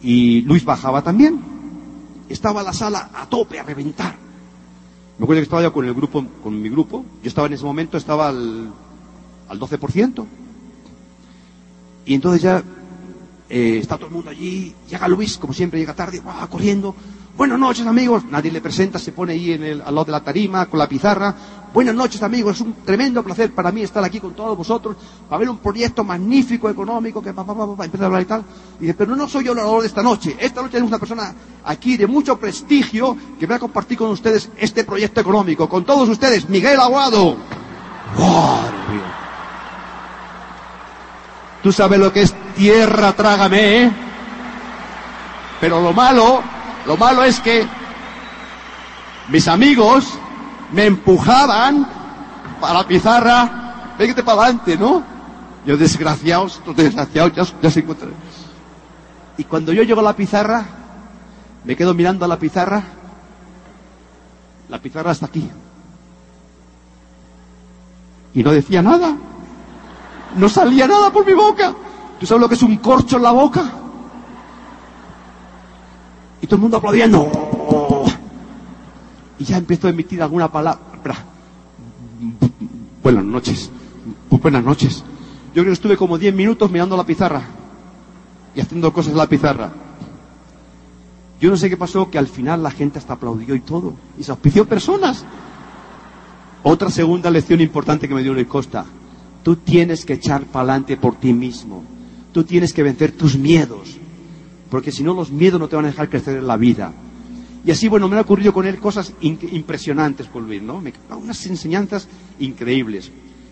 Y 0.00 0.40
Luis 0.42 0.64
bajaba 0.64 1.02
también. 1.02 1.42
Estaba 2.30 2.62
la 2.62 2.72
sala 2.72 3.10
a 3.14 3.26
tope, 3.26 3.60
a 3.60 3.64
reventar. 3.64 4.16
Me 5.18 5.24
acuerdo 5.24 5.40
que 5.40 5.44
estaba 5.44 5.62
yo 5.62 5.74
con 5.74 5.84
el 5.84 5.92
grupo, 5.92 6.24
con 6.42 6.58
mi 6.58 6.70
grupo. 6.70 7.04
Yo 7.22 7.28
estaba 7.28 7.48
en 7.48 7.52
ese 7.52 7.64
momento, 7.64 7.98
estaba 7.98 8.28
al, 8.28 8.72
al 9.46 9.60
12%. 9.60 10.24
Y 12.06 12.14
entonces 12.14 12.40
ya 12.40 12.62
eh, 13.56 13.78
está 13.78 13.96
todo 13.96 14.08
el 14.08 14.12
mundo 14.12 14.30
allí, 14.30 14.74
llega 14.90 15.06
Luis, 15.06 15.38
como 15.38 15.52
siempre 15.52 15.78
llega 15.78 15.94
tarde, 15.94 16.20
va 16.20 16.44
corriendo. 16.48 16.92
Buenas 17.36 17.56
noches 17.56 17.86
amigos, 17.86 18.24
nadie 18.24 18.50
le 18.50 18.60
presenta, 18.60 18.98
se 18.98 19.12
pone 19.12 19.34
ahí 19.34 19.52
en 19.52 19.62
el, 19.62 19.80
al 19.80 19.94
lado 19.94 20.06
de 20.06 20.10
la 20.10 20.24
tarima 20.24 20.66
con 20.66 20.76
la 20.76 20.88
pizarra. 20.88 21.32
Buenas 21.72 21.94
noches 21.94 22.20
amigos, 22.24 22.56
es 22.56 22.62
un 22.62 22.74
tremendo 22.84 23.22
placer 23.22 23.54
para 23.54 23.70
mí 23.70 23.82
estar 23.82 24.02
aquí 24.02 24.18
con 24.18 24.34
todos 24.34 24.58
vosotros 24.58 24.96
para 25.28 25.38
ver 25.38 25.48
un 25.50 25.58
proyecto 25.58 26.02
magnífico 26.02 26.68
económico 26.68 27.22
que 27.22 27.30
va, 27.30 27.44
va, 27.44 27.84
empieza 27.84 28.02
a 28.02 28.06
hablar 28.06 28.22
y 28.22 28.24
tal. 28.24 28.44
Y 28.80 28.86
dice, 28.86 28.94
pero 28.94 29.14
no 29.14 29.28
soy 29.28 29.44
yo 29.44 29.52
el 29.52 29.58
orador 29.58 29.82
de 29.82 29.86
esta 29.86 30.02
noche. 30.02 30.36
Esta 30.40 30.60
noche 30.60 30.72
tenemos 30.72 30.90
una 30.90 30.98
persona 30.98 31.32
aquí 31.64 31.96
de 31.96 32.08
mucho 32.08 32.36
prestigio 32.36 33.16
que 33.38 33.46
va 33.46 33.54
a 33.54 33.60
compartir 33.60 33.98
con 33.98 34.10
ustedes 34.10 34.50
este 34.56 34.82
proyecto 34.82 35.20
económico. 35.20 35.68
Con 35.68 35.84
todos 35.84 36.08
ustedes, 36.08 36.48
Miguel 36.48 36.80
Aguado. 36.80 37.36
Tú 41.62 41.72
sabes 41.72 42.00
lo 42.00 42.12
que 42.12 42.22
es 42.22 42.34
tierra, 42.56 43.12
trágame. 43.12 43.90
Pero 45.60 45.80
lo 45.80 45.92
malo, 45.92 46.42
lo 46.86 46.96
malo 46.96 47.24
es 47.24 47.40
que 47.40 47.66
mis 49.28 49.48
amigos 49.48 50.18
me 50.72 50.86
empujaban 50.86 51.86
para 52.60 52.74
la 52.74 52.86
pizarra, 52.86 53.94
véngate 53.98 54.22
para 54.22 54.42
adelante, 54.42 54.76
¿no? 54.76 55.02
Yo 55.64 55.76
desgraciados, 55.76 56.56
estos 56.56 56.76
desgraciados 56.76 57.32
ya, 57.62 57.70
se 57.70 57.80
encuentran. 57.80 58.12
Y 59.38 59.44
cuando 59.44 59.72
yo 59.72 59.82
llego 59.82 60.00
a 60.00 60.04
la 60.04 60.16
pizarra, 60.16 60.64
me 61.64 61.76
quedo 61.76 61.94
mirando 61.94 62.24
a 62.24 62.28
la 62.28 62.38
pizarra, 62.38 62.82
la 64.68 64.78
pizarra 64.78 65.12
está 65.12 65.26
aquí. 65.26 65.50
Y 68.34 68.42
no 68.42 68.50
decía 68.50 68.82
nada. 68.82 69.16
No 70.36 70.48
salía 70.48 70.86
nada 70.86 71.10
por 71.10 71.24
mi 71.24 71.32
boca. 71.32 71.72
¿Tú 72.18 72.26
sabes 72.26 72.40
lo 72.40 72.48
que 72.48 72.54
es 72.54 72.62
un 72.62 72.76
corcho 72.78 73.16
en 73.16 73.22
la 73.22 73.32
boca? 73.32 73.64
Y 76.40 76.46
todo 76.46 76.56
el 76.56 76.62
mundo 76.62 76.76
aplaudiendo. 76.76 77.30
Y 79.38 79.44
ya 79.44 79.56
empiezo 79.56 79.86
a 79.86 79.90
emitir 79.90 80.22
alguna 80.22 80.50
palabra. 80.50 80.84
Buenas 83.02 83.24
noches. 83.24 83.70
Buenas 84.30 84.64
noches. 84.64 85.04
Yo 85.54 85.62
creo 85.62 85.66
que 85.66 85.72
estuve 85.72 85.96
como 85.96 86.18
10 86.18 86.34
minutos 86.34 86.70
mirando 86.70 86.96
la 86.96 87.04
pizarra 87.04 87.42
y 88.54 88.60
haciendo 88.60 88.92
cosas 88.92 89.12
en 89.12 89.18
la 89.18 89.28
pizarra. 89.28 89.72
Yo 91.40 91.50
no 91.50 91.56
sé 91.56 91.68
qué 91.68 91.76
pasó, 91.76 92.10
que 92.10 92.18
al 92.18 92.26
final 92.26 92.62
la 92.62 92.70
gente 92.70 92.98
hasta 92.98 93.14
aplaudió 93.14 93.54
y 93.54 93.60
todo. 93.60 93.94
Y 94.18 94.24
se 94.24 94.30
auspició 94.30 94.66
personas. 94.66 95.24
Otra 96.62 96.90
segunda 96.90 97.30
lección 97.30 97.60
importante 97.60 98.08
que 98.08 98.14
me 98.14 98.22
dio 98.22 98.32
Luis 98.32 98.46
Costa. 98.46 98.84
Tú 99.42 99.56
tienes 99.56 100.04
que 100.06 100.14
echar 100.14 100.44
para 100.44 100.62
adelante 100.62 100.96
por 100.96 101.16
ti 101.16 101.32
mismo. 101.32 101.82
Tú 102.34 102.44
tienes 102.44 102.74
que 102.74 102.82
vencer 102.82 103.12
tus 103.12 103.38
miedos. 103.38 103.96
Porque 104.68 104.92
si 104.92 105.02
no, 105.02 105.14
los 105.14 105.30
miedos 105.30 105.58
no 105.60 105.68
te 105.68 105.76
van 105.76 105.86
a 105.86 105.88
dejar 105.88 106.10
crecer 106.10 106.36
en 106.36 106.46
la 106.46 106.56
vida. 106.56 106.92
Y 107.64 107.70
así, 107.70 107.88
bueno, 107.88 108.08
me 108.08 108.16
han 108.16 108.22
ocurrido 108.22 108.52
con 108.52 108.66
él 108.66 108.78
cosas 108.78 109.14
impresionantes 109.20 110.26
con 110.26 110.44
Luis, 110.44 110.60
¿no? 110.60 110.82
unas 111.16 111.46
enseñanzas 111.46 112.08
increíbles. 112.38 113.10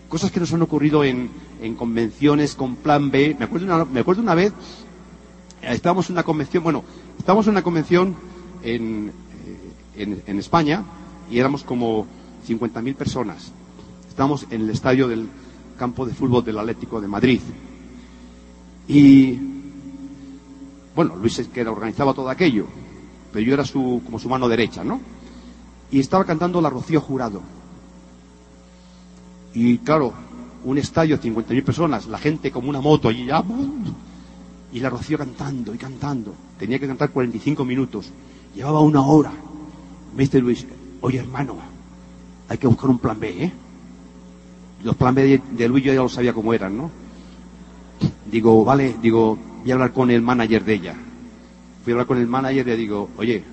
Cosas 0.09 0.31
que 0.31 0.41
nos 0.41 0.53
han 0.53 0.61
ocurrido 0.63 1.05
en, 1.05 1.31
convenciones 1.79 2.55
con 2.57 2.75
plan 2.77 3.11
B. 3.11 3.37
Me 3.39 3.45
acuerdo, 3.45 3.67
una, 3.67 3.85
me 3.85 4.01
acuerdo 4.01 4.21
una 4.21 4.35
vez, 4.35 4.53
eh, 5.63 5.69
estábamos 5.71 6.11
en 6.11 6.17
una 6.17 6.25
convención, 6.25 6.63
bueno, 6.65 6.85
estábamos 7.19 7.47
en 7.47 7.53
una 7.53 7.63
convención 7.63 8.17
en, 8.63 9.13
eh, 9.47 10.03
en, 10.03 10.23
en 10.27 10.39
España 10.39 10.83
y 11.31 11.39
éramos 11.39 11.63
como 11.63 12.07
50.000 12.47 12.95
personas. 12.97 13.53
Estábamos 14.09 14.47
en 14.51 14.63
el 14.63 14.71
estadio 14.71 15.09
del, 15.09 15.29
campo 15.83 16.07
de 16.07 16.15
fútbol 16.15 16.45
del 16.45 16.59
Atlético 16.59 17.01
de 17.01 17.09
Madrid. 17.09 17.41
Y 18.89 19.39
bueno, 20.95 21.17
Luis 21.17 21.39
es 21.39 21.49
que 21.49 21.67
organizaba 21.67 22.13
todo 22.15 22.29
aquello, 22.29 22.67
pero 23.33 23.45
yo 23.45 23.55
era 23.55 23.65
su, 23.65 24.03
como 24.05 24.19
su 24.19 24.29
mano 24.29 24.49
derecha, 24.49 24.85
¿no? 24.85 25.01
Y 25.91 26.01
estaba 26.01 26.25
cantando 26.25 26.61
la 26.61 26.71
Rocío 26.71 27.01
Jurado. 27.01 27.43
Y 29.55 29.79
claro, 29.79 30.13
un 30.65 30.79
estadio, 30.79 31.19
50.000 31.19 31.65
personas, 31.65 32.07
la 32.07 32.19
gente 32.19 32.51
como 32.51 32.69
una 32.69 32.81
moto 32.81 33.09
allí 33.09 33.27
ya, 33.27 33.43
y 34.73 34.81
la 34.81 34.91
Rocío 34.91 35.19
cantando 35.19 35.75
y 35.75 35.79
cantando. 35.79 36.35
Tenía 36.59 36.79
que 36.79 36.87
cantar 36.87 37.11
45 37.11 37.65
minutos. 37.65 38.11
Llevaba 38.55 38.81
una 38.81 39.03
hora. 39.03 39.33
Me 40.15 40.25
dice 40.25 40.41
Luis, 40.41 40.67
oye 41.01 41.19
hermano, 41.19 41.57
hay 42.49 42.59
que 42.59 42.67
buscar 42.67 42.91
un 42.91 42.99
plan 42.99 43.19
B, 43.19 43.45
¿eh? 43.45 43.53
Los 44.85 44.97
plan 44.97 45.15
B 45.15 45.23
de, 45.23 45.43
de 45.53 45.69
Luis 45.69 45.85
yo 45.85 45.95
ya 45.95 46.03
lo 46.03 46.09
sabía 46.09 46.35
cómo 46.35 46.53
eran, 46.53 46.77
¿no? 46.77 47.02
Digo, 48.33 48.65
vale, 48.65 48.97
digo, 49.01 49.39
voy 49.61 49.71
a 49.71 49.75
hablar 49.75 49.93
con 49.93 50.11
el 50.11 50.23
manager 50.23 50.65
de 50.65 50.75
ella. 50.75 50.95
Fui 51.85 51.93
a 51.93 51.95
hablar 51.95 52.07
con 52.07 52.19
el 52.19 52.27
manager 52.27 52.67
y 52.67 52.71
le 52.71 52.77
digo, 52.77 53.11
oye, 53.19 53.45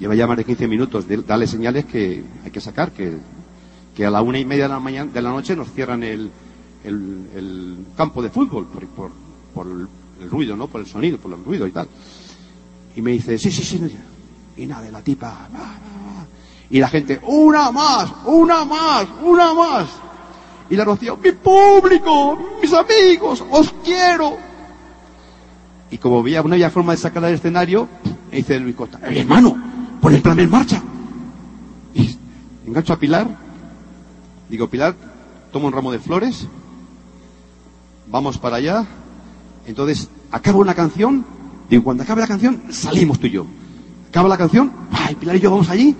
lleva 0.00 0.14
ya 0.14 0.26
más 0.26 0.36
de 0.38 0.44
15 0.44 0.66
minutos, 0.66 1.06
de- 1.06 1.18
dale 1.18 1.46
señales 1.46 1.84
que 1.84 2.24
hay 2.44 2.50
que 2.50 2.60
sacar, 2.60 2.92
que, 2.92 3.18
que 3.94 4.06
a 4.06 4.10
la 4.10 4.22
una 4.22 4.38
y 4.38 4.44
media 4.46 4.64
de 4.64 4.70
la, 4.70 4.80
mañana, 4.80 5.12
de 5.12 5.22
la 5.22 5.30
noche 5.30 5.54
nos 5.54 5.70
cierran 5.72 6.02
el, 6.02 6.30
el- 6.84 7.84
campo 7.96 8.22
de 8.22 8.30
fútbol 8.30 8.66
por, 8.66 8.86
por- 8.88 9.12
por 9.54 9.66
el, 9.66 10.30
ruido, 10.30 10.56
¿no? 10.56 10.68
Por 10.68 10.80
el 10.80 10.86
sonido, 10.86 11.18
por 11.18 11.32
el 11.32 11.44
ruido 11.44 11.66
y 11.66 11.72
tal. 11.72 11.86
Y 12.96 13.02
me 13.02 13.12
dice, 13.12 13.36
sí, 13.38 13.50
sí, 13.50 13.62
sí. 13.62 13.80
Y 14.56 14.66
nada, 14.66 14.90
la 14.90 15.02
tipa, 15.02 15.48
y 16.70 16.78
la 16.80 16.88
gente, 16.88 17.20
una 17.26 17.70
más, 17.70 18.10
una 18.24 18.64
más, 18.64 19.06
una 19.22 19.52
más. 19.52 19.86
Y 20.72 20.76
la 20.76 20.86
Rocío, 20.86 21.18
mi 21.18 21.32
público, 21.32 22.56
mis 22.62 22.72
amigos, 22.72 23.44
os 23.50 23.74
quiero. 23.84 24.38
Y 25.90 25.98
como 25.98 26.22
veía, 26.22 26.38
había 26.38 26.70
forma 26.70 26.92
de 26.92 26.96
sacarla 26.96 27.28
del 27.28 27.36
escenario, 27.36 27.86
me 28.30 28.38
dice 28.38 28.58
Luis 28.58 28.74
Costa, 28.74 28.98
"Oye, 29.06 29.20
hermano, 29.20 29.54
pon 30.00 30.14
el 30.14 30.22
plan 30.22 30.40
en 30.40 30.48
marcha. 30.48 30.82
Y 31.92 32.16
engancho 32.66 32.94
a 32.94 32.98
Pilar, 32.98 33.28
digo, 34.48 34.66
Pilar, 34.68 34.94
toma 35.52 35.66
un 35.66 35.74
ramo 35.74 35.92
de 35.92 35.98
flores, 35.98 36.46
vamos 38.10 38.38
para 38.38 38.56
allá, 38.56 38.86
entonces 39.66 40.08
acaba 40.30 40.56
una 40.56 40.74
canción, 40.74 41.26
digo, 41.68 41.84
cuando 41.84 42.04
acabe 42.04 42.22
la 42.22 42.28
canción, 42.28 42.62
salimos 42.70 43.20
tú 43.20 43.26
y 43.26 43.32
yo. 43.32 43.46
Acaba 44.08 44.26
la 44.26 44.38
canción, 44.38 44.72
ay, 44.90 45.16
Pilar 45.16 45.36
y 45.36 45.40
yo 45.40 45.50
vamos 45.50 45.68
allí, 45.68 45.94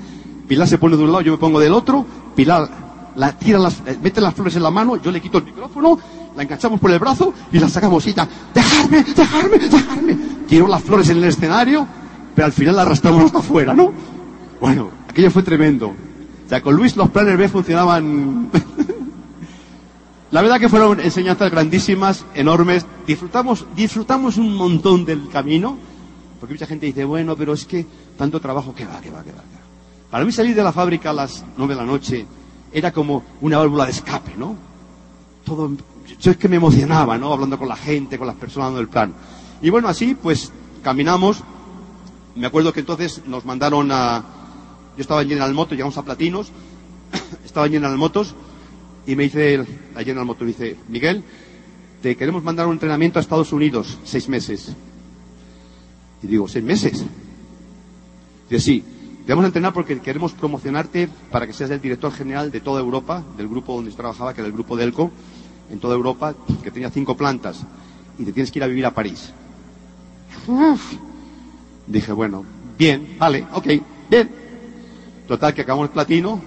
Pilar 0.49 0.67
se 0.67 0.79
pone 0.79 0.97
de 0.97 1.05
un 1.05 1.13
lado, 1.13 1.21
yo 1.21 1.33
me 1.33 1.39
pongo 1.39 1.61
del 1.61 1.75
otro, 1.75 2.07
Pilar 2.35 2.82
la 3.17 3.33
tira 3.33 3.59
las, 3.59 3.81
eh, 3.87 3.99
mete 4.03 4.21
las 4.21 4.35
flores 4.35 4.57
en 4.57 4.63
la 4.63 4.71
mano, 4.71 4.97
yo 4.97 5.11
le 5.11 5.21
quito 5.21 5.39
el 5.39 5.45
micrófono, 5.45 5.99
la 6.37 6.43
enganchamos 6.43 6.81
por 6.81 6.91
el 6.91 6.99
brazo 6.99 7.33
y 7.53 7.59
la 7.59 7.69
sacamos 7.69 8.07
y 8.07 8.15
ya, 8.15 8.29
dejarme, 8.55 9.03
dejarme, 9.03 9.59
dejarme. 9.59 10.19
Tiro 10.49 10.67
las 10.69 10.83
flores 10.83 11.09
en 11.11 11.19
el 11.19 11.25
escenario, 11.25 11.87
pero 12.35 12.47
al 12.47 12.53
final 12.53 12.77
la 12.77 12.83
arrastramos 12.83 13.25
hasta 13.25 13.39
afuera, 13.39 13.75
¿no? 13.75 13.93
Bueno, 14.61 14.91
aquello 15.09 15.31
fue 15.31 15.43
tremendo. 15.43 15.89
O 15.89 16.49
sea, 16.49 16.63
con 16.63 16.75
Luis 16.75 16.97
los 16.97 17.11
planes 17.11 17.37
B 17.37 17.49
funcionaban 17.49 18.51
La 20.33 20.41
verdad 20.41 20.59
que 20.59 20.71
fueron 20.71 20.99
enseñanzas 20.99 21.51
grandísimas, 21.51 22.25
enormes. 22.35 22.87
Disfrutamos, 23.07 23.67
disfrutamos 23.77 24.39
un 24.39 24.57
montón 24.57 25.05
del 25.05 25.29
camino, 25.29 25.77
porque 26.41 26.55
mucha 26.55 26.67
gente 26.67 26.87
dice, 26.87 27.05
bueno, 27.05 27.37
pero 27.37 27.53
es 27.53 27.67
que 27.67 27.87
tanto 28.17 28.41
trabajo 28.41 28.75
que 28.75 28.87
va, 28.87 28.99
que 29.03 29.11
va. 29.11 29.23
que 29.23 29.31
va. 29.31 29.43
Para 30.11 30.25
mí 30.25 30.33
salir 30.33 30.57
de 30.57 30.63
la 30.63 30.73
fábrica 30.73 31.11
a 31.11 31.13
las 31.13 31.45
nueve 31.59 31.75
de 31.75 31.81
la 31.81 31.87
noche 31.87 32.27
era 32.73 32.93
como 32.93 33.23
una 33.41 33.59
válvula 33.59 33.85
de 33.85 33.91
escape, 33.93 34.33
¿no? 34.37 34.57
Todo, 35.45 35.71
yo 36.21 36.31
es 36.31 36.37
que 36.37 36.49
me 36.49 36.57
emocionaba, 36.57 37.19
¿no? 37.19 37.33
Hablando 37.33 37.59
con 37.59 37.69
la 37.69 37.77
gente, 37.77 38.19
con 38.19 38.27
las 38.27 38.37
personas 38.37 38.69
dando 38.69 38.81
el 38.81 38.89
plan. 38.89 39.13
Y 39.61 39.71
bueno, 39.71 39.89
así 39.89 40.15
pues 40.15 40.53
caminamos. 40.83 41.43
Me 42.35 42.47
acuerdo 42.47 42.73
que 42.73 42.81
entonces 42.81 43.23
nos 43.27 43.45
mandaron 43.45 43.91
a, 43.93 44.25
yo 44.97 45.01
estaba 45.03 45.23
en 45.23 45.29
General 45.29 45.53
Motors, 45.53 45.77
llegamos 45.77 45.99
a 45.99 46.03
Platinos, 46.05 46.51
estaba 47.45 47.67
en 47.67 47.73
General 47.73 47.97
Motors 47.99 48.35
y 49.07 49.17
me 49.17 49.25
dice 49.25 49.55
el- 49.55 49.67
la 49.95 50.01
General 50.03 50.25
Motors, 50.25 50.43
me 50.47 50.53
dice, 50.65 50.77
Miguel, 50.89 51.23
te 52.01 52.17
queremos 52.17 52.43
mandar 52.43 52.67
un 52.67 52.73
entrenamiento 52.73 53.19
a 53.19 53.23
Estados 53.23 53.53
Unidos, 53.53 53.99
seis 54.05 54.29
meses. 54.29 54.73
Y 56.23 56.27
digo, 56.29 56.49
¿seis 56.49 56.65
meses? 56.65 57.05
Dice, 58.49 58.65
sí, 58.65 58.85
te 59.27 59.33
vamos 59.33 59.45
a 59.45 59.47
entrenar 59.49 59.73
porque 59.73 60.01
queremos 60.01 60.33
promocionarte 60.33 61.09
para 61.31 61.47
que 61.47 61.53
seas 61.53 61.71
el 61.71 61.81
director 61.81 62.13
general 62.13 62.51
de 62.51 62.61
toda 62.61 62.81
Europa, 62.81 63.23
del 63.37 63.49
grupo 63.49 63.75
donde 63.75 63.91
yo 63.91 63.97
trabajaba, 63.97 64.35
que 64.35 64.41
era 64.41 64.49
el 64.49 64.53
grupo 64.53 64.77
Delco, 64.77 65.13
en 65.71 65.79
toda 65.79 65.95
Europa, 65.95 66.35
que 66.63 66.71
tenía 66.71 66.91
cinco 66.91 67.17
plantas, 67.17 67.65
y 68.19 68.25
te 68.25 68.33
tienes 68.33 68.51
que 68.51 68.59
ir 68.59 68.65
a 68.65 68.67
vivir 68.67 68.85
a 68.85 68.93
París. 68.93 69.33
Uf. 70.47 70.95
Dije, 71.87 72.13
bueno, 72.13 72.45
bien, 72.77 73.17
vale, 73.19 73.47
ok, 73.53 73.67
bien. 74.11 74.31
Total, 75.29 75.55
que 75.55 75.63
acabamos 75.63 75.89
el 75.89 75.93
platino 75.93 76.41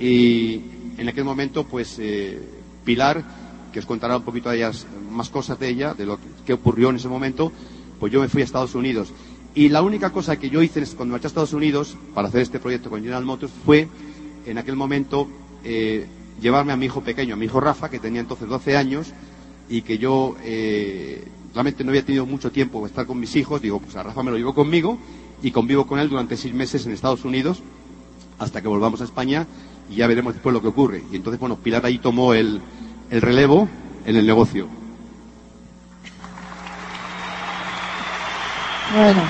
y 0.00 0.62
en 0.96 1.08
aquel 1.08 1.24
momento, 1.24 1.64
pues, 1.64 1.96
eh, 1.98 2.40
Pilar, 2.84 3.22
que 3.72 3.78
os 3.78 3.86
contará 3.86 4.16
un 4.16 4.22
poquito 4.22 4.50
de 4.50 4.56
ellas, 4.56 4.86
más 5.10 5.28
cosas 5.28 5.58
de 5.58 5.68
ella, 5.68 5.94
de 5.94 6.06
lo 6.06 6.16
que, 6.16 6.24
que 6.46 6.52
ocurrió 6.54 6.90
en 6.90 6.96
ese 6.96 7.08
momento, 7.08 7.52
pues 8.00 8.12
yo 8.12 8.20
me 8.20 8.28
fui 8.28 8.40
a 8.42 8.44
Estados 8.44 8.74
Unidos. 8.74 9.12
Y 9.54 9.68
la 9.68 9.82
única 9.82 10.10
cosa 10.10 10.38
que 10.38 10.48
yo 10.48 10.62
hice 10.62 10.82
cuando 10.96 11.12
marché 11.12 11.26
a 11.26 11.28
Estados 11.28 11.52
Unidos 11.52 11.96
para 12.14 12.28
hacer 12.28 12.40
este 12.40 12.58
proyecto 12.58 12.88
con 12.88 13.00
General 13.00 13.24
Motors 13.24 13.52
fue, 13.66 13.86
en 14.46 14.56
aquel 14.56 14.76
momento, 14.76 15.28
eh, 15.62 16.06
llevarme 16.40 16.72
a 16.72 16.76
mi 16.76 16.86
hijo 16.86 17.02
pequeño, 17.02 17.34
a 17.34 17.36
mi 17.36 17.44
hijo 17.44 17.60
Rafa, 17.60 17.90
que 17.90 17.98
tenía 17.98 18.20
entonces 18.22 18.48
12 18.48 18.76
años, 18.78 19.12
y 19.68 19.82
que 19.82 19.98
yo 19.98 20.36
eh, 20.42 21.22
realmente 21.52 21.84
no 21.84 21.90
había 21.90 22.04
tenido 22.04 22.24
mucho 22.24 22.50
tiempo 22.50 22.80
de 22.80 22.86
estar 22.86 23.06
con 23.06 23.20
mis 23.20 23.36
hijos, 23.36 23.60
digo, 23.60 23.78
pues 23.78 23.94
a 23.96 24.02
Rafa 24.02 24.22
me 24.22 24.30
lo 24.30 24.38
llevo 24.38 24.54
conmigo 24.54 24.98
y 25.42 25.50
convivo 25.50 25.86
con 25.86 25.98
él 25.98 26.08
durante 26.08 26.36
seis 26.38 26.54
meses 26.54 26.86
en 26.86 26.92
Estados 26.92 27.24
Unidos 27.24 27.62
hasta 28.38 28.62
que 28.62 28.68
volvamos 28.68 29.02
a 29.02 29.04
España 29.04 29.46
y 29.90 29.96
ya 29.96 30.06
veremos 30.06 30.32
después 30.32 30.52
lo 30.54 30.62
que 30.62 30.68
ocurre. 30.68 31.02
Y 31.12 31.16
entonces, 31.16 31.38
bueno, 31.38 31.56
Pilar 31.56 31.84
ahí 31.84 31.98
tomó 31.98 32.32
el 32.32 32.60
relevo 33.10 33.68
en 34.06 34.16
el 34.16 34.26
negocio. 34.26 34.66
Bueno. 38.94 39.22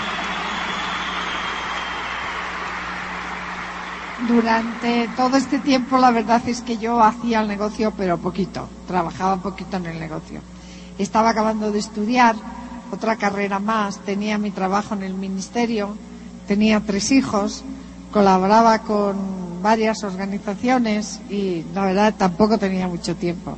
Durante 4.26 5.08
todo 5.16 5.36
este 5.36 5.60
tiempo 5.60 5.98
la 5.98 6.10
verdad 6.10 6.42
es 6.48 6.62
que 6.62 6.78
yo 6.78 7.00
hacía 7.00 7.40
el 7.40 7.48
negocio 7.48 7.92
pero 7.96 8.18
poquito, 8.18 8.68
trabajaba 8.88 9.36
poquito 9.42 9.76
en 9.76 9.86
el 9.86 10.00
negocio. 10.00 10.40
Estaba 10.98 11.30
acabando 11.30 11.70
de 11.70 11.78
estudiar 11.78 12.34
otra 12.90 13.16
carrera 13.16 13.58
más, 13.58 13.98
tenía 13.98 14.36
mi 14.36 14.50
trabajo 14.50 14.94
en 14.94 15.02
el 15.04 15.14
ministerio, 15.14 15.96
tenía 16.46 16.80
tres 16.80 17.12
hijos, 17.12 17.62
colaboraba 18.12 18.80
con 18.80 19.62
varias 19.62 20.02
organizaciones 20.02 21.20
y 21.30 21.64
la 21.72 21.84
verdad 21.84 22.14
tampoco 22.16 22.58
tenía 22.58 22.88
mucho 22.88 23.14
tiempo. 23.14 23.56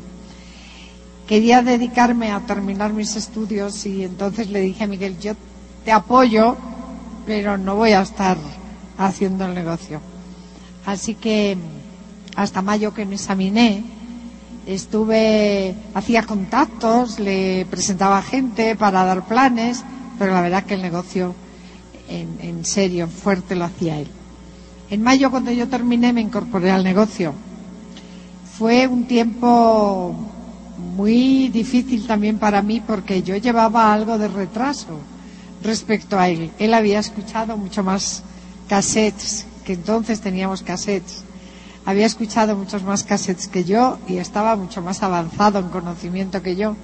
Quería 1.26 1.62
dedicarme 1.62 2.30
a 2.30 2.40
terminar 2.40 2.92
mis 2.92 3.16
estudios 3.16 3.86
y 3.86 4.04
entonces 4.04 4.50
le 4.50 4.60
dije 4.60 4.84
a 4.84 4.86
Miguel, 4.86 5.18
yo 5.18 5.32
te 5.84 5.92
apoyo, 5.92 6.56
pero 7.26 7.58
no 7.58 7.76
voy 7.76 7.92
a 7.92 8.02
estar 8.02 8.36
haciendo 8.98 9.44
el 9.46 9.54
negocio. 9.54 10.00
Así 10.86 11.14
que 11.14 11.56
hasta 12.36 12.62
mayo 12.62 12.94
que 12.94 13.06
me 13.06 13.14
examiné, 13.14 13.84
estuve, 14.66 15.74
hacía 15.94 16.22
contactos, 16.22 17.18
le 17.20 17.66
presentaba 17.70 18.22
gente 18.22 18.76
para 18.76 19.04
dar 19.04 19.26
planes, 19.26 19.84
pero 20.18 20.32
la 20.32 20.40
verdad 20.40 20.64
que 20.64 20.74
el 20.74 20.82
negocio 20.82 21.34
en, 22.08 22.38
en 22.40 22.64
serio, 22.64 23.08
fuerte 23.08 23.54
lo 23.54 23.64
hacía 23.64 23.98
él. 23.98 24.08
En 24.90 25.02
mayo 25.02 25.30
cuando 25.30 25.50
yo 25.50 25.68
terminé 25.68 26.12
me 26.12 26.20
incorporé 26.20 26.70
al 26.70 26.84
negocio. 26.84 27.34
Fue 28.58 28.86
un 28.86 29.06
tiempo 29.06 30.14
muy 30.96 31.48
difícil 31.48 32.06
también 32.06 32.38
para 32.38 32.62
mí 32.62 32.80
porque 32.86 33.22
yo 33.22 33.36
llevaba 33.36 33.92
algo 33.92 34.18
de 34.18 34.28
retraso 34.28 35.00
respecto 35.64 36.18
a 36.18 36.28
él. 36.28 36.50
Él 36.58 36.74
había 36.74 37.00
escuchado 37.00 37.56
mucho 37.56 37.82
más 37.82 38.22
cassettes, 38.68 39.46
que 39.64 39.72
entonces 39.72 40.20
teníamos 40.20 40.62
cassettes. 40.62 41.24
Había 41.86 42.06
escuchado 42.06 42.54
muchos 42.56 42.82
más 42.82 43.02
cassettes 43.02 43.48
que 43.48 43.64
yo 43.64 43.98
y 44.06 44.18
estaba 44.18 44.56
mucho 44.56 44.80
más 44.80 45.02
avanzado 45.02 45.58
en 45.58 45.68
conocimiento 45.68 46.42
que 46.42 46.56
yo. 46.56 46.76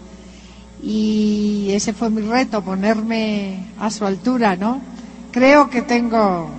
Y 0.83 1.69
ese 1.73 1.93
fue 1.93 2.11
mi 2.11 2.23
reto, 2.23 2.63
ponerme 2.63 3.67
a 3.79 3.91
su 3.91 4.05
altura, 4.05 4.57
¿no? 4.57 4.81
Creo 5.31 5.71
que 5.71 5.83
tengo 5.83 6.51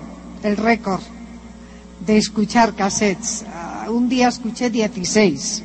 el 0.44 0.58
récord 0.58 1.02
de 2.06 2.18
escuchar 2.18 2.74
cassettes. 2.76 3.46
Ah, 3.54 3.88
Un 3.90 4.08
día 4.10 4.28
escuché 4.30 4.70
16. 4.70 5.64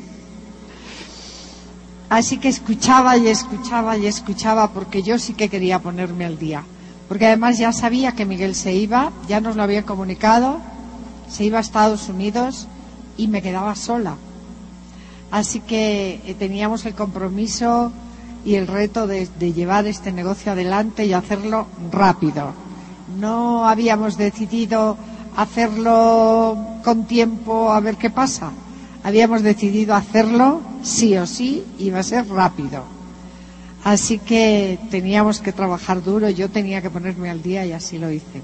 Así 2.09 2.39
que 2.39 2.49
escuchaba 2.49 3.17
y 3.17 3.27
escuchaba 3.27 3.97
y 3.97 4.07
escuchaba 4.07 4.71
porque 4.71 5.03
yo 5.03 5.19
sí 5.19 5.35
que 5.35 5.49
quería 5.49 5.81
ponerme 5.81 6.25
al 6.25 6.39
día. 6.39 6.63
Porque 7.09 7.27
además 7.27 7.59
ya 7.59 7.73
sabía 7.73 8.13
que 8.13 8.25
Miguel 8.25 8.55
se 8.55 8.75
iba, 8.75 9.13
ya 9.29 9.41
nos 9.41 9.57
lo 9.57 9.63
había 9.63 9.85
comunicado, 9.85 10.59
se 11.29 11.45
iba 11.45 11.59
a 11.59 11.61
Estados 11.61 12.09
Unidos 12.09 12.69
y 13.17 13.29
me 13.29 13.43
quedaba 13.43 13.75
sola. 13.75 14.17
Así 15.31 15.61
que 15.61 16.21
eh, 16.25 16.35
teníamos 16.39 16.87
el 16.87 16.95
compromiso 16.95 17.93
y 18.45 18.55
el 18.55 18.69
reto 18.69 19.09
de, 19.09 19.29
de 19.39 19.53
llevar 19.53 19.87
este 19.87 20.13
negocio 20.13 20.53
adelante 20.53 21.05
y 21.07 21.13
hacerlo 21.13 21.67
rápido. 21.91 22.53
No 23.19 23.69
habíamos 23.69 24.17
decidido 24.17 24.97
hacerlo 25.37 26.57
con 26.85 27.05
tiempo 27.07 27.73
a 27.73 27.81
ver 27.81 27.97
qué 27.97 28.11
pasa. 28.11 28.53
Habíamos 29.07 29.45
decidido 29.45 29.95
hacerlo 29.95 30.61
sí 30.83 31.17
o 31.17 31.27
sí 31.27 31.63
va 31.95 32.01
a 32.01 32.03
ser 32.03 32.27
rápido. 32.29 32.83
Así 33.85 34.19
que 34.19 34.81
teníamos 34.91 35.39
que 35.39 35.53
trabajar 35.53 36.03
duro, 36.03 36.29
yo 36.29 36.51
tenía 36.51 36.83
que 36.83 36.91
ponerme 36.91 37.31
al 37.31 37.41
día 37.41 37.65
y 37.65 37.71
así 37.71 37.99
lo 37.99 38.11
hice. 38.11 38.43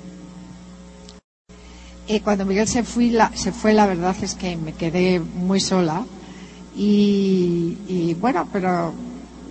Y 2.06 2.20
cuando 2.20 2.46
Miguel 2.46 2.68
se, 2.68 2.84
fue, 2.84 3.10
la, 3.10 3.32
se 3.34 3.50
fue, 3.50 3.72
la 3.72 3.88
verdad 3.88 4.14
es 4.22 4.36
que 4.36 4.56
me 4.56 4.72
quedé 4.72 5.18
muy 5.18 5.58
sola. 5.58 6.04
Y 6.76 8.14
bueno, 8.20 8.46
pero 8.52 8.94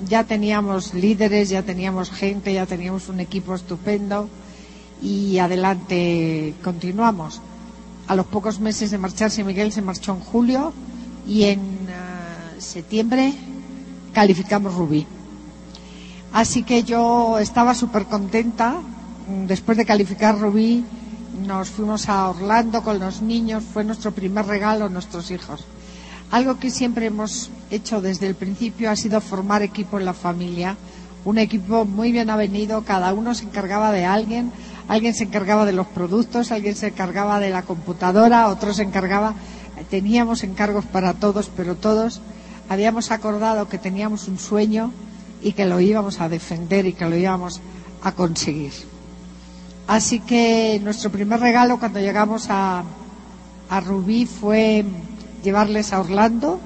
ya 0.08 0.24
teníamos 0.24 0.94
líderes, 0.94 1.50
ya 1.50 1.62
teníamos 1.62 2.10
gente, 2.10 2.54
ya 2.54 2.66
teníamos 2.66 3.10
un 3.10 3.20
equipo 3.20 3.54
estupendo 3.54 4.30
y 5.02 5.40
adelante 5.40 6.54
continuamos. 6.64 7.42
A 8.08 8.16
los 8.16 8.28
pocos 8.28 8.62
meses 8.62 8.92
de 8.92 8.98
marcharse 8.98 9.44
Miguel 9.44 9.74
se 9.74 9.82
marchó 9.82 10.14
en 10.14 10.22
julio 10.22 10.72
y 11.28 11.44
en 11.44 11.60
uh, 11.60 12.62
septiembre 12.62 13.34
calificamos 14.14 14.74
Rubí. 14.74 15.06
Así 16.34 16.64
que 16.64 16.84
yo 16.84 17.40
estaba 17.40 17.74
súper 17.74 18.06
contenta. 18.06 18.76
Después 19.48 19.78
de 19.78 19.86
calificar 19.86 20.40
Rubí, 20.40 20.84
nos 21.46 21.70
fuimos 21.70 22.10
a 22.10 22.30
Orlando 22.30 22.84
con 22.84 23.00
los 23.00 23.22
niños. 23.22 23.64
Fue 23.64 23.84
nuestro 23.84 24.12
primer 24.12 24.46
regalo 24.46 24.86
a 24.86 24.90
nuestros 24.90 25.32
hijos. 25.32 25.66
Algo 26.32 26.60
que 26.60 26.70
siempre 26.70 27.08
hemos 27.08 27.50
hecho 27.70 28.00
desde 28.00 28.28
el 28.28 28.36
principio 28.36 28.90
ha 28.90 28.96
sido 28.96 29.20
formar 29.20 29.62
equipo 29.62 30.00
en 30.00 30.06
la 30.06 30.14
familia. 30.14 30.78
Un 31.26 31.38
equipo 31.38 31.86
muy 31.86 32.12
bien 32.12 32.30
avenido, 32.30 32.84
cada 32.84 33.14
uno 33.14 33.36
se 33.36 33.44
encargaba 33.44 33.92
de 33.92 34.06
alguien, 34.06 34.52
alguien 34.88 35.14
se 35.14 35.26
encargaba 35.26 35.66
de 35.66 35.74
los 35.74 35.88
productos, 35.88 36.52
alguien 36.52 36.76
se 36.76 36.88
encargaba 36.88 37.40
de 37.40 37.50
la 37.50 37.64
computadora, 37.64 38.48
otro 38.48 38.74
se 38.74 38.84
encargaba. 38.84 39.36
Teníamos 39.90 40.44
encargos 40.44 40.86
para 40.86 41.14
todos, 41.14 41.50
pero 41.56 41.76
todos 41.76 42.22
habíamos 42.70 43.12
acordado 43.12 43.68
que 43.68 43.78
teníamos 43.78 44.28
un 44.28 44.40
sueño 44.40 44.92
y 45.42 45.54
que 45.54 45.66
lo 45.66 45.80
íbamos 45.80 46.22
a 46.22 46.30
defender 46.30 46.86
y 46.86 46.94
que 46.94 47.06
lo 47.06 47.18
íbamos 47.18 47.60
a 48.04 48.14
conseguir. 48.14 48.74
Así 49.88 50.20
que 50.20 50.80
nuestro 50.84 51.12
primer 51.12 51.40
regalo 51.40 51.80
cuando 51.80 52.00
llegamos 52.00 52.48
a, 52.50 52.84
Rubí 53.86 54.26
fue 54.26 54.86
llevarles 55.44 55.94
a 55.94 56.02
Orlando 56.02 56.60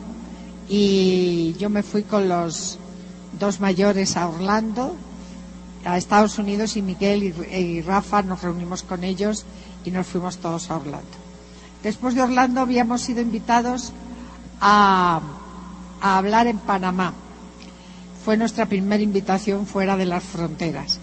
y 0.68 1.53
yo 1.59 1.70
me 1.70 1.84
fui 1.84 2.03
con 2.03 2.28
los 2.28 2.80
dos 3.39 3.59
mayores 3.59 4.18
a 4.18 4.28
Orlando, 4.28 4.95
a 5.86 5.97
Estados 5.97 6.39
Unidos 6.39 6.78
y 6.78 6.82
Miguel 6.82 7.34
y 7.51 7.82
Rafa 7.82 8.24
nos 8.24 8.41
reunimos 8.41 8.84
con 8.84 9.03
ellos 9.03 9.45
y 9.84 9.91
nos 9.91 10.07
fuimos 10.07 10.38
todos 10.38 10.72
a 10.72 10.78
Orlando. 10.78 11.24
Después 11.86 12.16
de 12.16 12.24
Orlando 12.24 12.62
habíamos 12.62 13.02
sido 13.02 13.22
invitados 13.22 13.94
a, 14.60 15.22
hablar 16.02 16.48
en 16.48 16.58
Panamá. 16.58 17.14
Fue 18.26 18.38
nuestra 18.38 18.66
primera 18.66 19.04
invitación 19.04 19.68
fuera 19.68 19.96
de 19.96 20.08
las 20.08 20.24
fronteras. 20.24 21.00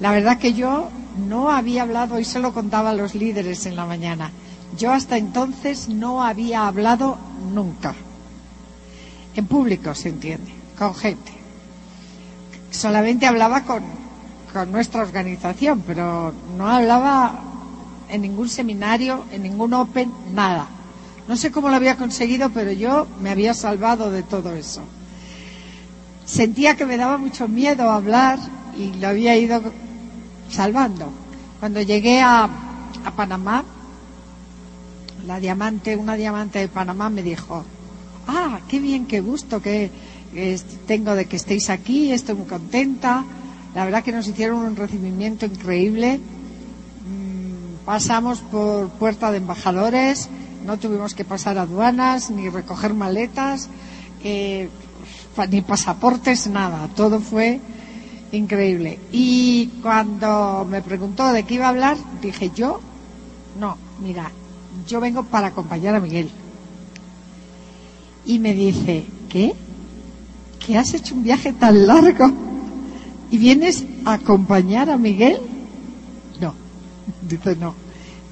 La 0.00 0.10
verdad 0.10 0.38
que 0.38 0.52
yo 0.52 0.88
no 1.28 1.50
había 1.50 1.82
hablado 1.82 2.18
y 2.18 2.24
se 2.24 2.40
lo 2.40 2.52
contaba 2.52 2.90
a 2.90 2.94
los 2.94 3.14
líderes 3.14 3.64
en 3.66 3.76
la 3.76 3.86
mañana. 3.86 4.32
Yo 4.76 4.92
hasta 4.92 5.18
entonces 5.18 5.88
no 5.88 6.24
había 6.24 6.66
hablado 6.66 7.16
nunca. 7.52 7.94
En 9.36 9.46
público, 9.46 9.94
se 9.94 10.08
entiende, 10.08 10.52
con 10.76 10.96
gente. 10.96 11.30
Solamente 12.72 13.28
hablaba 13.28 13.62
con 13.62 13.84
nuestra 14.72 15.02
organización, 15.02 15.84
pero 15.86 16.34
no 16.58 16.68
hablaba 16.68 17.53
en 18.14 18.22
ningún 18.22 18.48
seminario, 18.48 19.24
en 19.32 19.42
ningún 19.42 19.74
Open, 19.74 20.12
nada. 20.32 20.68
No 21.26 21.36
sé 21.36 21.50
cómo 21.50 21.68
lo 21.68 21.74
había 21.74 21.96
conseguido, 21.96 22.50
pero 22.50 22.70
yo 22.70 23.08
me 23.20 23.30
había 23.30 23.54
salvado 23.54 24.10
de 24.12 24.22
todo 24.22 24.54
eso. 24.54 24.82
Sentía 26.24 26.76
que 26.76 26.86
me 26.86 26.96
daba 26.96 27.18
mucho 27.18 27.48
miedo 27.48 27.90
hablar 27.90 28.38
y 28.78 28.92
lo 28.94 29.08
había 29.08 29.36
ido 29.36 29.60
salvando. 30.48 31.10
Cuando 31.58 31.82
llegué 31.82 32.20
a, 32.20 32.48
Panamá, 33.16 33.64
la 35.26 35.40
diamante, 35.40 35.96
una 35.96 36.14
diamante 36.14 36.60
de 36.60 36.68
Panamá 36.68 37.10
me 37.10 37.22
dijo, 37.22 37.64
ah, 38.28 38.60
qué 38.68 38.78
bien, 38.78 39.06
qué 39.06 39.20
gusto 39.20 39.60
que, 39.60 39.90
que 40.32 40.58
tengo 40.86 41.14
de 41.14 41.26
que 41.26 41.36
estéis 41.36 41.68
aquí, 41.68 42.12
estoy 42.12 42.36
muy 42.36 42.46
contenta. 42.46 43.24
La 43.74 43.84
verdad 43.84 44.04
que 44.04 44.12
nos 44.12 44.28
hicieron 44.28 44.60
un 44.60 44.76
recibimiento 44.76 45.46
increíble. 45.46 46.20
Pasamos 47.84 48.40
por 48.40 48.88
puerta 48.90 49.30
de 49.30 49.38
embajadores, 49.38 50.30
no 50.64 50.78
tuvimos 50.78 51.14
que 51.14 51.24
pasar 51.24 51.58
aduanas, 51.58 52.30
ni 52.30 52.48
recoger 52.48 52.94
maletas, 52.94 53.68
eh, 54.22 54.70
ni 55.50 55.60
pasaportes, 55.60 56.46
nada. 56.46 56.88
Todo 56.96 57.20
fue 57.20 57.60
increíble. 58.32 58.98
Y 59.12 59.66
cuando 59.82 60.66
me 60.68 60.80
preguntó 60.80 61.30
de 61.32 61.42
qué 61.42 61.54
iba 61.54 61.66
a 61.66 61.70
hablar, 61.70 61.98
dije 62.22 62.50
yo, 62.54 62.80
no, 63.60 63.76
mira, 64.00 64.30
yo 64.88 65.00
vengo 65.00 65.24
para 65.24 65.48
acompañar 65.48 65.94
a 65.94 66.00
Miguel. 66.00 66.30
Y 68.24 68.38
me 68.38 68.54
dice, 68.54 69.04
¿qué? 69.28 69.54
¿Que 70.64 70.78
has 70.78 70.94
hecho 70.94 71.14
un 71.14 71.22
viaje 71.22 71.52
tan 71.52 71.86
largo 71.86 72.32
y 73.30 73.36
vienes 73.36 73.84
a 74.06 74.14
acompañar 74.14 74.88
a 74.88 74.96
Miguel? 74.96 75.40
Dice, 77.22 77.56
no, 77.56 77.74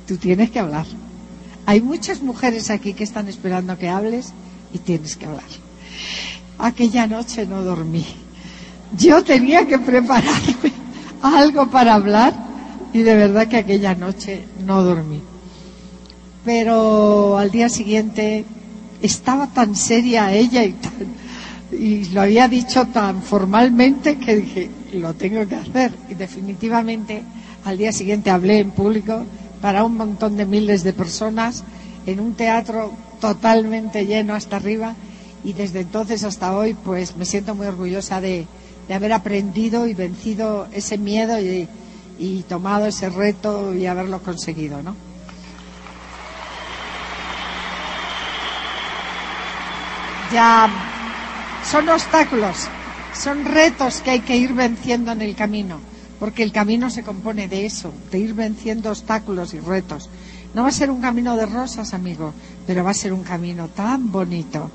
tú 0.07 0.17
tienes 0.17 0.51
que 0.51 0.59
hablar. 0.59 0.87
Hay 1.67 1.81
muchas 1.81 2.23
mujeres 2.23 2.71
aquí 2.71 2.95
que 2.95 3.05
están 3.05 3.29
esperando 3.29 3.79
que 3.79 3.89
hables 3.89 4.33
y 4.73 4.79
tienes 4.79 5.17
que 5.17 5.27
hablar. 5.27 5.45
Aquella 6.59 7.07
noche 7.07 7.47
no 7.47 7.63
dormí. 7.63 8.07
Yo 8.99 9.23
tenía 9.25 9.67
que 9.67 9.79
prepararme 9.79 10.73
algo 11.23 11.71
para 11.71 11.95
hablar 11.95 12.35
y 12.93 13.03
de 13.03 13.15
verdad 13.15 13.49
que 13.49 13.57
aquella 13.57 13.95
noche 13.95 14.45
no 14.65 14.83
dormí 14.83 15.23
pero 16.45 17.39
al 17.39 17.51
día 17.51 17.69
siguiente 17.69 18.45
estaba 19.01 19.47
tan 19.49 19.77
seria 19.77 20.33
ella 20.33 20.65
y, 20.65 20.73
tan, 20.73 20.93
y 21.73 22.05
lo 22.07 22.23
había 22.23 22.49
dicho 22.49 22.87
tan 22.87 23.23
formalmente 23.23 24.19
que 24.19 24.37
dije, 24.37 24.71
lo 24.95 25.15
tengo 25.15 25.47
que 25.47 25.57
hacer. 25.57 25.93
Y 26.09 26.15
definitivamente 26.15 27.23
al 27.65 27.79
día 27.79 27.93
siguiente 27.93 28.31
hablé 28.31 28.59
en 28.59 28.71
público 28.71 29.25
para 29.61 29.85
un 29.85 29.97
montón 29.97 30.37
de 30.37 30.47
miles 30.47 30.83
de 30.83 30.93
personas 30.93 31.65
en 32.07 32.21
un 32.21 32.35
teatro 32.35 32.93
totalmente 33.21 34.07
lleno 34.07 34.35
hasta 34.35 34.57
arriba 34.57 34.95
y 35.45 35.53
desde 35.53 35.81
entonces 35.81 36.25
hasta 36.25 36.57
hoy 36.57 36.75
pues 36.75 37.17
me 37.17 37.25
siento 37.25 37.55
muy 37.55 37.67
orgullosa 37.67 38.21
de, 38.21 38.47
haber 38.93 39.13
aprendido 39.15 39.87
y 39.87 39.95
vencido 39.95 40.67
ese 40.73 40.99
miedo 40.99 41.41
y, 41.41 41.67
y 42.19 42.43
tomado 42.43 42.87
ese 42.87 43.09
reto 43.09 43.75
y 43.75 43.87
haberlo 43.87 44.23
conseguido, 44.23 44.83
¿no? 44.83 44.95
ya 50.33 50.69
son 51.71 51.89
obstáculos, 51.91 52.69
son 53.15 53.45
retos 53.45 54.01
que 54.01 54.13
hay 54.13 54.21
que 54.21 54.37
ir 54.37 54.55
venciendo 54.55 55.13
en 55.13 55.23
el 55.23 55.37
camino, 55.37 55.79
porque 56.23 56.45
el 56.45 56.53
camino 56.53 56.89
se 56.89 57.03
compone 57.03 57.49
de 57.49 57.67
eso, 57.67 57.93
de 58.13 58.21
ir 58.21 58.33
venciendo 58.33 58.91
obstáculos 58.91 59.55
y 59.55 59.59
retos. 59.59 60.09
No 60.55 60.63
va 60.63 60.69
a 60.69 60.71
ser 60.71 60.89
un 60.89 61.01
camino 61.01 61.35
de 61.35 61.47
rosas, 61.47 61.95
amigo, 61.95 62.33
pero 62.65 62.85
va 62.85 62.93
a 62.93 62.95
ser 62.95 63.13
un 63.13 63.25
camino 63.25 63.67
tan 63.67 64.13
bonito, 64.13 64.71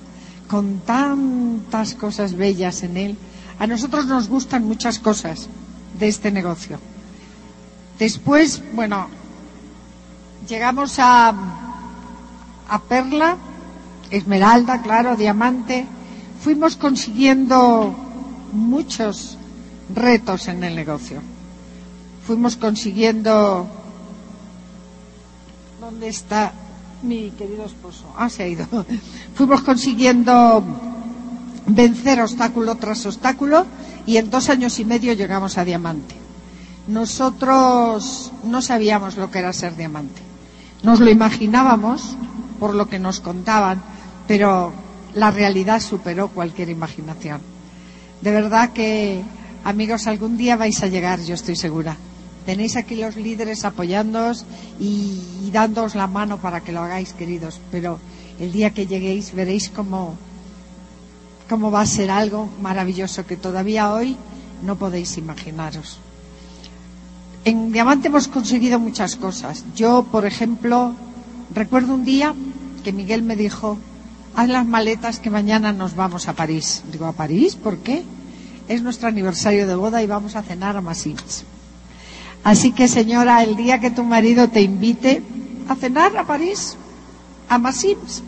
con 0.49 0.81
tantas 0.81 1.93
cosas 1.93 2.33
bellas 2.33 2.83
en 2.83 2.97
él. 2.97 3.17
A 3.59 3.65
nosotros 3.65 4.07
nos 4.07 4.27
gustan 4.27 4.65
muchas 4.65 4.99
cosas 4.99 5.47
de 5.97 6.09
este 6.09 6.31
negocio. 6.31 6.79
Después, 7.97 8.61
bueno, 8.73 9.07
llegamos 10.49 10.99
a, 10.99 11.33
a 12.67 12.81
Perla, 12.89 13.37
esmeralda, 14.11 14.81
claro, 14.81 15.15
diamante, 15.15 15.85
fuimos 16.43 16.75
consiguiendo 16.75 17.95
muchos 18.51 19.37
retos 19.95 20.49
en 20.49 20.65
el 20.65 20.75
negocio. 20.75 21.21
Fuimos 22.27 22.57
consiguiendo. 22.57 23.65
¿Dónde 25.79 26.09
está 26.09 26.51
mi 27.01 27.31
querido 27.31 27.63
esposo? 27.63 28.03
Ah, 28.17 28.29
se 28.29 28.43
ha 28.43 28.47
ido. 28.47 28.67
Fuimos 29.33 29.61
consiguiendo 29.61 30.61
vencer 31.67 32.19
obstáculo 32.19 32.75
tras 32.75 33.05
obstáculo 33.05 33.65
y 34.05 34.17
en 34.17 34.29
dos 34.29 34.49
años 34.49 34.77
y 34.79 34.83
medio 34.83 35.13
llegamos 35.13 35.57
a 35.57 35.63
diamante. 35.63 36.15
Nosotros 36.89 38.33
no 38.43 38.61
sabíamos 38.61 39.15
lo 39.15 39.31
que 39.31 39.39
era 39.39 39.53
ser 39.53 39.77
diamante. 39.77 40.21
Nos 40.83 40.99
lo 40.99 41.09
imaginábamos 41.09 42.17
por 42.59 42.75
lo 42.75 42.89
que 42.89 42.99
nos 42.99 43.21
contaban, 43.21 43.81
pero 44.27 44.73
la 45.13 45.31
realidad 45.31 45.79
superó 45.79 46.27
cualquier 46.27 46.67
imaginación. 46.71 47.39
De 48.19 48.31
verdad 48.31 48.73
que, 48.73 49.23
amigos, 49.63 50.07
algún 50.07 50.35
día 50.35 50.57
vais 50.57 50.83
a 50.83 50.87
llegar, 50.87 51.21
yo 51.21 51.33
estoy 51.33 51.55
segura. 51.55 51.95
Tenéis 52.47 52.77
aquí 52.77 52.95
los 52.95 53.17
líderes 53.17 53.65
apoyándoos 53.65 54.45
y, 54.79 55.51
dándoos 55.51 55.95
la 55.95 56.07
mano 56.07 56.37
para 56.37 56.61
que 56.61 56.71
lo 56.71 56.79
hagáis, 56.79 57.11
queridos. 57.11 57.59
Pero 57.71 57.99
el 58.39 58.53
día 58.53 58.69
que 58.69 58.87
lleguéis 58.87 59.33
veréis 59.33 59.67
cómo, 59.67 60.15
cómo 61.49 61.71
va 61.71 61.81
a 61.81 61.85
ser 61.85 62.09
algo 62.09 62.49
maravilloso 62.61 63.25
que 63.25 63.35
todavía 63.35 63.91
hoy 63.91 64.15
no 64.63 64.77
podéis 64.77 65.17
imaginaros. 65.17 65.99
En 67.43 67.73
Diamante 67.73 68.07
hemos 68.07 68.29
conseguido 68.29 68.79
muchas 68.79 69.17
cosas. 69.17 69.65
Yo, 69.75 70.07
por 70.09 70.25
ejemplo, 70.25 70.95
recuerdo 71.53 71.95
un 71.95 72.05
día 72.05 72.33
que 72.81 72.93
Miguel 72.93 73.23
me 73.23 73.35
dijo, 73.35 73.77
haz 74.35 74.47
las 74.47 74.65
maletas 74.65 75.19
que 75.19 75.29
mañana 75.29 75.73
nos 75.73 75.97
vamos 75.97 76.29
a 76.29 76.33
París. 76.33 76.81
Digo, 76.93 77.07
¿a 77.07 77.11
París? 77.11 77.57
¿Por 77.57 77.79
qué? 77.79 78.05
Es 78.69 78.81
nuestro 78.81 79.09
aniversario 79.09 79.67
de 79.67 79.75
boda 79.75 80.01
y 80.01 80.07
vamos 80.07 80.37
a 80.37 80.43
cenar 80.43 80.77
a 80.77 80.81
Massins. 80.81 81.43
Así 82.43 82.71
que, 82.71 82.87
señora, 82.87 83.43
el 83.43 83.55
día 83.55 83.79
que 83.79 83.91
tu 83.91 84.03
marido 84.03 84.47
te 84.49 84.61
invite 84.61 85.21
a 85.67 85.75
cenar 85.75 86.15
a 86.17 86.25
París, 86.25 86.77
a 87.49 87.57
Massins, 87.57 88.23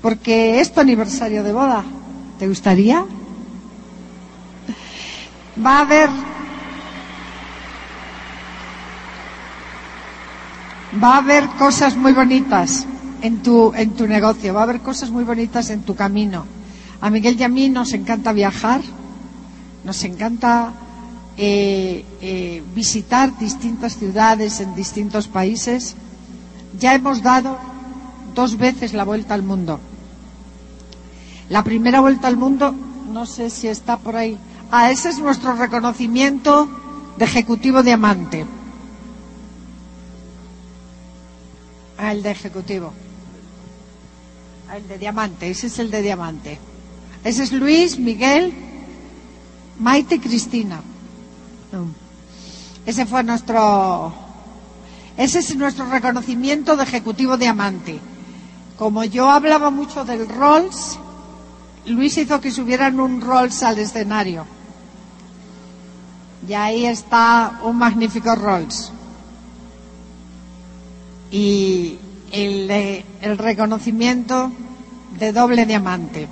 porque 0.00 0.60
es 0.60 0.72
tu 0.72 0.80
aniversario 0.80 1.44
de 1.44 1.52
boda, 1.52 1.84
¿te 2.38 2.48
gustaría? 2.48 3.04
Va 5.64 5.78
a 5.78 5.80
haber 5.82 6.10
va 11.02 11.14
a 11.14 11.18
haber 11.18 11.46
cosas 11.58 11.96
muy 11.96 12.12
bonitas 12.12 12.86
en 13.22 13.42
tu, 13.42 13.72
en 13.74 13.90
tu 13.90 14.06
negocio, 14.06 14.52
va 14.52 14.60
a 14.60 14.62
haber 14.64 14.80
cosas 14.80 15.10
muy 15.10 15.24
bonitas 15.24 15.70
en 15.70 15.82
tu 15.82 15.94
camino. 15.94 16.44
A 17.00 17.10
Miguel 17.10 17.38
y 17.38 17.42
a 17.44 17.48
mí 17.48 17.68
nos 17.68 17.92
encanta 17.92 18.32
viajar, 18.32 18.80
nos 19.84 20.02
encanta 20.04 20.72
eh, 21.36 22.04
eh, 22.20 22.62
visitar 22.74 23.38
distintas 23.38 23.96
ciudades 23.96 24.60
en 24.60 24.74
distintos 24.74 25.28
países. 25.28 25.96
Ya 26.78 26.94
hemos 26.94 27.22
dado 27.22 27.58
dos 28.34 28.58
veces 28.58 28.92
la 28.92 29.04
vuelta 29.04 29.34
al 29.34 29.42
mundo. 29.42 29.80
La 31.48 31.64
primera 31.64 32.00
vuelta 32.00 32.28
al 32.28 32.36
mundo, 32.36 32.74
no 33.10 33.26
sé 33.26 33.50
si 33.50 33.68
está 33.68 33.98
por 33.98 34.16
ahí. 34.16 34.38
Ah, 34.70 34.90
ese 34.90 35.10
es 35.10 35.18
nuestro 35.18 35.54
reconocimiento 35.54 36.68
de 37.18 37.24
Ejecutivo 37.24 37.82
Diamante. 37.82 38.46
Ah, 41.98 42.12
el 42.12 42.22
de 42.22 42.30
Ejecutivo. 42.30 42.92
Ah, 44.68 44.76
el 44.76 44.88
de 44.88 44.98
Diamante, 44.98 45.50
ese 45.50 45.66
es 45.66 45.78
el 45.78 45.90
de 45.90 46.02
Diamante. 46.02 46.58
Ese 47.24 47.42
es 47.42 47.52
Luis, 47.52 47.98
Miguel, 47.98 48.52
Maite 49.78 50.16
y 50.16 50.18
Cristina. 50.18 50.80
Ese 52.84 53.06
fue 53.06 53.22
nuestro. 53.22 54.12
Ese 55.16 55.38
es 55.40 55.56
nuestro 55.56 55.86
reconocimiento 55.86 56.76
de 56.76 56.84
Ejecutivo 56.84 57.36
Diamante. 57.36 57.98
Como 58.78 59.04
yo 59.04 59.30
hablaba 59.30 59.70
mucho 59.70 60.04
del 60.04 60.28
Rolls, 60.28 60.98
Luis 61.86 62.16
hizo 62.18 62.40
que 62.40 62.50
subieran 62.50 62.98
un 62.98 63.20
Rolls 63.20 63.62
al 63.62 63.78
escenario. 63.78 64.46
Y 66.48 66.54
ahí 66.54 66.86
está 66.86 67.60
un 67.62 67.76
magnífico 67.76 68.34
Rolls. 68.34 68.92
Y 71.30 71.98
el, 72.32 72.70
el 73.20 73.38
reconocimiento 73.38 74.50
de 75.18 75.32
doble 75.32 75.66
diamante. 75.66 76.26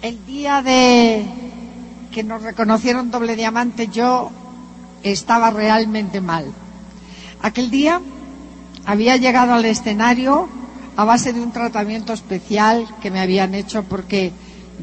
El 0.00 0.24
día 0.24 0.62
de 0.62 1.47
que 2.12 2.22
nos 2.22 2.42
reconocieron 2.42 3.10
doble 3.10 3.36
diamante 3.36 3.88
yo 3.88 4.30
estaba 5.02 5.50
realmente 5.50 6.20
mal. 6.20 6.46
Aquel 7.42 7.70
día 7.70 8.00
había 8.84 9.16
llegado 9.16 9.54
al 9.54 9.64
escenario 9.64 10.48
a 10.96 11.04
base 11.04 11.32
de 11.32 11.40
un 11.40 11.52
tratamiento 11.52 12.12
especial 12.12 12.88
que 13.00 13.10
me 13.10 13.20
habían 13.20 13.54
hecho 13.54 13.84
porque 13.84 14.32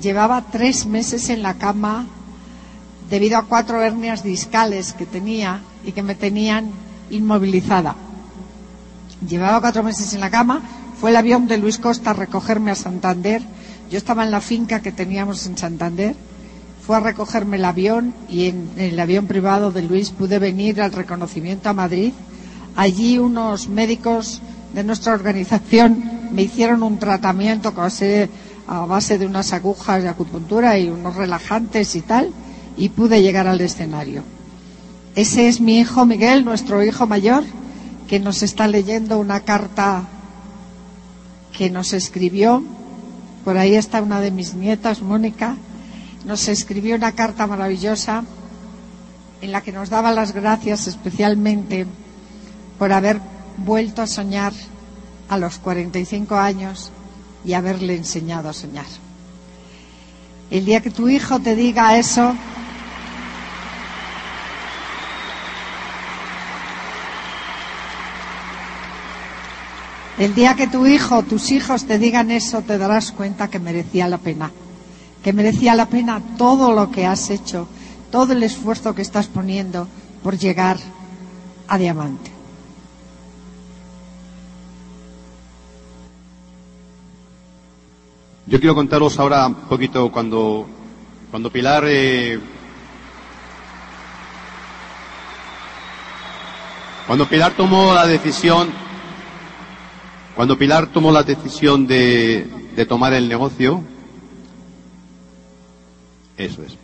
llevaba 0.01 0.45
tres 0.51 0.85
meses 0.85 1.29
en 1.29 1.41
la 1.41 1.55
cama 1.55 2.05
debido 3.09 3.37
a 3.37 3.43
cuatro 3.43 3.81
hernias 3.81 4.23
discales 4.23 4.93
que 4.93 5.05
tenía 5.05 5.61
y 5.85 5.91
que 5.91 6.03
me 6.03 6.15
tenían 6.15 6.71
inmovilizada. 7.09 7.95
Llevaba 9.27 9.61
cuatro 9.61 9.83
meses 9.83 10.13
en 10.13 10.21
la 10.21 10.29
cama, 10.29 10.61
fue 10.99 11.09
el 11.09 11.17
avión 11.17 11.47
de 11.47 11.57
Luis 11.57 11.77
Costa 11.77 12.11
a 12.11 12.13
recogerme 12.13 12.71
a 12.71 12.75
Santander. 12.75 13.41
Yo 13.91 13.97
estaba 13.97 14.23
en 14.23 14.31
la 14.31 14.41
finca 14.41 14.81
que 14.81 14.91
teníamos 14.91 15.45
en 15.45 15.57
Santander. 15.57 16.15
Fue 16.85 16.97
a 16.97 16.99
recogerme 16.99 17.57
el 17.57 17.65
avión 17.65 18.13
y 18.29 18.45
en, 18.45 18.69
el 18.77 18.99
avión 18.99 19.25
privado 19.25 19.71
de 19.71 19.81
Luis 19.81 20.11
pude 20.11 20.37
venir 20.37 20.81
al 20.81 20.91
reconocimiento 20.91 21.69
a 21.69 21.73
Madrid. 21.73 22.13
Allí 22.75 23.17
unos 23.17 23.69
médicos 23.69 24.41
de 24.73 24.83
nuestra 24.83 25.13
organización 25.13 26.29
me 26.31 26.43
hicieron 26.43 26.83
un 26.83 26.99
tratamiento 26.99 27.73
a 28.67 28.85
base 28.85 29.17
de 29.17 29.25
unas 29.25 29.51
agujas 29.53 30.03
de 30.03 30.09
acupuntura 30.09 30.77
y 30.77 30.89
unos 30.89 31.15
relajantes 31.15 31.95
y 31.95 32.01
tal, 32.01 32.31
y 32.77 32.89
pude 32.89 33.21
llegar 33.21 33.47
al 33.47 33.61
escenario. 33.61 34.23
Ese 35.15 35.47
es 35.47 35.61
mi 35.61 35.79
hijo 35.79 36.05
Miguel, 36.05 36.45
nuestro 36.45 36.83
hijo 36.83 37.07
mayor, 37.07 37.43
que 38.07 38.19
nos 38.19 38.43
está 38.43 38.67
leyendo 38.67 39.17
una 39.17 39.39
carta 39.39 40.03
que 41.57 41.71
nos 41.71 41.93
escribió. 41.93 42.63
Por 43.43 43.57
ahí 43.57 43.75
está 43.75 44.01
una 44.01 44.19
de 44.19 44.29
mis 44.29 44.53
nietas, 44.53 45.01
Mónica. 45.01 45.55
Nos 46.25 46.47
escribió 46.47 46.95
una 46.95 47.11
carta 47.11 47.47
maravillosa 47.47 48.23
en 49.41 49.51
la 49.51 49.61
que 49.61 49.71
nos 49.71 49.89
daba 49.89 50.11
las 50.11 50.33
gracias 50.33 50.87
especialmente 50.87 51.85
por 52.79 52.91
haber 52.91 53.19
vuelto 53.57 54.01
a 54.01 54.07
soñar 54.07 54.53
a 55.29 55.37
los 55.37 55.59
45 55.59 56.35
años 56.35 56.91
y 57.45 57.53
haberle 57.53 57.95
enseñado 57.95 58.49
a 58.49 58.53
soñar. 58.53 58.85
El 60.49 60.65
día 60.65 60.81
que 60.81 60.91
tu 60.91 61.09
hijo 61.09 61.39
te 61.39 61.55
diga 61.55 61.97
eso, 61.97 62.35
El 70.17 70.33
día 70.33 70.55
que 70.55 70.67
tu 70.67 70.85
hijo 70.85 71.23
tus 71.23 71.51
hijos 71.51 71.87
te 71.87 71.99
digan 71.99 72.31
eso, 72.31 72.61
te 72.61 72.77
darás 72.77 73.11
cuenta 73.11 73.49
que 73.49 73.59
merecía 73.59 74.07
la 74.07 74.17
pena. 74.17 74.49
Que 75.25 75.33
merecía 75.33 75.73
la 75.73 75.87
pena 75.87 76.21
todo 76.37 76.71
lo 76.71 76.91
que 76.91 77.07
has 77.07 77.31
hecho, 77.31 77.67
todo 78.11 78.33
el 78.33 78.43
esfuerzo 78.43 78.93
que 78.93 79.01
estás 79.01 79.25
poniendo 79.25 79.87
por 80.21 80.37
llegar 80.37 80.77
a 81.67 81.79
diamante. 81.79 82.29
Yo 88.45 88.59
quiero 88.59 88.75
contaros 88.75 89.17
ahora 89.17 89.47
un 89.47 89.55
poquito 89.55 90.11
cuando, 90.11 90.67
cuando 91.31 91.51
Pilar 91.51 91.85
eh, 91.87 92.39
cuando 97.07 97.27
Pilar 97.27 97.53
tomó 97.53 97.95
la 97.95 98.05
decisión 98.05 98.69
cuando 100.35 100.55
Pilar 100.55 100.85
tomó 100.85 101.11
la 101.11 101.23
decisión 101.23 101.87
de, 101.87 102.47
de 102.75 102.85
tomar 102.85 103.13
el 103.13 103.27
negocio 103.27 103.94
eso 106.37 106.63
es 106.63 106.77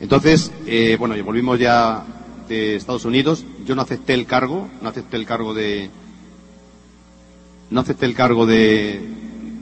entonces 0.00 0.52
eh, 0.66 0.96
bueno 0.98 1.14
volvimos 1.24 1.58
ya 1.58 2.04
de 2.48 2.76
Estados 2.76 3.04
Unidos 3.04 3.44
yo 3.64 3.74
no 3.74 3.82
acepté 3.82 4.14
el 4.14 4.26
cargo 4.26 4.68
no 4.82 4.88
acepté 4.88 5.16
el 5.16 5.26
cargo 5.26 5.54
de 5.54 5.90
no 7.70 7.80
acepté 7.80 8.06
el 8.06 8.14
cargo 8.14 8.46
de 8.46 9.00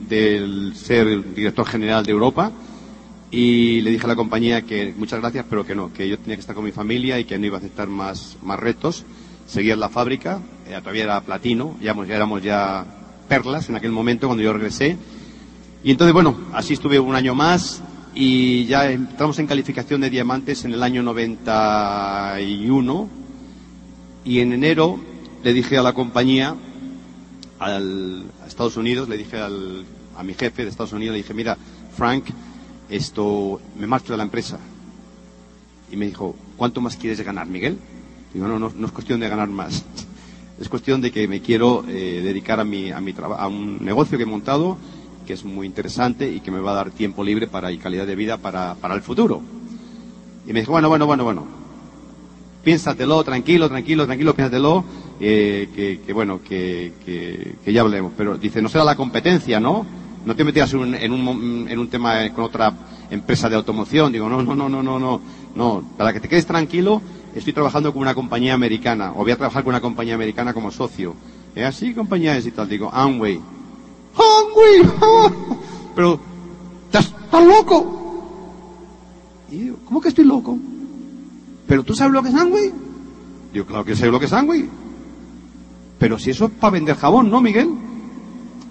del 0.07 0.75
ser 0.75 1.33
director 1.33 1.65
general 1.65 2.05
de 2.05 2.11
Europa 2.11 2.51
y 3.31 3.81
le 3.81 3.91
dije 3.91 4.05
a 4.05 4.07
la 4.07 4.15
compañía 4.15 4.61
que 4.61 4.93
muchas 4.95 5.19
gracias 5.19 5.45
pero 5.49 5.65
que 5.65 5.75
no, 5.75 5.91
que 5.91 6.07
yo 6.07 6.17
tenía 6.17 6.35
que 6.35 6.41
estar 6.41 6.55
con 6.55 6.63
mi 6.63 6.71
familia 6.71 7.19
y 7.19 7.25
que 7.25 7.37
no 7.37 7.45
iba 7.45 7.57
a 7.57 7.59
aceptar 7.59 7.87
más, 7.87 8.37
más 8.41 8.59
retos. 8.59 9.03
Seguía 9.45 9.73
en 9.73 9.79
la 9.79 9.89
fábrica, 9.89 10.39
eh, 10.67 10.77
todavía 10.79 11.03
era 11.03 11.21
platino, 11.21 11.75
ya, 11.81 11.93
ya 12.05 12.15
éramos 12.15 12.41
ya 12.41 12.85
perlas 13.27 13.69
en 13.69 13.75
aquel 13.75 13.91
momento 13.91 14.27
cuando 14.27 14.43
yo 14.43 14.53
regresé. 14.53 14.97
Y 15.83 15.91
entonces, 15.91 16.13
bueno, 16.13 16.35
así 16.53 16.73
estuve 16.73 16.99
un 16.99 17.13
año 17.13 17.35
más 17.35 17.83
y 18.15 18.65
ya 18.65 18.89
entramos 18.89 19.37
en 19.39 19.47
calificación 19.47 20.01
de 20.01 20.09
diamantes 20.09 20.63
en 20.63 20.73
el 20.73 20.81
año 20.81 21.03
91 21.03 23.09
y 24.23 24.39
en 24.39 24.53
enero 24.53 24.99
le 25.43 25.53
dije 25.53 25.77
a 25.77 25.83
la 25.83 25.93
compañía 25.93 26.55
al, 27.59 28.23
a 28.41 28.47
Estados 28.47 28.77
Unidos, 28.77 29.09
le 29.09 29.17
dije 29.17 29.37
al, 29.37 29.85
a 30.17 30.23
mi 30.23 30.33
jefe 30.33 30.63
de 30.63 30.69
Estados 30.69 30.93
Unidos, 30.93 31.13
le 31.13 31.17
dije, 31.17 31.33
mira, 31.33 31.57
Frank, 31.95 32.25
esto, 32.89 33.59
me 33.77 33.85
marcho 33.85 34.13
de 34.13 34.17
la 34.17 34.23
empresa. 34.23 34.57
Y 35.91 35.97
me 35.97 36.05
dijo, 36.05 36.35
¿cuánto 36.57 36.81
más 36.81 36.95
quieres 36.95 37.21
ganar, 37.21 37.47
Miguel? 37.47 37.77
Digo, 38.33 38.47
no, 38.47 38.57
no, 38.57 38.71
no 38.75 38.87
es 38.87 38.93
cuestión 38.93 39.19
de 39.19 39.29
ganar 39.29 39.49
más. 39.49 39.85
Es 40.59 40.69
cuestión 40.69 41.01
de 41.01 41.11
que 41.11 41.27
me 41.27 41.41
quiero 41.41 41.83
eh, 41.87 42.21
dedicar 42.23 42.59
a 42.59 42.63
mi, 42.63 42.91
a 42.91 43.01
mi 43.01 43.13
a 43.37 43.47
un 43.47 43.83
negocio 43.83 44.17
que 44.17 44.23
he 44.23 44.27
montado, 44.27 44.77
que 45.25 45.33
es 45.33 45.43
muy 45.43 45.67
interesante 45.67 46.31
y 46.31 46.39
que 46.39 46.51
me 46.51 46.59
va 46.59 46.71
a 46.71 46.75
dar 46.75 46.91
tiempo 46.91 47.23
libre 47.23 47.47
para, 47.47 47.71
y 47.71 47.77
calidad 47.77 48.07
de 48.07 48.15
vida 48.15 48.37
para, 48.37 48.75
para 48.75 48.95
el 48.95 49.01
futuro. 49.01 49.41
Y 50.47 50.53
me 50.53 50.59
dijo, 50.59 50.71
bueno, 50.71 50.89
bueno, 50.89 51.05
bueno, 51.05 51.23
bueno, 51.23 51.47
piénsatelo, 52.63 53.23
tranquilo, 53.23 53.67
tranquilo, 53.67 54.05
tranquilo, 54.05 54.35
piénsatelo, 54.35 54.83
eh, 55.19 55.99
que, 56.05 56.13
bueno, 56.13 56.41
que, 56.43 56.93
que, 57.05 57.73
ya 57.73 57.81
hablemos. 57.81 58.13
Pero 58.15 58.37
dice, 58.37 58.61
no 58.61 58.69
será 58.69 58.83
la 58.83 58.95
competencia, 58.95 59.59
¿no? 59.59 59.85
No 60.25 60.35
te 60.35 60.43
metías 60.43 60.73
en, 60.73 61.11
un, 61.11 61.67
en 61.69 61.79
un 61.79 61.87
tema 61.87 62.29
con 62.33 62.45
otra 62.45 62.73
empresa 63.11 63.49
de 63.49 63.55
automoción. 63.55 64.11
Digo, 64.11 64.27
no, 64.29 64.41
no, 64.41 64.55
no, 64.55 64.69
no, 64.69 64.81
no, 64.81 64.99
no, 64.99 65.21
no. 65.55 65.83
Para 65.97 66.13
que 66.13 66.19
te 66.19 66.27
quedes 66.27 66.45
tranquilo, 66.45 67.01
estoy 67.35 67.53
trabajando 67.53 67.93
con 67.93 68.01
una 68.01 68.15
compañía 68.15 68.53
americana, 68.53 69.11
o 69.11 69.23
voy 69.23 69.31
a 69.31 69.37
trabajar 69.37 69.63
con 69.63 69.71
una 69.71 69.81
compañía 69.81 70.15
americana 70.15 70.53
como 70.53 70.71
socio. 70.71 71.15
¿Es 71.55 71.65
así, 71.65 71.93
compañía 71.93 72.37
y 72.37 72.51
tal? 72.51 72.67
Digo, 72.67 72.89
Amway. 72.91 73.54
¡Amway! 74.15 74.91
Pero, 75.95 76.19
¿estás, 76.85 77.05
¿estás 77.05 77.45
loco? 77.45 77.95
Y 79.51 79.57
digo, 79.57 79.77
¿cómo 79.85 80.01
que 80.01 80.09
estoy 80.09 80.25
loco? 80.25 80.57
¿Pero 81.67 81.83
tú 81.83 81.93
sabes 81.93 82.13
lo 82.13 82.21
que 82.21 82.29
es 82.29 82.35
Amway? 82.35 82.71
Digo, 83.53 83.65
claro 83.65 83.85
que 83.85 83.95
sé 83.95 84.07
lo 84.07 84.19
que 84.19 84.25
es 84.25 84.33
Amway. 84.33 84.69
Pero 85.97 86.19
si 86.19 86.31
eso 86.31 86.45
es 86.45 86.51
para 86.51 86.71
vender 86.71 86.95
jabón, 86.97 87.29
¿no, 87.29 87.41
Miguel? 87.41 87.69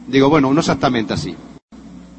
Digo, 0.07 0.29
bueno, 0.29 0.53
no 0.53 0.61
exactamente 0.61 1.15
así. 1.15 1.35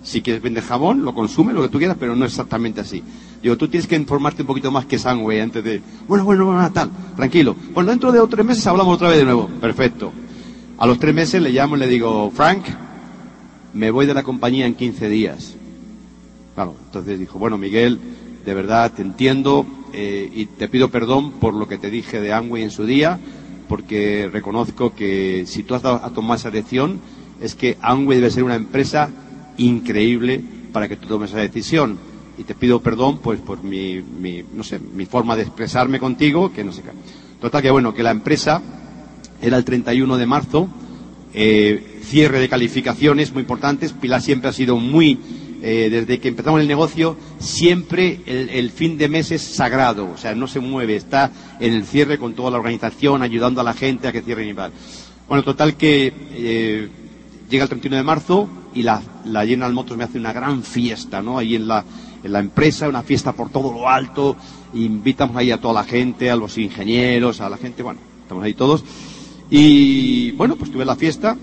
Si 0.04 0.22
quieres 0.22 0.42
vender 0.42 0.64
jabón, 0.64 1.04
lo 1.04 1.14
consume, 1.14 1.54
lo 1.54 1.62
que 1.62 1.70
tú 1.70 1.78
quieras, 1.78 1.98
pero 2.00 2.16
no 2.16 2.26
exactamente 2.26 2.82
así. 2.82 3.04
Digo, 3.42 3.58
tú 3.58 3.68
tienes 3.68 3.88
que 3.88 3.96
informarte 3.96 4.42
un 4.42 4.48
poquito 4.48 4.72
más 4.72 4.86
que 4.86 4.96
es 4.98 5.06
Amway 5.06 5.40
antes 5.40 5.64
de, 5.64 5.82
bueno, 6.08 6.26
bueno, 6.26 6.46
bueno, 6.46 6.72
tal, 6.72 6.90
tranquilo. 7.16 7.56
Bueno, 7.74 7.92
dentro 7.92 8.12
de 8.12 8.20
tres 8.28 8.46
meses 8.46 8.66
hablamos 8.68 8.96
otra 8.96 9.10
vez 9.10 9.18
de 9.20 9.26
nuevo. 9.26 9.48
Perfecto. 9.48 10.12
A 10.78 10.86
los 10.86 11.00
tres 11.00 11.14
meses 11.14 11.42
le 11.42 11.52
llamo 11.52 11.76
y 11.76 11.80
le 11.80 11.88
digo, 11.88 12.32
Frank, 12.32 12.66
me 13.76 13.92
voy 13.92 14.06
de 14.06 14.14
la 14.14 14.24
compañía 14.24 14.66
en 14.66 14.74
15 14.74 15.10
días. 15.10 15.56
Claro, 16.56 16.76
entonces 16.86 17.20
dijo, 17.20 17.38
bueno, 17.38 17.58
Miguel, 17.58 18.00
de 18.46 18.54
verdad 18.54 18.92
te 18.94 19.02
entiendo 19.02 19.66
eh, 19.92 20.32
y 20.34 20.46
te 20.46 20.70
pido 20.70 20.90
perdón 20.90 21.34
por 21.34 21.54
lo 21.54 21.68
que 21.68 21.78
te 21.78 21.90
dije 21.90 22.22
de 22.22 22.32
Amway 22.32 22.64
en 22.64 22.72
su 22.72 22.86
día, 22.86 23.20
porque 23.68 24.30
reconozco 24.32 24.96
que 24.96 25.44
si 25.46 25.64
tú 25.64 25.76
has 25.76 25.82
dado 25.82 25.98
a 26.04 26.10
tomar 26.12 26.38
esa 26.38 26.52
decisión, 26.52 27.02
es 27.42 27.54
que 27.54 27.78
Amway 27.82 28.20
debe 28.20 28.32
ser 28.32 28.46
una 28.46 28.56
empresa 28.56 29.10
increíble 29.58 30.42
para 30.72 30.88
que 30.88 30.96
tú 30.96 31.08
tomes 31.08 31.32
esa 31.32 31.40
decisión. 31.40 31.98
Y 32.38 32.44
te 32.44 32.56
pido 32.56 32.80
perdón, 32.82 33.20
pues, 33.20 33.42
por 33.42 33.62
mi, 33.62 34.02
no 34.54 34.64
sé, 34.64 34.80
mi 34.80 35.06
forma 35.06 35.36
de 35.36 35.44
expresarme 35.44 36.00
contigo, 36.00 36.54
que 36.54 36.64
no 36.64 36.72
sé 36.72 36.82
qué. 36.82 36.92
Total 37.42 37.62
que 37.62 37.72
bueno, 37.72 37.94
que 37.94 38.04
la 38.04 38.12
empresa 38.12 38.62
era 39.42 39.58
el 39.58 39.66
31 39.66 40.18
de 40.18 40.26
marzo, 40.26 40.70
eh, 41.36 42.00
cierre 42.04 42.40
de 42.40 42.50
calificaciones 42.50 43.34
muy 43.34 43.42
importantes. 43.42 43.92
Pilar 43.92 44.22
siempre 44.22 44.50
ha 44.50 44.54
sido 44.54 44.78
muy 44.78 45.20
eh, 45.68 45.90
desde 45.90 46.20
que 46.20 46.28
empezamos 46.28 46.62
el 46.62 46.68
negocio, 46.68 47.18
siempre 47.40 48.20
el, 48.28 48.70
fin 48.70 49.00
de 49.00 49.10
mes 49.10 49.32
es 49.32 49.42
sagrado, 49.42 50.12
o 50.14 50.16
sea, 50.18 50.36
no 50.36 50.48
se 50.48 50.60
mueve, 50.60 50.96
está 50.96 51.32
en 51.60 51.74
el 51.74 51.86
cierre 51.86 52.20
con 52.20 52.36
toda 52.36 52.52
la 52.52 52.58
organización, 52.58 53.24
ayudando 53.24 53.62
a 53.62 53.64
la 53.64 53.74
gente 53.74 54.08
a 54.08 54.12
que 54.12 54.22
cierren 54.22 54.50
y 54.50 54.54
tal. 54.54 54.72
Bueno, 55.28 55.44
total 55.44 55.76
que 55.76 56.14
eh, 56.34 56.88
llega 57.50 57.64
el 57.64 57.70
31 57.70 57.98
de 57.98 58.04
marzo 58.04 58.48
y 58.76 58.84
la, 58.84 59.02
la 59.26 59.44
General 59.44 59.74
Motors 59.74 59.98
me 59.98 60.04
hace 60.04 60.20
una 60.20 60.34
gran 60.34 60.62
fiesta, 60.62 61.24
¿no? 61.24 61.40
Ahí 61.40 61.56
en 61.56 61.68
la, 61.68 61.84
en 62.24 62.32
la 62.32 62.40
empresa, 62.40 62.88
una 62.88 63.02
fiesta 63.02 63.32
por 63.32 63.50
todo 63.50 63.72
lo 63.72 63.90
alto, 63.90 64.36
invitamos 64.76 65.36
ahí 65.36 65.50
a 65.50 65.60
toda 65.60 65.74
la 65.74 65.84
gente, 65.84 66.30
a 66.30 66.36
los 66.36 66.60
ingenieros, 66.60 67.42
a 67.42 67.50
la 67.50 67.58
gente, 67.58 67.82
bueno, 67.82 68.00
estamos 68.22 68.44
ahí 68.44 68.54
todos. 68.54 68.84
Y 69.50 70.32
bueno, 70.32 70.56
pues 70.56 70.72
tuve 70.72 70.86
la 70.86 70.96
fiesta, 70.96 71.38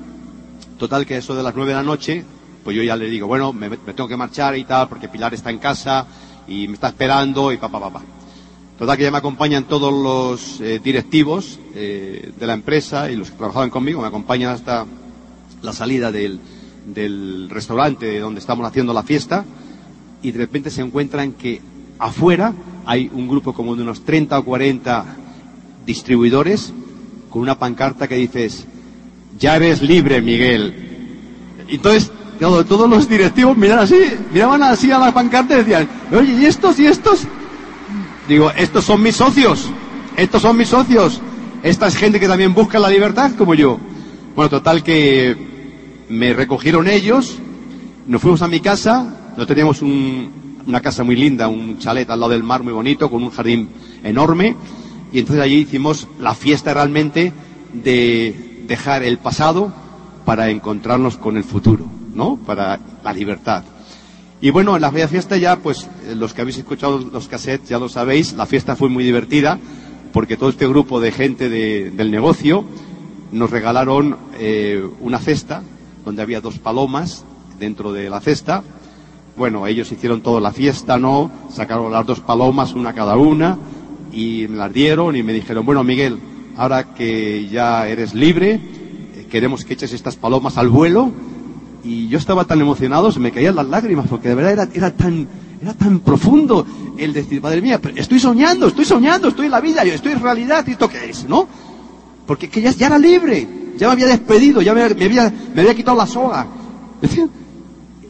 total 0.78 1.06
que 1.06 1.16
eso 1.16 1.34
de 1.34 1.42
las 1.42 1.54
nueve 1.54 1.70
de 1.70 1.76
la 1.76 1.82
noche, 1.84 2.24
pues 2.64 2.76
yo 2.76 2.82
ya 2.82 2.96
le 2.96 3.08
digo, 3.08 3.26
bueno, 3.26 3.52
me, 3.52 3.70
tengo 3.70 4.08
que 4.08 4.16
marchar 4.16 4.56
y 4.56 4.64
tal, 4.64 4.88
porque 4.88 5.08
Pilar 5.08 5.34
está 5.34 5.50
en 5.50 5.58
casa 5.58 6.06
y 6.48 6.66
me 6.66 6.74
está 6.74 6.88
esperando 6.88 7.52
y 7.52 7.58
papá, 7.58 7.78
papá. 7.78 8.00
Pa, 8.00 8.04
Total 8.78 8.96
que 8.96 9.04
ya 9.04 9.12
me 9.12 9.18
acompañan 9.18 9.64
todos 9.64 9.92
los 9.92 10.60
eh, 10.60 10.80
directivos 10.82 11.60
eh, 11.74 12.32
de 12.36 12.46
la 12.46 12.54
empresa 12.54 13.10
y 13.10 13.16
los 13.16 13.30
que 13.30 13.36
trabajaban 13.36 13.70
conmigo, 13.70 14.00
me 14.00 14.08
acompañan 14.08 14.50
hasta 14.50 14.86
la 15.60 15.72
salida 15.72 16.10
del, 16.10 16.40
del 16.86 17.48
restaurante 17.48 18.18
donde 18.18 18.40
estamos 18.40 18.66
haciendo 18.66 18.92
la 18.92 19.04
fiesta. 19.04 19.44
Y 20.20 20.32
de 20.32 20.38
repente 20.38 20.70
se 20.70 20.82
encuentran 20.82 21.32
que 21.32 21.60
afuera 21.98 22.54
hay 22.84 23.08
un 23.12 23.28
grupo 23.28 23.52
como 23.52 23.76
de 23.76 23.82
unos 23.82 24.04
30 24.04 24.38
o 24.38 24.44
40 24.44 25.04
distribuidores 25.86 26.72
con 27.32 27.40
una 27.40 27.58
pancarta 27.58 28.06
que 28.06 28.16
dices, 28.16 28.66
ya 29.38 29.56
eres 29.56 29.80
libre, 29.80 30.20
Miguel. 30.20 30.74
Entonces 31.66 32.12
todos 32.38 32.90
los 32.90 33.08
directivos 33.08 33.56
miraban 33.56 33.84
así, 33.84 33.96
miraban 34.32 34.62
así 34.62 34.90
a 34.90 34.98
la 34.98 35.14
pancarta 35.14 35.54
y 35.54 35.58
decían, 35.58 35.88
oye, 36.12 36.34
¿y 36.40 36.44
estos 36.44 36.78
y 36.78 36.86
estos? 36.86 37.22
Digo, 38.28 38.50
estos 38.50 38.84
son 38.84 39.02
mis 39.02 39.16
socios, 39.16 39.70
estos 40.16 40.42
son 40.42 40.56
mis 40.58 40.68
socios, 40.68 41.20
esta 41.62 41.86
es 41.86 41.96
gente 41.96 42.20
que 42.20 42.28
también 42.28 42.52
busca 42.52 42.78
la 42.78 42.90
libertad 42.90 43.32
como 43.38 43.54
yo. 43.54 43.78
Bueno, 44.36 44.50
total 44.50 44.82
que 44.82 45.36
me 46.10 46.34
recogieron 46.34 46.86
ellos, 46.86 47.38
nos 48.06 48.20
fuimos 48.20 48.42
a 48.42 48.48
mi 48.48 48.60
casa, 48.60 49.32
no 49.36 49.46
teníamos 49.46 49.80
una 49.80 50.80
casa 50.80 51.02
muy 51.02 51.16
linda, 51.16 51.48
un 51.48 51.78
chalet 51.78 52.10
al 52.10 52.20
lado 52.20 52.32
del 52.32 52.42
mar 52.42 52.62
muy 52.62 52.74
bonito, 52.74 53.10
con 53.10 53.22
un 53.22 53.30
jardín 53.30 53.68
enorme, 54.04 54.54
y 55.12 55.18
entonces 55.18 55.44
allí 55.44 55.56
hicimos 55.56 56.08
la 56.20 56.34
fiesta 56.34 56.74
realmente 56.74 57.32
de 57.72 58.64
dejar 58.66 59.02
el 59.02 59.18
pasado 59.18 59.72
para 60.24 60.50
encontrarnos 60.50 61.16
con 61.16 61.36
el 61.36 61.44
futuro. 61.44 61.86
¿no? 62.14 62.36
Para 62.36 62.78
la 63.02 63.12
libertad. 63.12 63.64
Y 64.40 64.50
bueno, 64.50 64.74
en 64.74 64.82
la 64.82 64.90
fiesta 64.90 65.36
ya, 65.36 65.56
pues 65.56 65.88
eh, 66.04 66.14
los 66.14 66.34
que 66.34 66.42
habéis 66.42 66.58
escuchado 66.58 66.98
los 66.98 67.28
cassettes 67.28 67.68
ya 67.68 67.78
lo 67.78 67.88
sabéis, 67.88 68.32
la 68.34 68.46
fiesta 68.46 68.76
fue 68.76 68.88
muy 68.88 69.04
divertida 69.04 69.58
porque 70.12 70.36
todo 70.36 70.50
este 70.50 70.68
grupo 70.68 71.00
de 71.00 71.12
gente 71.12 71.48
del 71.48 72.10
negocio 72.10 72.64
nos 73.30 73.50
regalaron 73.50 74.18
eh, 74.34 74.86
una 75.00 75.18
cesta 75.18 75.62
donde 76.04 76.20
había 76.20 76.42
dos 76.42 76.58
palomas 76.58 77.24
dentro 77.58 77.92
de 77.92 78.10
la 78.10 78.20
cesta. 78.20 78.62
Bueno, 79.36 79.66
ellos 79.66 79.90
hicieron 79.90 80.20
toda 80.20 80.40
la 80.40 80.52
fiesta, 80.52 80.98
¿no? 80.98 81.30
Sacaron 81.50 81.90
las 81.90 82.04
dos 82.04 82.20
palomas, 82.20 82.74
una 82.74 82.92
cada 82.92 83.16
una, 83.16 83.56
y 84.12 84.46
me 84.48 84.56
las 84.56 84.72
dieron 84.72 85.16
y 85.16 85.22
me 85.22 85.32
dijeron, 85.32 85.64
bueno, 85.64 85.82
Miguel, 85.82 86.18
ahora 86.56 86.94
que 86.94 87.48
ya 87.48 87.88
eres 87.88 88.14
libre, 88.14 88.54
eh, 88.54 89.26
queremos 89.30 89.64
que 89.64 89.74
eches 89.74 89.92
estas 89.92 90.16
palomas 90.16 90.58
al 90.58 90.68
vuelo 90.68 91.10
y 91.82 92.08
yo 92.08 92.18
estaba 92.18 92.44
tan 92.44 92.60
emocionado, 92.60 93.10
se 93.10 93.20
me 93.20 93.32
caían 93.32 93.56
las 93.56 93.66
lágrimas, 93.66 94.06
porque 94.08 94.28
de 94.28 94.34
verdad 94.34 94.52
era, 94.52 94.68
era, 94.74 94.90
tan, 94.90 95.26
era 95.60 95.74
tan 95.74 96.00
profundo 96.00 96.64
el 96.98 97.12
decir, 97.12 97.42
madre 97.42 97.60
mía, 97.60 97.80
estoy 97.96 98.20
soñando, 98.20 98.68
estoy 98.68 98.84
soñando, 98.84 99.28
estoy 99.28 99.46
en 99.46 99.52
la 99.52 99.60
vida, 99.60 99.82
estoy 99.82 100.12
en 100.12 100.20
realidad, 100.20 100.64
¿y 100.66 100.72
esto 100.72 100.88
qué 100.88 101.10
es? 101.10 101.28
¿No? 101.28 101.48
Porque 102.26 102.48
que 102.48 102.60
ya, 102.60 102.70
ya 102.70 102.86
era 102.86 102.98
libre, 102.98 103.48
ya 103.76 103.88
me 103.88 103.94
había 103.94 104.06
despedido, 104.06 104.62
ya 104.62 104.74
me, 104.74 104.82
había, 104.82 105.32
me 105.54 105.62
había 105.62 105.74
quitado 105.74 105.96
la 105.96 106.06
soga. 106.06 106.46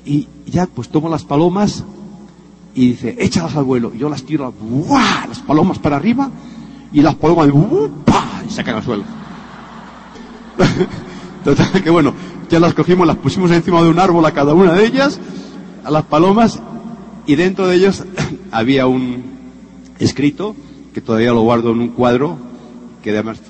Y 0.04 0.28
ya 0.46 0.66
pues 0.66 0.88
tomo 0.88 1.08
las 1.08 1.24
palomas 1.24 1.84
y 2.74 2.90
dice, 2.90 3.16
échalas 3.18 3.56
al 3.56 3.64
vuelo. 3.64 3.92
Y 3.94 3.98
yo 3.98 4.08
las 4.08 4.22
tiro, 4.24 4.52
¡buah! 4.52 5.26
las 5.28 5.40
palomas 5.40 5.78
para 5.78 5.96
arriba 5.96 6.30
y 6.92 7.00
las 7.00 7.14
palomas, 7.14 7.48
y 8.46 8.50
se 8.50 8.64
caen 8.64 8.76
al 8.78 8.82
suelo. 8.82 9.04
Total, 11.44 11.82
que 11.82 11.90
bueno, 11.90 12.14
ya 12.48 12.60
las 12.60 12.74
cogimos, 12.74 13.06
las 13.06 13.16
pusimos 13.16 13.50
encima 13.50 13.82
de 13.82 13.88
un 13.88 13.98
árbol 13.98 14.24
a 14.26 14.32
cada 14.32 14.54
una 14.54 14.74
de 14.74 14.86
ellas, 14.86 15.18
a 15.84 15.90
las 15.90 16.04
palomas, 16.04 16.60
y 17.26 17.34
dentro 17.34 17.66
de 17.66 17.76
ellos 17.76 18.04
había 18.50 18.86
un 18.86 19.24
escrito, 19.98 20.54
que 20.92 21.00
todavía 21.00 21.32
lo 21.32 21.40
guardo 21.40 21.72
en 21.72 21.80
un 21.80 21.88
cuadro, 21.88 22.36
que 23.02 23.10
además, 23.10 23.40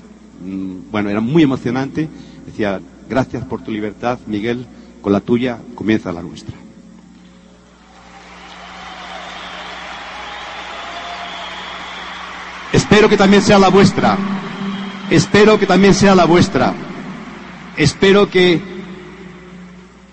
mm, 0.43 0.91
bueno, 0.91 1.09
era 1.09 1.19
muy 1.19 1.43
emocionante, 1.43 2.07
decía, 2.45 2.79
gracias 3.09 3.43
por 3.45 3.61
tu 3.61 3.71
libertad, 3.71 4.19
Miguel, 4.25 4.65
con 5.01 5.11
la 5.11 5.19
tuya 5.19 5.59
comienza 5.75 6.11
la 6.11 6.21
nuestra. 6.21 6.62
Espero 12.73 13.07
que 13.07 13.17
también 13.17 13.43
sea 13.43 13.59
la 13.59 13.69
vuestra. 13.69 14.17
Espero 15.11 15.59
que 15.59 15.67
también 15.67 15.93
sea 15.93 16.15
la 16.15 16.25
vuestra. 16.25 16.73
Espero 17.77 18.31
que 18.31 18.59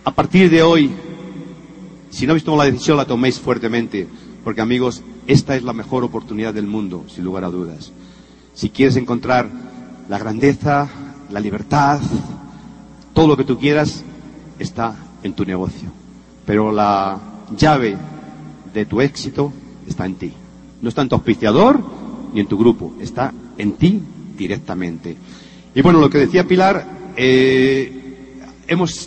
a 0.05 0.11
partir 0.11 0.51
de 0.51 0.63
hoy, 0.63 0.91
si 2.11 2.27
no 2.27 2.33
habéis 2.33 2.45
tomado 2.45 2.65
la 2.65 2.71
decisión, 2.71 2.99
la 2.99 3.07
toméis 3.07 3.41
fuertemente, 3.41 4.07
porque 4.45 4.61
amigos, 4.61 5.03
esta 5.27 5.57
es 5.57 5.63
la 5.63 5.73
mejor 5.73 6.05
oportunidad 6.05 6.53
del 6.53 6.67
mundo, 6.67 7.07
sin 7.09 7.25
lugar 7.25 7.45
a 7.45 7.49
dudas. 7.49 7.93
Si 8.53 8.69
quieres 8.69 8.97
encontrar 8.97 9.49
la 10.11 10.19
grandeza, 10.19 10.87
la 11.31 11.41
libertad, 11.41 11.99
todo 13.15 13.27
lo 13.27 13.39
que 13.39 13.45
tú 13.45 13.59
quieras, 13.59 14.05
está 14.59 14.97
en 15.23 15.33
tu 15.33 15.47
negocio. 15.47 15.91
Pero 16.45 16.73
la 16.73 17.19
llave 17.57 17.97
de 18.75 18.85
tu 18.85 19.01
éxito 19.01 19.51
está 19.89 20.05
en 20.05 20.17
ti. 20.17 20.35
No 20.83 20.91
está 20.91 21.01
en 21.01 21.09
tu 21.09 21.15
auspiciador 21.15 22.01
ni 22.33 22.41
en 22.41 22.47
tu 22.47 22.59
grupo, 22.59 22.95
está 23.01 23.33
en 23.59 23.73
ti 23.73 24.01
directamente. 24.37 25.17
Y 25.75 25.83
bueno, 25.83 26.01
lo 26.01 26.11
que 26.11 26.19
decía 26.19 26.47
Pilar, 26.47 27.13
eh, 27.17 28.01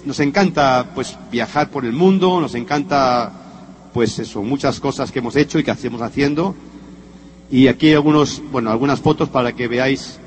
nos 0.06 0.20
encanta 0.20 0.92
pues 0.94 1.18
viajar 1.32 1.70
por 1.70 1.86
el 1.86 1.94
mundo, 1.94 2.40
nos 2.42 2.56
encanta 2.56 3.32
pues 3.94 4.18
eso, 4.20 4.42
muchas 4.42 4.80
cosas 4.80 5.12
que 5.12 5.20
hemos 5.20 5.36
hecho 5.36 5.60
y 5.60 5.64
que 5.64 5.72
hacemos 5.72 6.02
haciendo. 6.02 6.56
Y 7.52 7.68
aquí 7.68 7.94
algunos, 7.94 8.42
bueno, 8.52 8.72
algunas 8.72 9.00
fotos 9.00 9.30
para 9.30 9.54
que 9.54 9.68
veáis, 9.68 10.20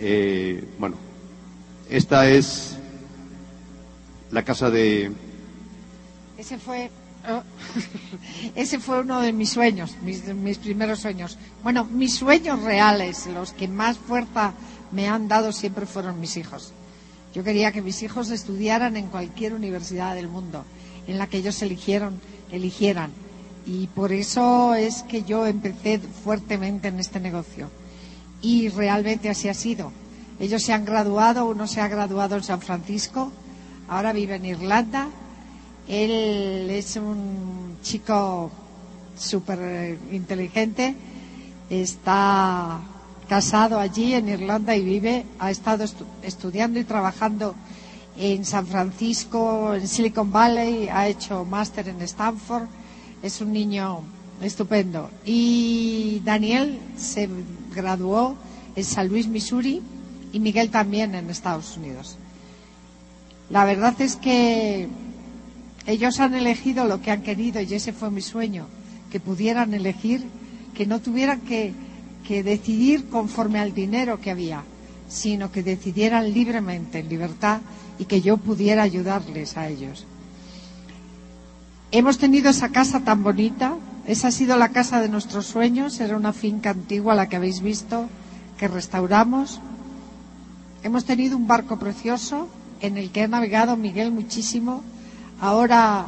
eh, 0.00 0.64
bueno, 0.78 0.96
esta 1.90 2.28
es 2.30 2.78
la 4.30 4.42
casa 4.42 4.70
de... 4.70 5.12
Ese 6.38 6.58
fue, 6.58 6.90
ese 8.54 8.78
fue 8.78 9.00
uno 9.00 9.20
de 9.20 9.32
mis 9.32 9.50
sueños, 9.50 9.96
mis, 10.02 10.24
mis 10.34 10.58
primeros 10.58 11.00
sueños. 11.00 11.38
Bueno, 11.62 11.84
mis 11.84 12.14
sueños 12.14 12.62
reales, 12.62 13.26
los 13.26 13.52
que 13.52 13.68
más 13.68 13.98
fuerza 13.98 14.52
me 14.92 15.08
han 15.08 15.28
dado 15.28 15.52
siempre 15.52 15.86
fueron 15.86 16.20
mis 16.20 16.36
hijos. 16.36 16.72
Yo 17.34 17.42
quería 17.42 17.72
que 17.72 17.82
mis 17.82 18.02
hijos 18.02 18.30
estudiaran 18.30 18.96
en 18.96 19.08
cualquier 19.08 19.54
universidad 19.54 20.14
del 20.14 20.28
mundo, 20.28 20.64
en 21.06 21.18
la 21.18 21.26
que 21.26 21.38
ellos 21.38 21.60
eligieron, 21.62 22.20
eligieran 22.50 23.10
y 23.66 23.86
por 23.88 24.12
eso 24.12 24.74
es 24.74 25.02
que 25.04 25.22
yo 25.22 25.46
empecé 25.46 25.98
fuertemente 25.98 26.88
en 26.88 27.00
este 27.00 27.18
negocio. 27.20 27.70
Y 28.42 28.68
realmente 28.68 29.30
así 29.30 29.48
ha 29.48 29.54
sido. 29.54 29.90
Ellos 30.38 30.62
se 30.62 30.72
han 30.72 30.84
graduado, 30.84 31.46
uno 31.46 31.66
se 31.66 31.80
ha 31.80 31.88
graduado 31.88 32.36
en 32.36 32.42
San 32.42 32.60
Francisco, 32.60 33.32
ahora 33.88 34.12
vive 34.12 34.34
en 34.34 34.44
Irlanda. 34.44 35.08
Él 35.88 36.70
es 36.70 36.96
un 36.96 37.78
chico 37.82 38.50
súper 39.16 39.98
inteligente, 40.12 40.94
está 41.70 42.80
casado 43.28 43.78
allí 43.78 44.14
en 44.14 44.28
Irlanda 44.28 44.76
y 44.76 44.84
vive, 44.84 45.24
ha 45.38 45.50
estado 45.50 45.84
estudiando 46.22 46.78
y 46.78 46.84
trabajando 46.84 47.54
en 48.16 48.44
San 48.44 48.66
Francisco, 48.66 49.74
en 49.74 49.86
Silicon 49.88 50.30
Valley, 50.30 50.88
ha 50.88 51.08
hecho 51.08 51.44
máster 51.44 51.88
en 51.88 52.00
Stanford 52.02 52.68
es 53.24 53.40
un 53.40 53.52
niño 53.54 54.02
estupendo. 54.42 55.10
Y 55.24 56.20
Daniel 56.24 56.78
se 56.96 57.26
graduó 57.74 58.36
en 58.76 58.84
San 58.84 59.08
Luis, 59.08 59.26
Missouri, 59.26 59.80
y 60.30 60.40
Miguel 60.40 60.70
también 60.70 61.14
en 61.14 61.30
Estados 61.30 61.76
Unidos. 61.78 62.18
La 63.48 63.64
verdad 63.64 63.98
es 64.00 64.16
que 64.16 64.88
ellos 65.86 66.20
han 66.20 66.34
elegido 66.34 66.86
lo 66.86 67.00
que 67.00 67.10
han 67.10 67.22
querido 67.22 67.60
y 67.60 67.74
ese 67.74 67.92
fue 67.92 68.10
mi 68.10 68.22
sueño, 68.22 68.66
que 69.10 69.20
pudieran 69.20 69.74
elegir, 69.74 70.24
que 70.74 70.86
no 70.86 71.00
tuvieran 71.00 71.40
que, 71.40 71.74
decidir 72.42 73.08
conforme 73.08 73.60
al 73.60 73.74
dinero 73.74 74.18
que 74.20 74.30
había, 74.30 74.62
sino 75.08 75.52
que 75.52 75.62
decidieran 75.62 76.32
libremente, 76.32 77.00
en 77.00 77.08
libertad, 77.08 77.60
y 77.98 78.06
que 78.06 78.22
yo 78.22 78.38
pudiera 78.38 78.82
ayudarles 78.82 79.56
a 79.56 79.68
ellos. 79.68 80.06
Hemos 81.92 82.18
tenido 82.18 82.50
esa 82.50 82.70
casa 82.70 83.00
tan 83.00 83.22
bonita. 83.22 83.76
Esa 84.06 84.28
ha 84.28 84.30
sido 84.32 84.56
la 84.56 84.70
casa 84.70 85.00
de 85.00 85.08
nuestros 85.08 85.46
sueños. 85.46 86.00
Era 86.00 86.16
una 86.16 86.32
finca 86.32 86.70
antigua, 86.70 87.14
la 87.14 87.28
que 87.28 87.36
habéis 87.36 87.60
visto, 87.60 88.08
que 88.58 88.66
restauramos. 88.66 89.60
Hemos 90.82 91.04
tenido 91.04 91.36
un 91.36 91.46
barco 91.46 91.78
precioso 91.78 92.48
en 92.80 92.96
el 92.96 93.10
que 93.12 93.22
ha 93.22 93.28
navegado 93.28 93.76
Miguel 93.76 94.10
muchísimo. 94.10 94.82
Ahora 95.40 96.06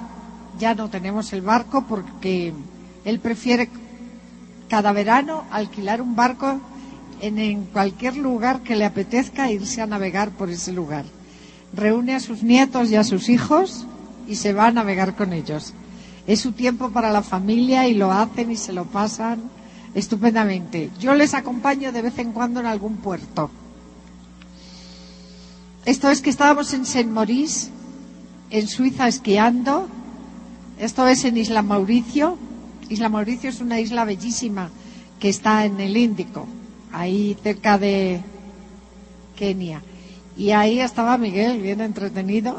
ya 0.58 0.74
no 0.74 0.88
tenemos 0.88 1.32
el 1.32 1.42
barco 1.42 1.84
porque 1.86 2.52
él 3.04 3.20
prefiere 3.20 3.68
cada 4.68 4.92
verano 4.92 5.44
alquilar 5.50 6.00
un 6.00 6.16
barco 6.16 6.60
en, 7.20 7.64
cualquier 7.66 8.16
lugar 8.16 8.62
que 8.62 8.76
le 8.76 8.84
apetezca 8.84 9.50
irse 9.50 9.80
a 9.80 9.86
navegar 9.86 10.30
por 10.30 10.50
ese 10.50 10.72
lugar. 10.72 11.04
Reúne 11.72 12.14
a 12.14 12.20
sus 12.20 12.42
nietos 12.42 12.90
y 12.90 12.96
a 12.96 13.04
sus 13.04 13.28
hijos 13.28 13.86
y 14.26 14.36
se 14.36 14.52
va 14.52 14.66
a 14.66 14.72
navegar 14.72 15.14
con 15.14 15.32
ellos. 15.32 15.72
Es 16.26 16.40
su 16.40 16.52
tiempo 16.52 16.90
para 16.90 17.12
la 17.12 17.22
familia 17.22 17.86
y 17.86 17.94
lo 17.94 18.12
hacen 18.12 18.50
y 18.50 18.56
se 18.56 18.72
lo 18.72 18.84
pasan 18.84 19.42
estupendamente. 19.94 20.90
Yo 20.98 21.14
les 21.14 21.34
acompaño 21.34 21.92
de 21.92 22.02
vez 22.02 22.18
en 22.18 22.32
cuando 22.32 22.60
en 22.60 22.66
algún 22.66 22.96
puerto. 22.96 23.50
Esto 25.84 26.10
es 26.10 26.20
que 26.20 26.30
estábamos 26.30 26.74
en 26.74 26.84
Saint 26.84 27.10
Maurice, 27.10 27.70
en 28.50 28.68
Suiza, 28.68 29.08
esquiando. 29.08 29.88
Esto 30.78 31.06
es 31.06 31.24
en 31.24 31.36
Isla 31.36 31.62
Mauricio. 31.62 32.38
Isla 32.88 33.08
Mauricio 33.08 33.50
es 33.50 33.60
una 33.60 33.80
isla 33.80 34.04
bellísima 34.04 34.70
que 35.18 35.28
está 35.28 35.64
en 35.64 35.80
el 35.80 35.96
Índico, 35.96 36.46
ahí 36.92 37.36
cerca 37.42 37.78
de 37.78 38.20
Kenia. 39.34 39.82
Y 40.36 40.50
ahí 40.50 40.80
estaba 40.80 41.16
Miguel, 41.18 41.60
bien 41.60 41.80
entretenido. 41.80 42.58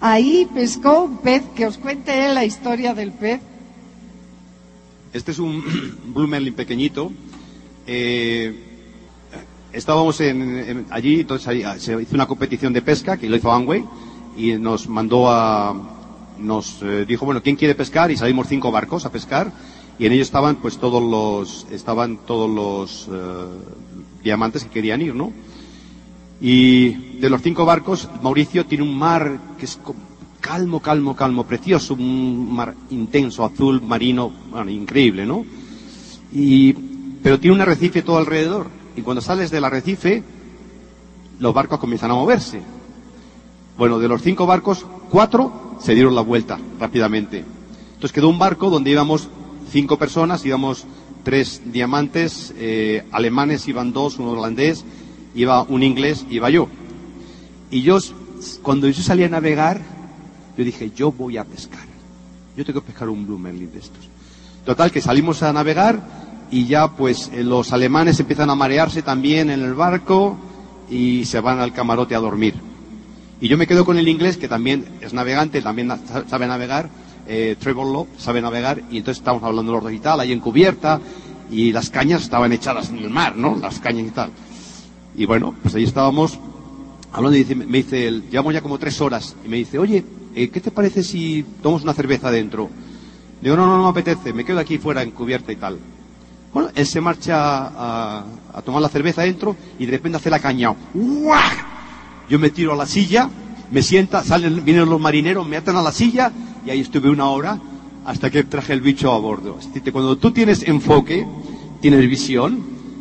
Ahí 0.00 0.48
pescó 0.54 1.02
un 1.02 1.18
pez, 1.18 1.42
que 1.54 1.66
os 1.66 1.76
cuente 1.76 2.24
él 2.24 2.34
la 2.34 2.46
historia 2.46 2.94
del 2.94 3.12
pez. 3.12 3.40
Este 5.12 5.32
es 5.32 5.38
un 5.38 5.62
Blue 6.14 6.26
Merlin 6.26 6.54
pequeñito. 6.54 7.12
Eh, 7.86 8.69
estábamos 9.72 10.20
en, 10.20 10.86
allí, 10.90 11.20
entonces 11.20 11.64
ah, 11.64 11.78
se 11.78 12.00
hizo 12.00 12.14
una 12.14 12.26
competición 12.26 12.72
de 12.72 12.82
pesca 12.82 13.16
que 13.16 13.28
lo 13.28 13.36
hizo 13.36 13.52
Amway 13.52 13.84
y 14.36 14.52
nos 14.52 14.88
mandó 14.88 15.30
a, 15.30 15.74
nos 16.38 16.82
eh, 16.82 17.04
dijo, 17.06 17.24
bueno, 17.24 17.42
¿quién 17.42 17.56
quiere 17.56 17.74
pescar? 17.74 18.10
Y 18.10 18.16
salimos 18.16 18.48
cinco 18.48 18.70
barcos 18.70 19.04
a 19.06 19.12
pescar 19.12 19.52
y 19.98 20.06
en 20.06 20.12
ellos 20.12 20.28
estaban 20.28 20.56
pues 20.56 20.78
todos 20.78 21.02
los, 21.02 21.66
estaban 21.70 22.18
todos 22.26 22.48
los 22.48 23.08
eh, 23.12 24.22
diamantes 24.22 24.64
que 24.64 24.70
querían 24.70 25.02
ir, 25.02 25.14
¿no? 25.14 25.32
Y 26.40 27.18
de 27.18 27.28
los 27.28 27.42
cinco 27.42 27.66
barcos, 27.66 28.08
Mauricio 28.22 28.64
tiene 28.64 28.84
un 28.84 28.96
mar 28.96 29.38
que 29.58 29.66
es 29.66 29.78
calmo, 30.40 30.80
calmo, 30.80 31.14
calmo, 31.14 31.44
precioso, 31.44 31.94
un 31.94 32.54
mar 32.54 32.74
intenso, 32.90 33.44
azul, 33.44 33.82
marino, 33.82 34.32
bueno, 34.50 34.70
increíble, 34.70 35.26
¿no? 35.26 35.44
Y, 36.32 36.72
pero 37.22 37.38
tiene 37.38 37.56
un 37.56 37.60
arrecife 37.60 38.00
todo 38.00 38.16
alrededor. 38.16 38.79
Y 39.00 39.02
cuando 39.02 39.22
sales 39.22 39.50
del 39.50 39.64
arrecife, 39.64 40.22
los 41.38 41.54
barcos 41.54 41.78
comienzan 41.78 42.10
a 42.10 42.14
moverse. 42.14 42.60
Bueno, 43.78 43.98
de 43.98 44.08
los 44.08 44.20
cinco 44.20 44.44
barcos, 44.44 44.84
cuatro 45.08 45.78
se 45.80 45.94
dieron 45.94 46.14
la 46.14 46.20
vuelta 46.20 46.58
rápidamente. 46.78 47.42
Entonces 47.94 48.12
quedó 48.12 48.28
un 48.28 48.38
barco 48.38 48.68
donde 48.68 48.90
íbamos 48.90 49.30
cinco 49.70 49.98
personas, 49.98 50.44
íbamos 50.44 50.84
tres 51.24 51.62
diamantes, 51.64 52.52
eh, 52.58 53.06
alemanes 53.10 53.66
iban 53.68 53.94
dos, 53.94 54.18
un 54.18 54.28
holandés, 54.28 54.84
iba 55.34 55.62
un 55.62 55.82
inglés, 55.82 56.26
iba 56.28 56.50
yo. 56.50 56.68
Y 57.70 57.80
yo, 57.80 57.96
cuando 58.60 58.86
yo 58.86 59.02
salí 59.02 59.24
a 59.24 59.30
navegar, 59.30 59.80
yo 60.58 60.62
dije, 60.62 60.90
yo 60.94 61.10
voy 61.10 61.38
a 61.38 61.44
pescar. 61.44 61.86
Yo 62.54 62.66
tengo 62.66 62.82
que 62.82 62.88
pescar 62.88 63.08
un 63.08 63.26
Blue 63.26 63.38
Merlin 63.38 63.72
de 63.72 63.78
estos. 63.78 64.10
Total, 64.66 64.92
que 64.92 65.00
salimos 65.00 65.42
a 65.42 65.54
navegar 65.54 66.02
y 66.50 66.66
ya 66.66 66.88
pues 66.90 67.30
eh, 67.32 67.44
los 67.44 67.72
alemanes 67.72 68.18
empiezan 68.20 68.50
a 68.50 68.54
marearse 68.54 69.02
también 69.02 69.50
en 69.50 69.62
el 69.62 69.74
barco 69.74 70.36
y 70.90 71.24
se 71.24 71.40
van 71.40 71.60
al 71.60 71.72
camarote 71.72 72.14
a 72.14 72.18
dormir. 72.20 72.54
Y 73.40 73.48
yo 73.48 73.56
me 73.56 73.66
quedo 73.66 73.84
con 73.84 73.96
el 73.96 74.08
inglés, 74.08 74.36
que 74.36 74.48
también 74.48 74.84
es 75.00 75.14
navegante, 75.14 75.62
también 75.62 75.90
sabe 76.28 76.46
navegar, 76.46 76.90
eh, 77.26 77.56
Trevor 77.58 77.86
Lowe 77.86 78.08
sabe 78.18 78.42
navegar, 78.42 78.82
y 78.90 78.98
entonces 78.98 79.18
estamos 79.18 79.42
hablando 79.42 79.72
de 79.72 79.80
los 79.80 79.92
y 79.92 79.98
tal, 79.98 80.20
ahí 80.20 80.32
en 80.32 80.40
cubierta, 80.40 81.00
y 81.50 81.72
las 81.72 81.88
cañas 81.88 82.22
estaban 82.22 82.52
echadas 82.52 82.90
en 82.90 82.98
el 82.98 83.08
mar, 83.08 83.36
¿no? 83.36 83.56
Las 83.56 83.78
cañas 83.78 84.06
y 84.08 84.10
tal. 84.10 84.30
Y 85.16 85.24
bueno, 85.24 85.54
pues 85.62 85.74
ahí 85.74 85.84
estábamos 85.84 86.38
hablando 87.12 87.38
y 87.38 87.54
me 87.54 87.78
dice, 87.78 88.10
llevamos 88.30 88.52
ya 88.52 88.60
como 88.60 88.78
tres 88.78 89.00
horas, 89.00 89.36
y 89.44 89.48
me 89.48 89.56
dice, 89.56 89.78
oye, 89.78 90.04
eh, 90.34 90.50
¿qué 90.50 90.60
te 90.60 90.70
parece 90.70 91.02
si 91.02 91.44
tomamos 91.62 91.82
una 91.82 91.94
cerveza 91.94 92.28
adentro? 92.28 92.68
Digo, 93.40 93.56
no, 93.56 93.64
no, 93.64 93.78
no 93.78 93.84
me 93.84 93.88
apetece, 93.88 94.34
me 94.34 94.44
quedo 94.44 94.58
aquí 94.58 94.76
fuera 94.76 95.02
en 95.02 95.12
cubierta 95.12 95.50
y 95.50 95.56
tal. 95.56 95.78
Bueno, 96.52 96.70
él 96.74 96.86
se 96.86 97.00
marcha 97.00 97.36
a, 97.36 98.24
tomar 98.64 98.82
la 98.82 98.88
cerveza 98.88 99.22
adentro 99.22 99.56
y 99.78 99.86
de 99.86 99.92
repente 99.92 100.18
hace 100.18 100.30
la 100.30 100.40
caña. 100.40 100.74
Yo 102.28 102.38
me 102.38 102.50
tiro 102.50 102.72
a 102.72 102.76
la 102.76 102.86
silla, 102.86 103.28
me 103.70 103.82
sienta, 103.82 104.24
salen, 104.24 104.64
vienen 104.64 104.88
los 104.88 105.00
marineros, 105.00 105.46
me 105.46 105.56
atan 105.56 105.76
a 105.76 105.82
la 105.82 105.92
silla 105.92 106.32
y 106.66 106.70
ahí 106.70 106.80
estuve 106.80 107.08
una 107.08 107.26
hora 107.26 107.58
hasta 108.04 108.30
que 108.30 108.44
traje 108.44 108.72
el 108.72 108.80
bicho 108.80 109.12
a 109.12 109.18
bordo. 109.18 109.58
Cuando 109.92 110.16
tú 110.16 110.32
tienes 110.32 110.66
enfoque, 110.66 111.26
tienes 111.80 112.00
visión, 112.08 112.60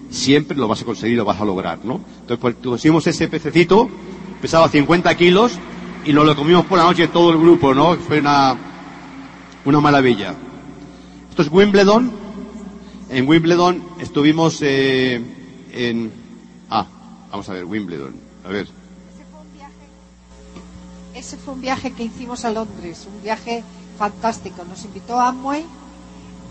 siempre 0.10 0.58
lo 0.58 0.68
vas 0.68 0.82
a 0.82 0.86
conseguir, 0.86 1.18
lo 1.18 1.26
vas 1.26 1.42
a 1.42 1.46
lograr, 1.46 1.80
¿no? 1.84 2.02
Entonces, 2.22 2.38
pues, 2.40 2.56
pusimos 2.56 3.06
ese 3.08 3.28
pececito, 3.28 3.90
pesaba 4.42 4.70
50 4.70 5.16
kilos, 5.16 5.54
y 6.06 6.14
nos 6.14 6.26
lo 6.26 6.36
comimos 6.36 6.66
por 6.66 6.78
la 6.78 6.86
noche 6.86 7.08
todo 7.08 7.32
el 7.32 7.38
grupo, 7.38 7.74
¿no? 7.74 7.96
Fue 7.96 8.20
una, 8.20 8.56
una 9.66 9.80
maravilla. 9.80 10.34
Esto 11.30 11.42
es 11.42 11.52
Wimbledon. 11.52 12.29
En 13.10 13.28
Wimbledon 13.28 13.84
estuvimos 14.00 14.60
eh, 14.62 15.20
en... 15.72 16.12
Ah, 16.70 16.86
vamos 17.32 17.50
a 17.50 17.54
ver, 17.54 17.66
Wimbledon. 17.66 18.14
A 18.46 18.50
ver. 18.50 18.68
Ese 18.68 19.26
fue, 19.32 19.42
un 19.42 19.52
viaje, 19.52 19.74
ese 21.16 21.38
fue 21.38 21.54
un 21.56 21.62
viaje 21.62 21.92
que 21.92 22.04
hicimos 22.04 22.46
a 22.46 22.52
Londres, 22.52 23.08
un 23.12 23.22
viaje 23.24 23.64
fantástico. 23.98 24.64
Nos 24.64 24.86
invitó 24.86 25.20
Amway 25.20 25.66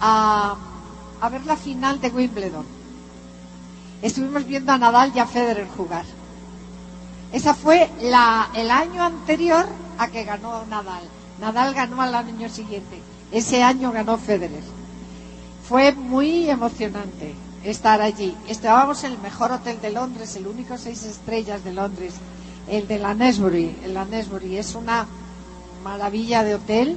a, 0.01 0.57
ver 1.31 1.47
la 1.47 1.57
final 1.57 2.01
de 2.01 2.09
Wimbledon 2.09 2.79
estuvimos 4.03 4.47
viendo 4.47 4.71
a 4.71 4.79
Nadal 4.79 5.13
y 5.15 5.19
a 5.19 5.27
Federer 5.27 5.67
jugar. 5.77 6.05
Esa 7.33 7.55
fue 7.55 7.91
la, 8.01 8.49
el 8.55 8.71
año 8.71 9.03
anterior 9.03 9.67
a 9.99 10.09
que 10.09 10.25
ganó 10.25 10.65
Nadal. 10.67 11.03
Nadal 11.41 11.75
ganó 11.75 12.01
al 12.01 12.15
año 12.15 12.49
siguiente. 12.49 13.01
Ese 13.33 13.63
año 13.63 13.93
ganó 13.93 14.17
Federer. 14.17 14.78
Fue 15.69 15.93
muy 15.93 16.49
emocionante 16.49 17.35
estar 17.63 18.01
allí. 18.01 18.35
Estábamos 18.49 19.05
en 19.05 19.13
el 19.13 19.19
mejor 19.19 19.53
hotel 19.53 19.79
de 19.83 19.91
Londres, 19.91 20.35
el 20.35 20.47
único 20.47 20.79
seis 20.79 21.05
estrellas 21.05 21.63
de 21.63 21.75
Londres, 21.75 22.15
el 22.69 22.89
de 22.89 22.99
la 22.99 23.13
Nesbury. 23.13 23.77
El 23.85 23.93
la 23.93 24.07
es 24.11 24.75
una 24.75 25.07
maravilla 25.85 26.43
de 26.43 26.55
hotel. 26.55 26.97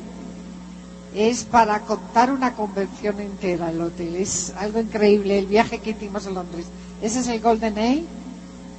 Es 1.14 1.44
para 1.44 1.82
contar 1.82 2.32
una 2.32 2.54
convención 2.54 3.20
entera 3.20 3.72
el 3.72 3.82
hotel. 3.82 4.16
Es 4.16 4.54
algo 4.58 4.80
increíble 4.80 5.38
el 5.38 5.48
viaje 5.48 5.80
que 5.80 5.90
hicimos 5.90 6.26
a 6.28 6.30
Londres. 6.30 6.68
Ese 7.02 7.20
es 7.20 7.28
el 7.28 7.42
Golden 7.42 7.78
Age. 7.78 8.06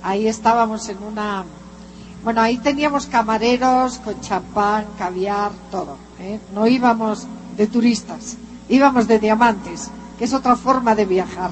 Ahí 0.02 0.26
estábamos 0.26 0.88
en 0.88 1.02
una. 1.02 1.44
Bueno, 2.24 2.40
ahí 2.40 2.56
teníamos 2.56 3.04
camareros 3.04 3.98
con 3.98 4.18
champán, 4.22 4.86
caviar, 4.96 5.52
todo. 5.70 5.98
¿eh? 6.18 6.40
No 6.54 6.66
íbamos 6.66 7.26
de 7.58 7.66
turistas, 7.66 8.38
íbamos 8.72 9.06
de 9.06 9.18
diamantes, 9.18 9.90
que 10.18 10.24
es 10.24 10.32
otra 10.32 10.56
forma 10.56 10.94
de 10.94 11.04
viajar. 11.04 11.50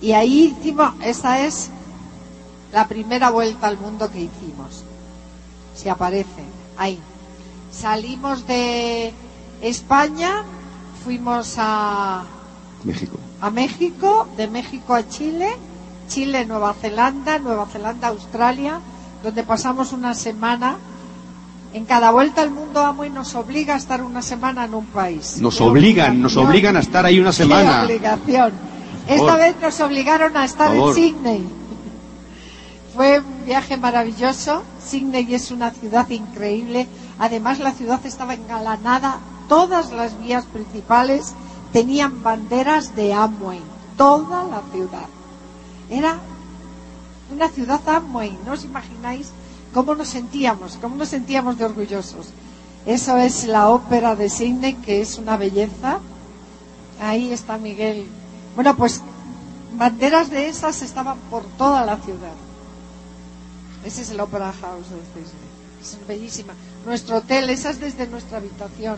Y 0.00 0.12
ahí 0.12 0.56
hicimos, 0.58 0.94
esa 1.02 1.40
es 1.40 1.70
la 2.72 2.88
primera 2.88 3.28
vuelta 3.30 3.66
al 3.66 3.76
mundo 3.76 4.10
que 4.10 4.20
hicimos. 4.20 4.82
Se 5.74 5.90
aparece, 5.90 6.44
ahí. 6.78 6.98
Salimos 7.70 8.46
de 8.46 9.12
España, 9.60 10.42
fuimos 11.04 11.56
a 11.58 12.24
México. 12.82 13.18
A 13.42 13.50
México, 13.50 14.26
de 14.38 14.48
México 14.48 14.94
a 14.94 15.06
Chile, 15.06 15.50
Chile, 16.08 16.46
Nueva 16.46 16.72
Zelanda, 16.72 17.38
Nueva 17.38 17.66
Zelanda, 17.66 18.08
Australia, 18.08 18.80
donde 19.22 19.42
pasamos 19.42 19.92
una 19.92 20.14
semana. 20.14 20.78
En 21.72 21.84
cada 21.84 22.10
vuelta 22.10 22.42
al 22.42 22.50
mundo 22.50 22.80
amo 22.80 23.04
y 23.04 23.10
nos 23.10 23.34
obliga 23.36 23.74
a 23.74 23.76
estar 23.76 24.02
una 24.02 24.22
semana 24.22 24.64
en 24.64 24.74
un 24.74 24.86
país. 24.86 25.38
Nos 25.40 25.58
Qué 25.58 25.62
obligan, 25.62 26.20
nos 26.20 26.36
obligan 26.36 26.76
a 26.76 26.80
estar 26.80 27.06
ahí 27.06 27.20
una 27.20 27.30
Qué 27.30 27.36
semana. 27.36 27.84
obligación. 27.84 28.52
Esta 29.06 29.36
vez 29.36 29.56
nos 29.60 29.80
obligaron 29.80 30.36
a 30.36 30.44
estar 30.44 30.74
en. 30.74 30.94
Sydney. 30.94 31.48
Fue 32.96 33.20
un 33.20 33.44
viaje 33.46 33.76
maravilloso. 33.76 34.64
Sydney 34.84 35.32
es 35.32 35.52
una 35.52 35.70
ciudad 35.70 36.08
increíble. 36.10 36.88
Además, 37.20 37.60
la 37.60 37.70
ciudad 37.70 38.04
estaba 38.04 38.34
engalanada. 38.34 39.18
Todas 39.48 39.92
las 39.92 40.20
vías 40.20 40.46
principales 40.46 41.34
tenían 41.72 42.22
banderas 42.22 42.96
de 42.96 43.12
Amway. 43.14 43.60
Toda 43.96 44.42
la 44.44 44.62
ciudad. 44.72 45.06
Era 45.88 46.18
una 47.32 47.48
ciudad 47.48 47.80
Amway. 47.88 48.36
No 48.44 48.52
os 48.52 48.64
imagináis 48.64 49.30
cómo 49.74 49.94
nos 49.94 50.08
sentíamos, 50.08 50.78
cómo 50.80 50.96
nos 50.96 51.08
sentíamos 51.08 51.58
de 51.58 51.64
orgullosos. 51.64 52.28
Eso 52.86 53.16
es 53.18 53.46
la 53.46 53.68
ópera 53.68 54.16
de 54.16 54.30
Sydney, 54.30 54.74
que 54.74 55.00
es 55.00 55.18
una 55.18 55.36
belleza. 55.36 55.98
Ahí 57.00 57.32
está 57.32 57.58
Miguel. 57.58 58.06
Bueno, 58.54 58.76
pues 58.76 59.02
banderas 59.76 60.30
de 60.30 60.48
esas 60.48 60.82
estaban 60.82 61.18
por 61.30 61.44
toda 61.58 61.84
la 61.84 61.96
ciudad. 61.98 62.32
Ese 63.84 64.02
es 64.02 64.10
el 64.10 64.20
Opera 64.20 64.52
House 64.60 64.90
de 64.90 65.20
Disney. 65.20 65.50
Es 65.80 65.98
bellísima. 66.06 66.52
Nuestro 66.84 67.18
hotel, 67.18 67.48
esa 67.50 67.70
es 67.70 67.80
desde 67.80 68.06
nuestra 68.06 68.38
habitación. 68.38 68.96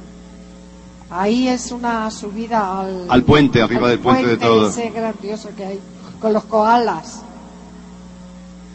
Ahí 1.10 1.46
es 1.48 1.70
una 1.70 2.10
subida 2.10 2.80
al, 2.80 3.06
Al 3.08 3.22
puente, 3.22 3.62
arriba 3.62 3.88
del 3.88 3.98
puente 4.00 4.26
de 4.26 4.36
todo. 4.36 4.70
Ese 4.70 4.90
grandioso 4.90 5.50
que 5.56 5.64
hay, 5.64 5.80
con 6.20 6.32
los 6.32 6.44
koalas. 6.44 7.20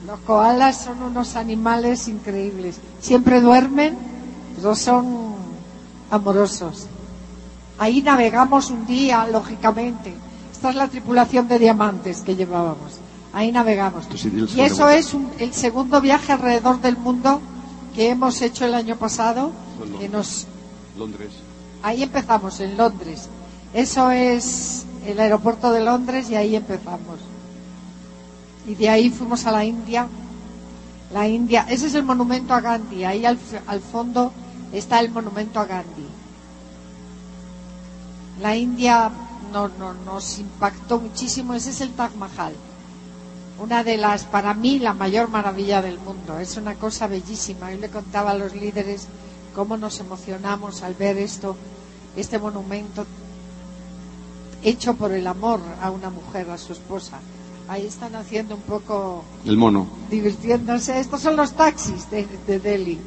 Los 0.07 0.19
koalas 0.21 0.83
son 0.85 1.03
unos 1.03 1.35
animales 1.35 2.07
increíbles. 2.07 2.77
Siempre 3.01 3.41
duermen, 3.41 3.97
pero 4.55 4.73
son 4.75 5.35
amorosos. 6.09 6.87
Ahí 7.77 8.01
navegamos 8.01 8.69
un 8.71 8.85
día, 8.85 9.27
lógicamente. 9.27 10.13
Esta 10.51 10.69
es 10.69 10.75
la 10.75 10.87
tripulación 10.87 11.47
de 11.47 11.59
diamantes 11.59 12.21
que 12.21 12.35
llevábamos. 12.35 12.93
Ahí 13.33 13.51
navegamos. 13.51 14.07
Y 14.55 14.61
eso 14.61 14.89
es 14.89 15.13
un- 15.13 15.29
el 15.37 15.53
segundo 15.53 15.99
viaje 16.01 16.31
alrededor 16.31 16.79
del 16.81 16.97
mundo 16.97 17.41
que 17.93 18.09
hemos 18.09 18.41
hecho 18.41 18.65
el 18.65 18.73
año 18.73 18.95
pasado. 18.95 19.51
Solo. 19.77 19.99
Que 19.99 20.09
nos, 20.09 20.47
Londres. 20.97 21.29
ahí 21.83 22.01
empezamos, 22.03 22.59
en 22.61 22.77
Londres. 22.77 23.27
Eso 23.73 24.09
es 24.09 24.85
el 25.05 25.19
aeropuerto 25.19 25.71
de 25.71 25.83
Londres 25.83 26.29
y 26.31 26.35
ahí 26.35 26.55
empezamos. 26.55 27.19
Y 28.67 28.75
de 28.75 28.89
ahí 28.89 29.09
fuimos 29.09 29.45
a 29.45 29.51
la 29.51 29.63
India. 29.65 30.07
La 31.13 31.27
India, 31.27 31.65
ese 31.69 31.87
es 31.87 31.95
el 31.95 32.03
monumento 32.03 32.53
a 32.53 32.59
Gandhi. 32.61 33.05
Ahí 33.05 33.25
al, 33.25 33.37
fondo 33.79 34.33
está 34.73 34.99
el 34.99 35.09
monumento 35.09 35.59
a 35.59 35.65
Gandhi. 35.65 36.05
La 38.41 38.55
India 38.55 39.09
no- 39.53 39.69
nos 40.05 40.37
impactó 40.39 40.99
muchísimo. 40.99 41.53
Ese 41.53 41.69
es 41.69 41.81
el 41.81 41.91
Taj 41.93 42.13
Mahal. 42.15 42.53
Una 43.59 43.83
de 43.83 43.97
las, 43.97 44.25
para 44.25 44.53
mí, 44.53 44.79
la 44.79 44.93
mayor 44.93 45.29
maravilla 45.29 45.81
del 45.81 45.97
mundo. 45.99 46.37
Es 46.37 46.57
una 46.57 46.75
cosa 46.75 47.07
bellísima. 47.07 47.71
Yo 47.71 47.77
le 47.79 47.89
contaba 47.89 48.31
a 48.31 48.35
los 48.35 48.53
líderes 48.53 49.07
cómo 49.55 49.77
nos 49.77 49.99
emocionamos 49.99 50.83
al 50.83 50.93
ver 50.93 51.17
esto, 51.17 51.55
este 52.15 52.37
monumento 52.37 53.05
hecho 54.63 54.93
por 54.95 55.11
el 55.13 55.25
amor 55.25 55.61
a 55.81 55.89
una 55.89 56.09
mujer, 56.09 56.49
a 56.51 56.57
su 56.57 56.73
esposa. 56.73 57.19
Ahí 57.67 57.85
están 57.85 58.15
haciendo 58.15 58.55
un 58.55 58.61
poco 58.61 59.23
El 59.45 59.57
mono. 59.57 59.87
divirtiéndose. 60.09 60.99
Estos 60.99 61.21
son 61.21 61.35
los 61.35 61.51
taxis 61.53 62.09
de, 62.09 62.25
de 62.47 62.59
Delhi. 62.59 62.97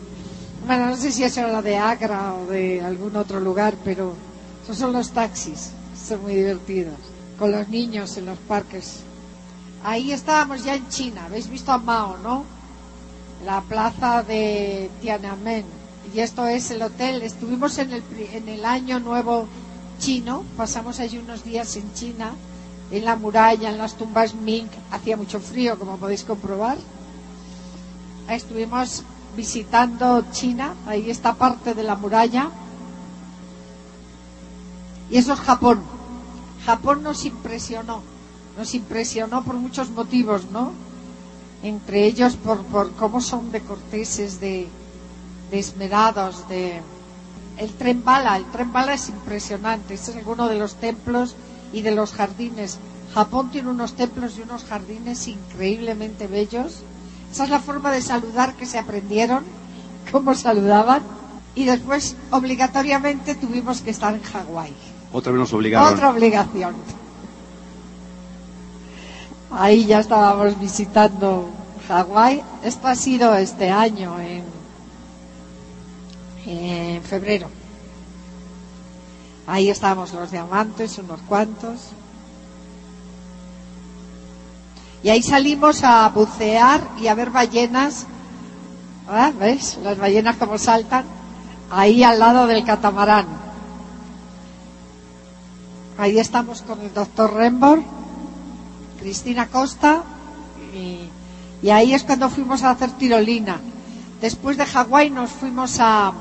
Bueno, 0.66 0.86
no 0.86 0.96
sé 0.96 1.10
si 1.12 1.24
eso 1.24 1.40
era 1.40 1.62
de 1.62 1.78
Agra 1.78 2.34
o 2.34 2.46
de 2.50 2.82
algún 2.82 3.16
otro 3.16 3.40
lugar, 3.40 3.74
pero 3.84 4.14
esos 4.62 4.76
son 4.76 4.92
los 4.92 5.10
taxis. 5.12 5.70
Son 6.08 6.20
muy 6.22 6.34
divertidos. 6.34 6.94
Con 7.38 7.52
los 7.52 7.68
niños 7.68 8.16
en 8.18 8.26
los 8.26 8.38
parques. 8.38 9.00
Ahí 9.82 10.12
estábamos 10.12 10.62
ya 10.62 10.74
en 10.74 10.86
China. 10.90 11.24
Habéis 11.24 11.48
visto 11.48 11.72
a 11.72 11.78
Mao, 11.78 12.18
¿no? 12.18 12.44
La 13.46 13.62
plaza 13.62 14.22
de 14.22 14.90
Tiananmen. 15.00 15.64
Y 16.14 16.20
esto 16.20 16.46
es 16.46 16.70
el 16.70 16.82
hotel. 16.82 17.22
Estuvimos 17.22 17.78
en 17.78 17.92
el, 17.92 18.02
en 18.32 18.46
el 18.50 18.66
año 18.66 19.00
nuevo 19.00 19.46
chino. 19.98 20.44
Pasamos 20.58 21.00
allí 21.00 21.16
unos 21.16 21.44
días 21.44 21.74
en 21.76 21.94
China. 21.94 22.32
En 22.90 23.04
la 23.04 23.16
muralla, 23.16 23.70
en 23.70 23.78
las 23.78 23.94
tumbas 23.94 24.34
Ming. 24.34 24.68
Hacía 24.90 25.16
mucho 25.16 25.40
frío, 25.40 25.78
como 25.78 25.96
podéis 25.96 26.24
comprobar. 26.24 26.76
Estuvimos 28.28 29.04
visitando 29.36 30.24
China. 30.32 30.74
Ahí 30.86 31.08
está 31.10 31.34
parte 31.34 31.74
de 31.74 31.84
la 31.84 31.94
muralla. 31.94 32.50
Y 35.10 35.18
eso 35.18 35.34
es 35.34 35.40
Japón. 35.40 35.82
Japón 36.66 37.02
nos 37.02 37.24
impresionó. 37.24 38.02
Nos 38.56 38.74
impresionó 38.74 39.42
por 39.44 39.54
muchos 39.54 39.90
motivos, 39.90 40.50
¿no? 40.50 40.72
Entre 41.62 42.06
ellos 42.06 42.36
por, 42.36 42.62
por 42.64 42.92
cómo 42.92 43.20
son 43.20 43.52
de 43.52 43.60
corteses, 43.60 44.40
de, 44.40 44.68
de 45.50 45.58
esmerados, 45.58 46.48
de... 46.48 46.80
El 47.56 47.72
tren 47.74 48.02
bala, 48.02 48.36
el 48.36 48.46
tren 48.46 48.72
bala 48.72 48.94
es 48.94 49.08
impresionante. 49.08 49.94
Este 49.94 50.12
es 50.12 50.16
alguno 50.16 50.48
de 50.48 50.58
los 50.58 50.76
templos 50.76 51.36
y 51.72 51.82
de 51.82 51.92
los 51.92 52.12
jardines. 52.12 52.78
Japón 53.14 53.50
tiene 53.50 53.70
unos 53.70 53.94
templos 53.94 54.38
y 54.38 54.42
unos 54.42 54.64
jardines 54.64 55.26
increíblemente 55.28 56.26
bellos. 56.26 56.82
Esa 57.30 57.44
es 57.44 57.50
la 57.50 57.60
forma 57.60 57.90
de 57.92 58.02
saludar 58.02 58.54
que 58.54 58.66
se 58.66 58.78
aprendieron, 58.78 59.44
cómo 60.12 60.34
saludaban. 60.34 61.02
Y 61.54 61.64
después, 61.64 62.16
obligatoriamente, 62.30 63.34
tuvimos 63.34 63.80
que 63.80 63.90
estar 63.90 64.14
en 64.14 64.22
Hawái. 64.22 64.72
Otra 65.12 65.32
vez 65.32 65.40
nos 65.40 65.52
obligaron. 65.52 65.92
Otra 65.92 66.10
obligación. 66.10 66.74
Ahí 69.50 69.84
ya 69.84 69.98
estábamos 69.98 70.58
visitando 70.60 71.50
Hawái. 71.88 72.42
Esto 72.62 72.86
ha 72.86 72.94
sido 72.94 73.34
este 73.34 73.68
año, 73.68 74.20
en, 74.20 74.44
en 76.46 77.02
febrero. 77.02 77.48
Ahí 79.50 79.68
estábamos 79.68 80.12
los 80.12 80.30
diamantes, 80.30 80.96
unos 80.98 81.20
cuantos. 81.22 81.88
Y 85.02 85.08
ahí 85.08 85.24
salimos 85.24 85.82
a 85.82 86.08
bucear 86.10 86.80
y 87.00 87.08
a 87.08 87.14
ver 87.14 87.30
ballenas. 87.30 88.06
¿Ah? 89.08 89.32
¿Ves? 89.36 89.76
Las 89.82 89.98
ballenas 89.98 90.36
como 90.36 90.56
saltan. 90.56 91.04
Ahí 91.68 92.04
al 92.04 92.20
lado 92.20 92.46
del 92.46 92.64
catamarán. 92.64 93.26
Ahí 95.98 96.20
estamos 96.20 96.62
con 96.62 96.80
el 96.82 96.94
doctor 96.94 97.34
Rembor, 97.34 97.82
Cristina 99.00 99.48
Costa, 99.48 100.04
y, 100.72 101.10
y 101.60 101.70
ahí 101.70 101.92
es 101.92 102.04
cuando 102.04 102.30
fuimos 102.30 102.62
a 102.62 102.70
hacer 102.70 102.92
tirolina. 102.92 103.60
Después 104.20 104.56
de 104.56 104.64
Hawái 104.64 105.10
nos 105.10 105.30
fuimos 105.30 105.78
a, 105.80 106.12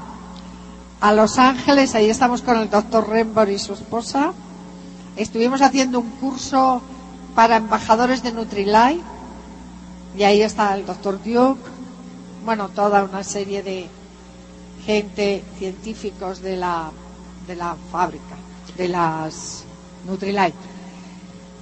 a 1.01 1.13
Los 1.13 1.37
Ángeles, 1.37 1.95
ahí 1.95 2.09
estamos 2.09 2.41
con 2.41 2.57
el 2.57 2.69
doctor 2.69 3.07
Rembor 3.07 3.49
y 3.49 3.57
su 3.57 3.73
esposa. 3.73 4.33
Estuvimos 5.15 5.61
haciendo 5.61 5.99
un 5.99 6.09
curso 6.11 6.81
para 7.35 7.57
embajadores 7.57 8.21
de 8.21 8.33
Nutrilite, 8.33 9.01
y 10.17 10.23
ahí 10.23 10.41
está 10.41 10.75
el 10.75 10.85
doctor 10.85 11.19
Duke, 11.23 11.61
bueno, 12.43 12.69
toda 12.69 13.03
una 13.03 13.23
serie 13.23 13.63
de, 13.63 13.89
gente, 14.85 15.43
científicos 15.57 16.41
de 16.41 16.57
la, 16.57 16.91
de 17.47 17.55
la 17.55 17.75
fábrica, 17.91 18.35
de 18.75 18.87
las 18.87 19.63
Nutrilite. 20.05 20.53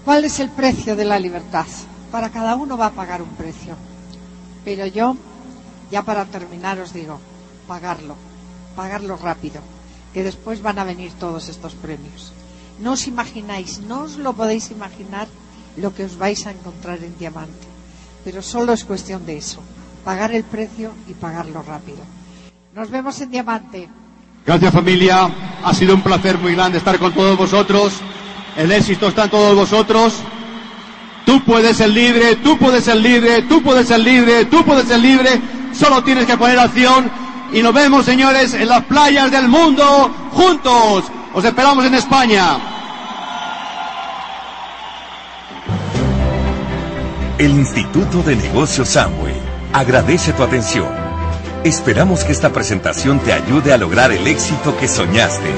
¿Cuál 0.04 0.26
es 0.26 0.40
el 0.40 0.50
precio 0.50 0.96
de 0.96 1.06
la 1.06 1.20
libertad? 1.20 1.66
Para 2.12 2.30
cada 2.30 2.56
uno 2.56 2.78
va 2.78 2.88
a 2.88 2.92
pagar 2.92 3.22
un 3.22 3.30
precio. 3.30 3.76
Pero 4.64 4.86
yo, 4.86 5.16
ya 5.92 6.02
para 6.02 6.26
terminar, 6.26 6.80
os 6.80 6.94
digo, 6.94 7.20
pagarlo, 7.68 8.16
pagarlo 8.78 9.18
rápido, 9.18 9.60
que 10.14 10.24
después 10.24 10.62
van 10.62 10.78
a 10.78 10.86
venir 10.86 11.12
todos 11.20 11.50
estos 11.50 11.74
premios. 11.74 12.32
No 12.80 12.94
os 12.94 13.08
imagináis, 13.08 13.82
no 13.82 14.04
os 14.06 14.18
lo 14.18 14.34
podéis 14.34 14.70
imaginar 14.70 15.28
lo 15.76 15.94
que 15.96 16.06
os 16.06 16.16
vais 16.18 16.46
a 16.46 16.52
encontrar 16.52 17.02
en 17.04 17.18
diamante. 17.18 17.66
Pero 18.24 18.42
solo 18.46 18.72
es 18.74 18.86
cuestión 18.86 19.26
de 19.26 19.38
eso, 19.38 19.60
pagar 20.06 20.32
el 20.32 20.44
precio 20.44 20.92
y 21.10 21.14
pagarlo 21.14 21.64
rápido. 21.64 22.06
Nos 22.76 22.92
vemos 22.92 23.20
en 23.20 23.32
diamante. 23.32 23.90
Gracias 24.46 24.72
familia, 24.72 25.28
ha 25.64 25.74
sido 25.74 25.96
un 25.96 26.04
placer 26.04 26.38
muy 26.38 26.54
grande 26.54 26.78
estar 26.78 27.00
con 27.00 27.14
todos 27.14 27.36
vosotros. 27.36 27.94
El 28.56 28.72
éxito 28.72 29.08
está 29.08 29.24
en 29.26 29.32
todos 29.32 29.56
vosotros. 29.56 30.22
Tú 31.26 31.44
puedes 31.44 31.78
ser 31.78 31.90
libre, 31.90 32.38
tú 32.38 32.58
puedes 32.58 32.84
ser 32.86 32.98
libre, 32.98 33.42
tú 33.42 33.62
puedes 33.62 33.88
ser 33.88 34.00
libre, 34.00 34.46
tú 34.46 34.64
puedes 34.64 34.88
ser 34.88 35.00
libre. 35.00 35.42
Solo 35.74 36.04
tienes 36.04 36.26
que 36.26 36.38
poner 36.38 36.60
acción. 36.60 37.27
Y 37.54 37.62
nos 37.62 37.74
vemos, 37.74 38.06
señores, 38.06 38.54
en 38.54 38.68
las 38.68 38.84
playas 38.86 39.32
del 39.32 39.48
mundo, 39.48 40.12
juntos. 40.32 41.06
Os 41.34 41.45
esperamos 41.45 41.86
en 41.86 41.95
España. 41.95 42.58
El 47.38 47.52
Instituto 47.52 48.24
de 48.24 48.36
Negocios 48.36 48.89
Samway 48.89 49.36
agradece 49.72 50.34
tu 50.34 50.43
atención. 50.43 50.88
Esperamos 51.64 52.24
que 52.24 52.32
esta 52.32 52.52
presentación 52.52 53.20
te 53.20 53.34
ayude 53.34 53.74
a 53.74 53.78
lograr 53.78 54.12
el 54.12 54.26
éxito 54.26 54.76
que 54.78 54.88
soñaste. 54.88 55.52